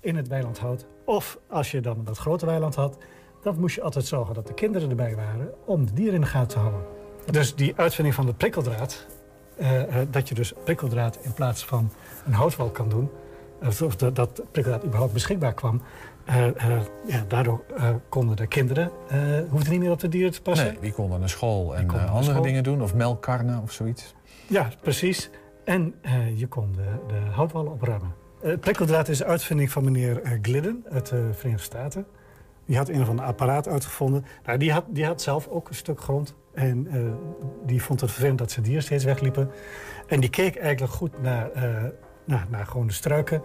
in 0.00 0.16
het 0.16 0.28
weiland 0.28 0.58
houdt. 0.58 0.86
Of 1.04 1.38
als 1.48 1.70
je 1.70 1.80
dan 1.80 1.98
een 1.98 2.04
wat 2.04 2.18
groter 2.18 2.46
weiland 2.46 2.74
had, 2.74 2.98
dan 3.42 3.60
moest 3.60 3.74
je 3.74 3.82
altijd 3.82 4.06
zorgen 4.06 4.34
dat 4.34 4.46
de 4.46 4.54
kinderen 4.54 4.90
erbij 4.90 5.16
waren 5.16 5.50
om 5.66 5.86
de 5.86 5.92
dieren 5.92 6.14
in 6.14 6.20
de 6.20 6.26
gaten 6.26 6.48
te 6.48 6.58
houden. 6.58 6.80
Dus 7.30 7.54
die 7.54 7.72
uitvinding 7.76 8.14
van 8.14 8.26
de 8.26 8.32
prikkeldraad, 8.34 9.06
eh, 9.56 10.00
eh, 10.00 10.08
dat 10.10 10.28
je 10.28 10.34
dus 10.34 10.52
prikkeldraad 10.64 11.18
in 11.22 11.32
plaats 11.32 11.64
van 11.64 11.90
een 12.26 12.32
houtwal 12.32 12.70
kan 12.70 12.88
doen, 12.88 13.10
of 13.62 13.82
of 13.82 13.96
dat, 13.96 14.16
dat 14.16 14.42
prikkeldraad 14.50 14.84
überhaupt 14.84 15.12
beschikbaar 15.12 15.54
kwam, 15.54 15.82
eh, 16.24 16.46
eh, 16.46 16.82
ja, 17.06 17.24
daardoor 17.28 17.60
eh, 17.76 17.88
konden 18.08 18.36
de 18.36 18.46
kinderen, 18.46 18.90
eh 19.08 19.18
hoefden 19.50 19.72
niet 19.72 19.80
meer 19.80 19.90
op 19.90 20.00
de 20.00 20.08
dieren 20.08 20.32
te 20.32 20.42
passen. 20.42 20.66
Nee, 20.66 20.78
die 20.80 20.92
konden 20.92 21.20
naar 21.20 21.28
school 21.28 21.76
en 21.76 21.88
eh, 21.88 22.04
andere 22.08 22.24
school. 22.24 22.42
dingen 22.42 22.62
doen. 22.62 22.82
Of 22.82 22.94
melkkarnen 22.94 23.62
of 23.62 23.72
zoiets. 23.72 24.14
Ja, 24.46 24.68
precies. 24.82 25.30
En 25.64 25.94
eh, 26.00 26.38
je 26.38 26.46
kon 26.46 26.72
de, 26.72 26.84
de 27.08 27.30
houtwallen 27.30 27.72
opruimen. 27.72 28.14
Eh, 28.42 28.58
prikkeldraad 28.58 29.08
is 29.08 29.18
de 29.18 29.24
uitvinding 29.24 29.70
van 29.70 29.84
meneer 29.84 30.22
eh, 30.22 30.32
Glidden 30.42 30.84
uit 30.90 31.06
de 31.08 31.28
Verenigde 31.32 31.64
Staten. 31.64 32.06
Die 32.66 32.76
had 32.76 32.88
een 32.88 33.00
of 33.00 33.08
ander 33.08 33.24
apparaat 33.24 33.68
uitgevonden. 33.68 34.24
Nou, 34.44 34.58
die, 34.58 34.72
had, 34.72 34.84
die 34.88 35.04
had 35.06 35.22
zelf 35.22 35.48
ook 35.48 35.68
een 35.68 35.74
stuk 35.74 36.00
grond. 36.00 36.34
En 36.54 36.86
eh, 36.90 37.00
die 37.66 37.82
vond 37.82 38.00
het 38.00 38.10
vervelend 38.10 38.38
dat 38.38 38.50
zijn 38.50 38.64
dieren 38.64 38.82
steeds 38.82 39.04
wegliepen. 39.04 39.50
En 40.06 40.20
die 40.20 40.30
keek 40.30 40.56
eigenlijk 40.56 40.92
goed 40.92 41.22
naar, 41.22 41.50
eh, 41.52 41.84
naar, 42.24 42.46
naar 42.50 42.66
gewoon 42.66 42.86
de 42.86 42.92
struiken. 42.92 43.42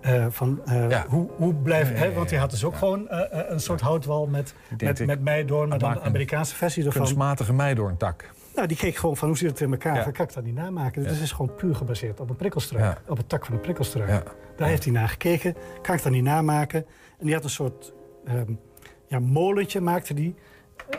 eh, 0.00 0.26
van, 0.30 0.60
eh, 0.64 1.00
hoe, 1.00 1.28
hoe 1.36 1.54
blijft... 1.54 1.90
Ja, 1.90 1.96
ja, 1.96 2.04
ja, 2.04 2.12
want 2.12 2.28
die 2.28 2.38
had 2.38 2.50
dus 2.50 2.64
ook 2.64 2.76
gewoon 2.76 3.06
een 3.08 3.60
soort 3.60 3.80
houtwal 3.80 4.26
met, 4.26 4.54
met, 4.78 5.06
met 5.06 5.20
meidoorn. 5.20 5.68
Maar 5.68 5.78
dan 5.78 5.92
de 5.92 5.98
een 5.98 6.04
Amerikaanse 6.04 6.54
versie 6.54 6.84
ervan. 6.84 7.00
Kunstmatige 7.02 7.52
meidoorntak. 7.52 8.30
Nou, 8.54 8.66
die 8.68 8.76
keek 8.76 8.96
gewoon 8.96 9.16
van 9.16 9.28
hoe 9.28 9.36
zit 9.36 9.50
het 9.50 9.60
in 9.60 9.70
elkaar? 9.70 9.94
Ja. 9.96 10.02
Van, 10.02 10.12
kan 10.12 10.26
ik 10.26 10.32
dat 10.34 10.44
niet 10.44 10.54
namaken? 10.54 11.02
Dus 11.02 11.12
het 11.12 11.20
is 11.20 11.32
gewoon 11.32 11.54
puur 11.54 11.74
gebaseerd 11.74 12.20
op 12.20 12.30
een 12.30 12.36
prikkelstruik. 12.36 12.84
Ja. 12.84 12.98
Op 13.06 13.16
het 13.16 13.28
tak 13.28 13.44
van 13.44 13.54
een 13.54 13.60
prikkelstruik. 13.60 14.08
Ja. 14.08 14.22
Daar 14.56 14.68
heeft 14.68 14.84
hij 14.84 14.92
naar 14.92 15.08
gekeken. 15.08 15.54
Kan 15.82 15.94
ik 15.94 16.02
dat 16.02 16.12
niet 16.12 16.24
namaken? 16.24 16.84
En 17.18 17.26
die 17.26 17.34
had 17.34 17.44
een 17.44 17.50
soort 17.50 17.92
ehm, 18.24 18.52
ja, 19.06 19.18
molentje 19.18 19.80
maakte 19.80 20.14
die. 20.14 20.34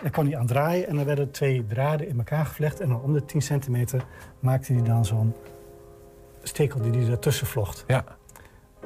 Daar 0.02 0.12
kon 0.12 0.26
hij 0.26 0.38
aan 0.38 0.46
draaien 0.46 0.88
en 0.88 0.96
dan 0.96 1.06
werden 1.06 1.32
twee 1.32 1.66
draden 1.66 2.08
in 2.08 2.18
elkaar 2.18 2.46
gevlecht. 2.46 2.80
En 2.80 2.90
dan 2.90 3.02
om 3.02 3.14
de 3.14 3.26
10 3.26 3.42
centimeter 3.42 4.06
maakte 4.40 4.74
hij 4.74 4.84
dan 4.84 5.06
zo'n 5.06 5.34
stekel 6.44 6.82
die 6.82 7.02
hij 7.02 7.12
ertussen 7.12 7.48
vlocht. 7.48 7.84
Ja. 7.88 8.04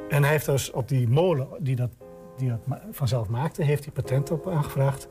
En 0.10 0.22
hij 0.24 0.32
heeft 0.32 0.46
dus 0.46 0.72
op 0.72 0.88
die 0.88 1.08
molen 1.08 1.48
die 1.60 1.76
dat, 1.76 1.90
die 2.38 2.50
dat 2.50 2.80
vanzelf 2.92 3.30
maakte, 3.30 3.64
heeft 3.64 3.84
hij 3.84 3.94
patent 3.94 4.32
op 4.32 4.48
aangevraagd. 4.48 5.08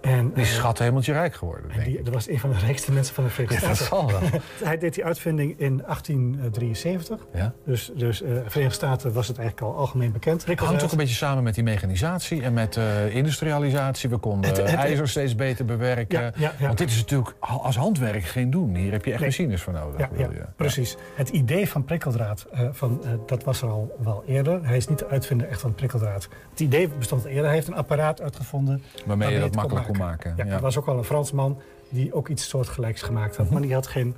En, 0.00 0.32
Die 0.34 0.42
is 0.42 0.50
eh, 0.50 0.56
schat 0.56 0.78
hemeltje 0.78 1.12
rijk 1.12 1.34
geworden, 1.34 1.70
en 1.70 1.84
die, 1.84 2.02
dat 2.02 2.14
was 2.14 2.28
een 2.28 2.38
van 2.40 2.50
de 2.50 2.58
rijkste 2.58 2.92
mensen 2.92 3.14
van 3.14 3.24
de 3.24 3.30
Verenigde 3.30 3.60
Ja, 3.60 3.68
dat 3.68 3.76
Staten. 3.76 4.08
zal 4.10 4.20
wel. 4.20 4.40
Hij 4.68 4.78
deed 4.78 4.94
die 4.94 5.04
uitvinding 5.04 5.54
in 5.60 5.76
1873. 5.86 7.18
Ja. 7.34 7.52
Dus, 7.64 7.90
dus 7.96 8.22
eh, 8.22 8.28
de 8.28 8.42
Verenigde 8.46 8.74
Staten 8.74 9.12
was 9.12 9.28
het 9.28 9.38
eigenlijk 9.38 9.68
al 9.72 9.76
algemeen 9.76 10.12
bekend. 10.12 10.46
Het 10.46 10.58
hangt 10.60 10.82
ook 10.84 10.90
een 10.90 10.96
beetje 10.96 11.14
samen 11.14 11.42
met 11.42 11.54
die 11.54 11.64
mechanisatie 11.64 12.42
en 12.42 12.52
met 12.52 12.76
eh, 12.76 13.14
industrialisatie. 13.14 14.08
We 14.10 14.16
konden 14.18 14.50
Het- 14.50 14.58
het- 14.58 14.74
ijzer 14.74 15.08
steeds 15.08 15.34
beter 15.34 15.64
bewerken. 15.64 16.20
Ja, 16.20 16.32
ja, 16.36 16.52
ja. 16.58 16.66
Want 16.66 16.78
dit 16.78 16.90
is 16.90 16.96
natuurlijk 16.96 17.34
als 17.40 17.76
handwerk 17.76 18.22
geen 18.24 18.50
doen. 18.50 18.74
Hier 18.74 18.92
heb 18.92 19.04
je 19.04 19.10
echt 19.10 19.20
Nee. 19.20 19.28
machines 19.28 19.62
voor 19.62 19.72
nodig. 19.72 20.00
Ja, 20.00 20.08
wil 20.12 20.30
ja, 20.30 20.36
je. 20.36 20.44
precies. 20.56 20.96
Het 21.14 21.28
idee 21.28 21.68
van 21.68 21.84
prikkeldraad, 21.84 22.46
eh, 22.52 22.68
van, 22.72 23.00
eh, 23.04 23.10
dat 23.26 23.44
was 23.44 23.62
er 23.62 23.68
al 23.68 23.96
wel 24.02 24.22
eerder. 24.26 24.66
Hij 24.66 24.76
is 24.76 24.88
niet 24.88 24.98
de 24.98 25.08
uitvinder 25.08 25.48
echt 25.48 25.60
van 25.60 25.74
prikkeldraad. 25.74 26.28
Het 26.50 26.60
idee 26.60 26.88
bestond 26.88 27.22
al 27.24 27.28
eerder. 27.28 27.44
Hij 27.44 27.54
heeft 27.54 27.66
een 27.68 27.74
apparaat 27.74 28.20
uitgevonden... 28.22 28.82
Waarmee 29.06 29.32
je 29.32 29.40
dat 29.40 29.54
makkelijk 29.54 29.87
kon 29.88 30.06
maken. 30.06 30.34
Ja. 30.36 30.44
Er 30.46 30.60
was 30.60 30.76
ook 30.78 30.86
al 30.86 30.98
een 30.98 31.04
Fransman 31.04 31.58
die 31.88 32.14
ook 32.14 32.28
iets 32.28 32.48
soortgelijks 32.48 33.02
gemaakt 33.02 33.36
had. 33.36 33.50
Maar 33.50 33.62
die 33.62 33.74
had 33.74 33.86
geen, 33.86 34.14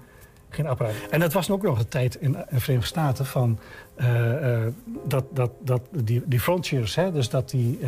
geen 0.49 0.66
apparaat. 0.66 0.93
En 1.11 1.21
dat 1.21 1.33
was 1.33 1.51
ook 1.51 1.62
nog 1.62 1.79
een 1.79 1.89
tijd 1.89 2.14
in 2.14 2.33
de 2.33 2.45
Verenigde 2.61 2.89
Staten 2.89 3.27
van... 3.27 3.59
eh, 3.95 4.55
eh, 4.64 4.73
dat, 5.05 5.25
dat, 5.33 5.51
dat 5.61 5.83
die, 5.91 6.23
die 6.27 6.41
frontiers, 6.41 6.95
hè, 6.95 7.12
dus 7.12 7.29
dat, 7.29 7.51
die, 7.51 7.79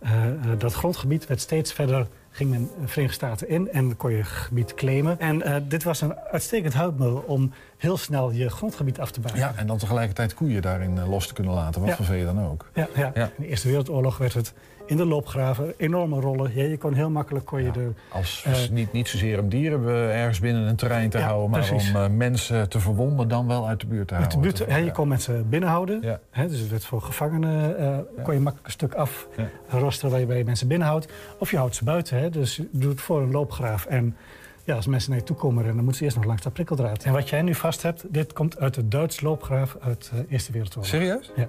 eh, 0.00 0.10
dat 0.58 0.72
grondgebied 0.72 1.26
werd 1.26 1.40
steeds 1.40 1.72
verder... 1.72 2.06
ging 2.30 2.50
men 2.50 2.70
de 2.80 2.88
Verenigde 2.88 3.16
Staten 3.16 3.48
in 3.48 3.72
en 3.72 3.96
kon 3.96 4.12
je 4.12 4.24
gebied 4.24 4.74
claimen. 4.74 5.18
En 5.20 5.64
dit 5.68 5.82
was 5.82 6.00
een 6.00 6.14
uitstekend 6.32 6.74
hulpmiddel 6.74 7.24
om 7.26 7.52
heel 7.76 7.96
snel 7.96 8.30
je 8.30 8.50
grondgebied 8.50 9.00
af 9.00 9.10
te 9.10 9.20
baken. 9.20 9.38
Ja, 9.38 9.52
en 9.56 9.66
dan 9.66 9.78
tegelijkertijd 9.78 10.34
koeien 10.34 10.62
daarin 10.62 11.08
los 11.08 11.26
te 11.26 11.34
kunnen 11.34 11.54
laten. 11.54 11.80
Wat 11.80 11.90
Ja. 11.90 12.04
voor 12.04 12.16
dan 12.16 12.44
ook. 12.44 12.70
Ja, 12.74 12.88
ja. 12.94 13.10
Ja. 13.14 13.24
In 13.24 13.30
de 13.36 13.46
Eerste 13.46 13.68
Wereldoorlog 13.68 14.18
werd 14.18 14.34
het 14.34 14.52
in 14.90 14.96
de 14.96 15.04
loopgraven 15.06 15.74
enorme 15.76 16.20
rollen. 16.20 16.50
Ja, 16.54 16.64
je 16.64 16.76
kon 16.78 16.94
heel 16.94 17.10
makkelijk 17.10 17.44
kon 17.44 17.62
je 17.62 17.70
er... 17.70 17.92
Als, 18.08 18.44
eh, 18.46 18.68
niet, 18.70 18.92
niet 18.92 19.08
zozeer 19.08 19.40
om 19.40 19.48
dieren 19.48 19.84
ergens 20.12 20.40
binnen 20.40 20.62
een 20.62 20.76
terrein 20.76 21.10
te 21.10 21.18
Ja, 21.18 21.24
houden... 21.24 21.50
maar 21.50 21.66
precies. 21.68 21.90
om 21.94 21.96
eh, 22.00 22.08
mensen 22.08 22.68
te 22.68 22.80
verwonden 22.80 23.28
dan 23.28 23.46
wel 23.46 23.68
uit 23.68 23.80
de 23.80 23.86
buurt 23.86 24.08
te 24.08 24.14
Uit 24.14 24.30
de 24.30 24.36
houden. 24.36 24.56
buurt, 24.58 24.70
hè, 24.70 24.76
je 24.78 24.90
kon 24.90 25.08
mensen 25.08 25.48
binnenhouden. 25.48 25.98
Ja. 26.02 26.20
Hè, 26.30 26.48
dus 26.48 26.58
het 26.60 26.70
werd 26.70 26.84
voor 26.84 27.02
gevangenen 27.02 27.78
eh, 27.78 27.98
kon 28.24 28.34
je 28.34 28.40
makkelijk 28.40 28.66
een 28.66 28.72
stuk 28.72 28.94
af 28.94 29.28
rosteren 29.68 30.10
waar 30.10 30.20
je, 30.20 30.26
waar 30.26 30.36
je 30.36 30.44
mensen 30.44 30.68
binnenhoudt. 30.68 31.12
Of 31.38 31.50
je 31.50 31.56
houdt 31.56 31.76
ze 31.76 31.84
buiten. 31.84 32.18
Hè, 32.18 32.30
dus 32.30 32.56
je 32.56 32.68
doet 32.72 32.90
het 32.90 33.00
voor 33.00 33.22
een 33.22 33.30
loopgraaf. 33.30 33.84
En 33.86 34.16
ja, 34.64 34.74
als 34.76 34.86
mensen 34.86 35.10
naar 35.10 35.18
je 35.18 35.24
toe 35.24 35.36
komen, 35.36 35.64
dan 35.64 35.74
moeten 35.74 35.94
ze 35.94 36.04
eerst 36.04 36.16
nog 36.16 36.24
langs 36.24 36.42
dat 36.42 36.52
prikkeldraad. 36.52 37.04
En 37.04 37.12
wat 37.12 37.28
jij 37.28 37.42
nu 37.42 37.54
vast 37.54 37.82
hebt, 37.82 38.04
dit 38.08 38.32
komt 38.32 38.58
uit 38.58 38.74
de 38.74 38.88
Duits 38.88 39.20
loopgraaf 39.20 39.76
uit 39.80 40.10
de 40.14 40.24
Eerste 40.28 40.52
Wereldoorlog. 40.52 40.86
Serieus? 40.86 41.32
Ja. 41.36 41.48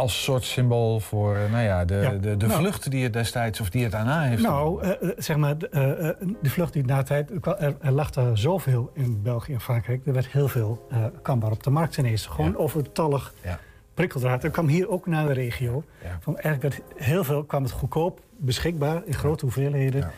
Als 0.00 0.22
soort 0.22 0.44
symbool 0.44 1.00
voor 1.00 1.36
eh, 1.36 1.50
nou 1.52 1.64
ja, 1.64 1.84
de, 1.84 1.94
Ja. 1.94 2.10
de, 2.10 2.36
de 2.36 2.46
Nou. 2.46 2.60
vlucht 2.60 2.90
die 2.90 3.02
het 3.02 3.12
destijds 3.12 3.60
of 3.60 3.70
die 3.70 3.82
het 3.82 3.92
daarna 3.92 4.20
heeft. 4.22 4.42
Nou, 4.42 4.82
eh, 4.82 4.90
eh, 4.90 5.10
zeg 5.16 5.36
maar, 5.36 5.58
de, 5.58 6.16
de 6.42 6.50
vlucht 6.50 6.72
die 6.72 6.84
na 6.84 7.02
tijd... 7.02 7.30
er, 7.30 7.56
er, 7.58 7.76
er 7.80 7.92
lag 7.92 8.10
daar 8.10 8.38
zoveel 8.38 8.90
in 8.94 9.22
België 9.22 9.52
en 9.52 9.60
Frankrijk. 9.60 10.06
Er 10.06 10.12
werd 10.12 10.28
heel 10.28 10.48
veel 10.48 10.88
uh, 11.26 11.50
op 11.50 11.62
de 11.62 11.70
markt 11.70 11.96
ineens. 11.96 12.26
Gewoon 12.26 12.56
overtallig 12.56 13.34
Ja. 13.42 13.58
prikkeldraad. 13.94 14.44
Er 14.44 14.50
kwam 14.50 14.68
hier 14.68 14.88
ook 14.90 15.06
naar 15.06 15.26
de 15.26 15.32
regio. 15.32 15.84
Ja. 16.02 16.18
Van, 16.20 16.38
eigenlijk 16.38 16.74
werd 16.74 16.92
heel 17.06 17.24
veel, 17.24 17.44
kwam 17.44 17.62
het 17.62 17.72
goedkoop 17.72 18.20
beschikbaar 18.36 19.02
in 19.04 19.14
grote 19.14 19.44
hoeveelheden. 19.44 20.10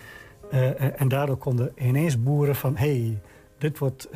En 0.97 1.09
daardoor 1.09 1.37
konden 1.37 1.73
ineens 1.77 2.23
boeren 2.23 2.57
van... 2.57 2.77
hey, 2.77 3.19
dit 3.59 3.79
wordt 3.79 4.09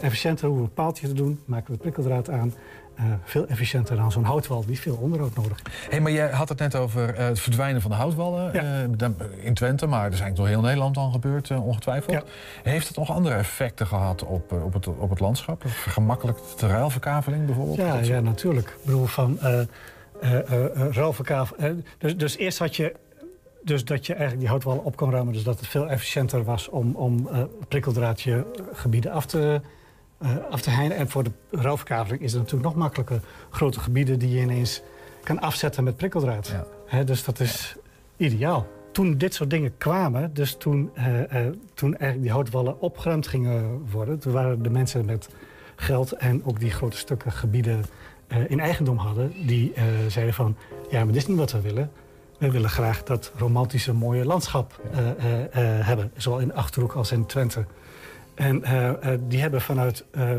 efficiënter, 0.00 0.46
hoeven 0.46 0.64
we 0.64 0.70
een 0.70 0.74
paaltje 0.84 1.06
te 1.08 1.14
doen. 1.14 1.40
Maken 1.44 1.72
we 1.72 1.78
prikkeldraad 1.78 2.30
aan. 2.30 2.52
Eh, 2.98 3.04
veel 3.24 3.46
efficiënter 3.46 3.96
dan 3.96 4.12
zo'n 4.12 4.24
houtwal 4.24 4.64
die 4.66 4.80
veel 4.80 4.96
onderhoud 4.96 5.34
nodig 5.36 5.60
heeft. 5.62 5.90
Hey, 5.90 6.00
maar 6.00 6.12
jij 6.12 6.30
had 6.30 6.48
het 6.48 6.58
net 6.58 6.74
over 6.74 7.14
eh, 7.14 7.26
het 7.26 7.40
verdwijnen 7.40 7.80
van 7.82 7.90
de 7.90 7.96
houtwallen 7.96 8.52
Ja. 8.52 8.60
eh, 8.62 9.44
in 9.44 9.54
Twente, 9.54 9.86
maar 9.86 10.04
er 10.06 10.12
is 10.12 10.20
eigenlijk 10.20 10.36
door 10.36 10.46
heel 10.48 10.60
Nederland 10.60 10.96
al 10.96 11.10
gebeurd, 11.10 11.50
ongetwijfeld. 11.50 12.12
Ja. 12.12 12.22
Heeft 12.70 12.88
het 12.88 12.96
nog 12.96 13.10
andere 13.10 13.34
effecten 13.34 13.86
gehad 13.86 14.24
op, 14.24 14.52
op, 14.52 14.72
het, 14.72 14.86
op 14.86 15.10
het 15.10 15.20
landschap? 15.20 15.62
Vergemakkelijkt 15.66 16.60
de 16.60 16.66
ruilverkaveling 16.66 17.46
bijvoorbeeld? 17.46 17.76
Ja, 17.76 17.96
Dat 17.96 18.06
ja, 18.06 18.20
natuurlijk. 18.20 18.68
Ik 18.68 18.84
bedoel, 18.84 19.06
van, 19.06 19.38
eh, 19.40 19.60
dus, 21.98 22.16
dus 22.16 22.36
eerst 22.36 22.58
had 22.58 22.76
je 22.76 22.94
dus 23.62 23.84
dat 23.84 24.06
je 24.06 24.12
eigenlijk 24.12 24.40
die 24.40 24.50
houtwallen 24.50 24.84
op 24.84 24.96
kon 24.96 25.10
ruimen. 25.10 25.32
Dus 25.32 25.42
dat 25.42 25.58
het 25.58 25.68
veel 25.68 25.88
efficiënter 25.88 26.44
was 26.44 26.68
om, 26.68 26.94
om 26.94 27.28
eh, 27.28 27.42
prikkeldraadje 27.68 28.46
gebieden 28.72 29.12
af 29.12 29.26
te, 29.26 29.60
af 30.50 30.60
te 30.60 30.70
heinen. 30.70 30.96
En 30.96 31.08
voor 31.08 31.24
de 31.24 31.30
ruilverkaveling 31.50 32.22
is 32.22 32.32
het 32.32 32.40
natuurlijk 32.40 32.68
nog 32.68 32.78
makkelijker. 32.78 33.20
Grote 33.50 33.80
gebieden 33.80 34.18
die 34.18 34.30
je 34.30 34.40
ineens 34.40 34.82
kan 35.22 35.40
afzetten 35.40 35.84
met 35.84 35.96
prikkeldraad. 35.96 36.54
Dus 37.04 37.24
dat 37.24 37.40
is 37.40 37.76
ideaal. 38.16 38.66
Toen 38.92 39.18
dit 39.18 39.34
soort 39.34 39.50
dingen 39.50 39.76
kwamen, 39.78 40.34
dus 40.34 40.56
toen, 40.56 40.90
eh, 40.94 41.22
eh, 41.22 41.52
toen 41.74 41.90
eigenlijk 41.90 42.22
die 42.22 42.30
houtwallen 42.30 42.80
opgeruimd 42.80 43.26
gingen 43.26 43.86
worden... 43.90 44.18
toen 44.18 44.32
waren 44.32 44.62
de 44.62 44.70
mensen 44.70 45.04
met 45.04 45.28
geld 45.76 46.12
en 46.12 46.44
ook 46.44 46.60
die 46.60 46.70
grote 46.70 46.96
stukken 46.96 47.32
gebieden 47.32 47.84
eh, 48.26 48.50
in 48.50 48.60
eigendom 48.60 48.96
hadden... 48.96 49.32
die 49.46 49.72
eh, 49.72 49.84
zeiden 50.08 50.34
van, 50.34 50.56
ja, 50.90 50.98
maar 50.98 51.12
dit 51.12 51.22
is 51.22 51.26
niet 51.26 51.38
wat 51.38 51.52
we 51.52 51.60
willen. 51.60 51.90
We 52.38 52.50
willen 52.50 52.70
graag 52.70 53.02
dat 53.02 53.32
romantische, 53.36 53.92
mooie 53.92 54.24
landschap 54.24 54.80
eh, 54.92 55.10
eh, 55.10 55.44
eh, 55.44 55.86
hebben. 55.86 56.10
Zowel 56.16 56.38
in 56.38 56.54
Achterhoek 56.54 56.92
als 56.92 57.12
in 57.12 57.26
Twente. 57.26 57.64
En 58.38 58.64
eh, 58.64 59.12
eh, 59.12 59.20
die 59.28 59.40
hebben 59.40 59.60
vanuit 59.60 60.04
eh, 60.10 60.30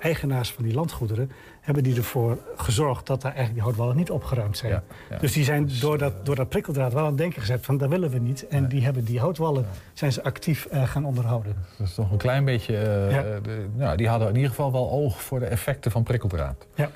eigenaars 0.00 0.52
van 0.52 0.64
die 0.64 0.74
landgoederen... 0.74 1.30
hebben 1.60 1.82
die 1.82 1.96
ervoor 1.96 2.38
gezorgd 2.56 3.06
dat 3.06 3.20
daar 3.20 3.32
eigenlijk 3.34 3.54
die 3.54 3.62
houtwallen 3.62 3.96
niet 3.96 4.10
opgeruimd 4.10 4.56
zijn. 4.56 4.82
ja. 5.10 5.18
Dus 5.18 5.32
die 5.32 5.44
zijn 5.44 5.70
door 5.80 5.98
dat, 5.98 6.26
door 6.26 6.34
dat 6.36 6.48
prikkeldraad 6.48 6.92
wel 6.92 7.02
aan 7.02 7.08
het 7.08 7.18
denken 7.18 7.40
gezet 7.40 7.64
van... 7.64 7.76
dat 7.76 7.88
willen 7.88 8.10
we 8.10 8.18
niet. 8.18 8.46
En 8.48 8.68
die 8.68 8.84
hebben 8.84 9.04
die 9.04 9.18
houtwallen 9.20 9.66
zijn 9.92 10.12
ze 10.12 10.22
actief 10.22 10.64
eh, 10.66 10.82
gaan 10.88 11.04
onderhouden. 11.04 11.56
Dat 11.78 11.86
is 11.86 11.94
toch 11.94 12.10
een 12.10 12.18
klein 12.18 12.44
beetje... 12.44 12.76
eh, 12.78 13.10
Ja. 13.10 13.40
de- 13.40 13.68
nou, 13.74 13.96
die 13.96 14.08
hadden 14.08 14.28
in 14.28 14.34
ieder 14.34 14.50
geval 14.50 14.72
wel 14.72 14.90
oog 14.90 15.22
voor 15.22 15.40
de 15.40 15.46
effecten 15.46 15.90
van 15.90 16.02
prikkeldraad. 16.02 16.66
Ja. 16.74 16.90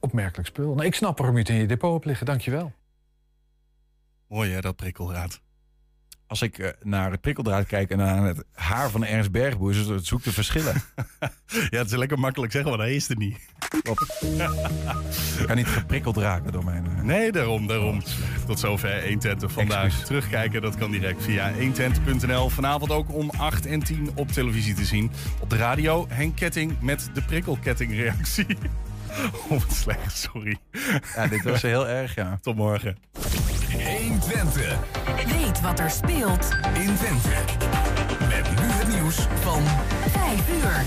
Opmerkelijk 0.00 0.48
spul. 0.48 0.74
Nou, 0.74 0.86
ik 0.86 0.94
snap 0.94 1.18
waarom 1.18 1.34
je 1.36 1.42
het 1.42 1.50
in 1.50 1.56
je 1.56 1.66
depot 1.66 1.92
hebt 1.92 2.04
liggen. 2.04 2.26
Dankjewel. 2.26 2.72
Mooi 4.28 4.52
hè, 4.52 4.60
dat 4.60 4.76
prikkeldraad. 4.76 5.40
Als 6.28 6.42
ik 6.42 6.58
eh, 6.58 6.68
naar 6.82 7.10
het 7.10 7.20
prikkeldraad 7.20 7.66
kijk 7.66 7.90
en 7.90 7.98
naar 7.98 8.22
het 8.24 8.44
haar 8.54 8.90
van 8.90 9.04
Ernst 9.04 9.30
Bergboer, 9.30 9.74
het 9.74 10.06
zoek 10.06 10.22
de 10.22 10.32
verschillen. 10.32 10.74
ja, 11.70 11.78
het 11.78 11.90
is 11.90 11.96
lekker 11.96 12.18
makkelijk 12.18 12.52
zeggen, 12.52 12.70
want 12.70 12.82
hij 12.82 12.94
is 12.94 13.08
er 13.08 13.16
niet. 13.16 13.38
Klopt. 13.82 14.24
kan 15.46 15.56
niet 15.56 15.66
geprikkeld 15.66 16.16
raken 16.16 16.52
door 16.52 16.64
mijn... 16.64 16.86
eh, 16.86 17.02
Nee, 17.02 17.32
daarom, 17.32 17.66
daarom. 17.66 18.02
Tot 18.46 18.58
zover 18.58 19.00
120 19.02 19.52
vandaag. 19.52 20.04
Terugkijken, 20.04 20.62
dat 20.62 20.76
kan 20.76 20.90
direct 20.90 21.22
via 21.22 21.52
120.nl. 21.52 22.48
Vanavond 22.48 22.90
ook 22.90 23.14
om 23.14 23.30
8 23.36 23.66
en 23.66 23.80
10 23.82 24.10
op 24.14 24.32
televisie 24.32 24.74
te 24.74 24.84
zien. 24.84 25.10
Op 25.40 25.50
de 25.50 25.56
radio 25.56 26.06
Henk 26.08 26.36
Ketting 26.36 26.80
met 26.80 27.10
de 27.14 27.22
prikkelkettingreactie. 27.22 28.46
Oh, 29.48 29.48
wat 29.48 29.72
slecht, 29.72 30.16
sorry. 30.16 30.58
Ja, 31.14 31.26
dit 31.26 31.42
was 31.42 31.62
heel 31.62 31.88
erg, 31.88 32.14
ja. 32.14 32.38
Tot 32.42 32.56
morgen. 32.56 32.96
120. 33.72 34.78
Weet 35.26 35.60
wat 35.60 35.78
er 35.78 35.90
speelt 35.90 36.48
in 36.74 36.94
Twente. 36.94 37.28
Met 38.28 38.50
nu 38.50 38.66
het 38.66 38.88
nieuws 38.88 39.16
van 39.16 39.62
5 40.08 40.48
uur. 40.62 40.84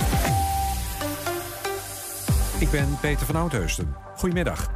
Ik 2.59 2.71
ben 2.71 2.97
Peter 3.01 3.25
van 3.25 3.35
Oudheusden. 3.35 3.95
Goedemiddag. 4.15 4.71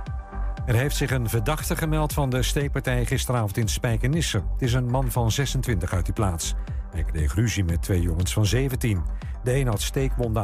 Er 0.66 0.76
heeft 0.76 0.96
zich 0.96 1.12
een 1.12 1.30
verdachte 1.30 1.76
gemeld 1.76 2.14
van 2.14 2.30
de 2.30 2.44
steekpartij 2.44 3.06
gisteravond 3.06 3.58
in 3.58 3.68
Spijkenisse. 3.68 4.38
Het 4.38 4.62
is 4.62 4.74
een 4.74 4.90
man 4.90 5.12
van 5.12 5.32
26 5.32 5.94
uit 5.94 6.06
die 6.06 6.14
plaats. 6.14 6.54
Hij 6.92 7.04
kreeg 7.04 7.36
ruzie 7.36 7.64
met 7.64 7.82
twee 7.82 8.02
jongens 8.02 8.34
van 8.34 8.46
17. 8.46 9.04
De 9.44 9.56
een 9.56 9.68
had 9.68 9.82
steekwonden 9.82 10.38
aan 10.38 10.44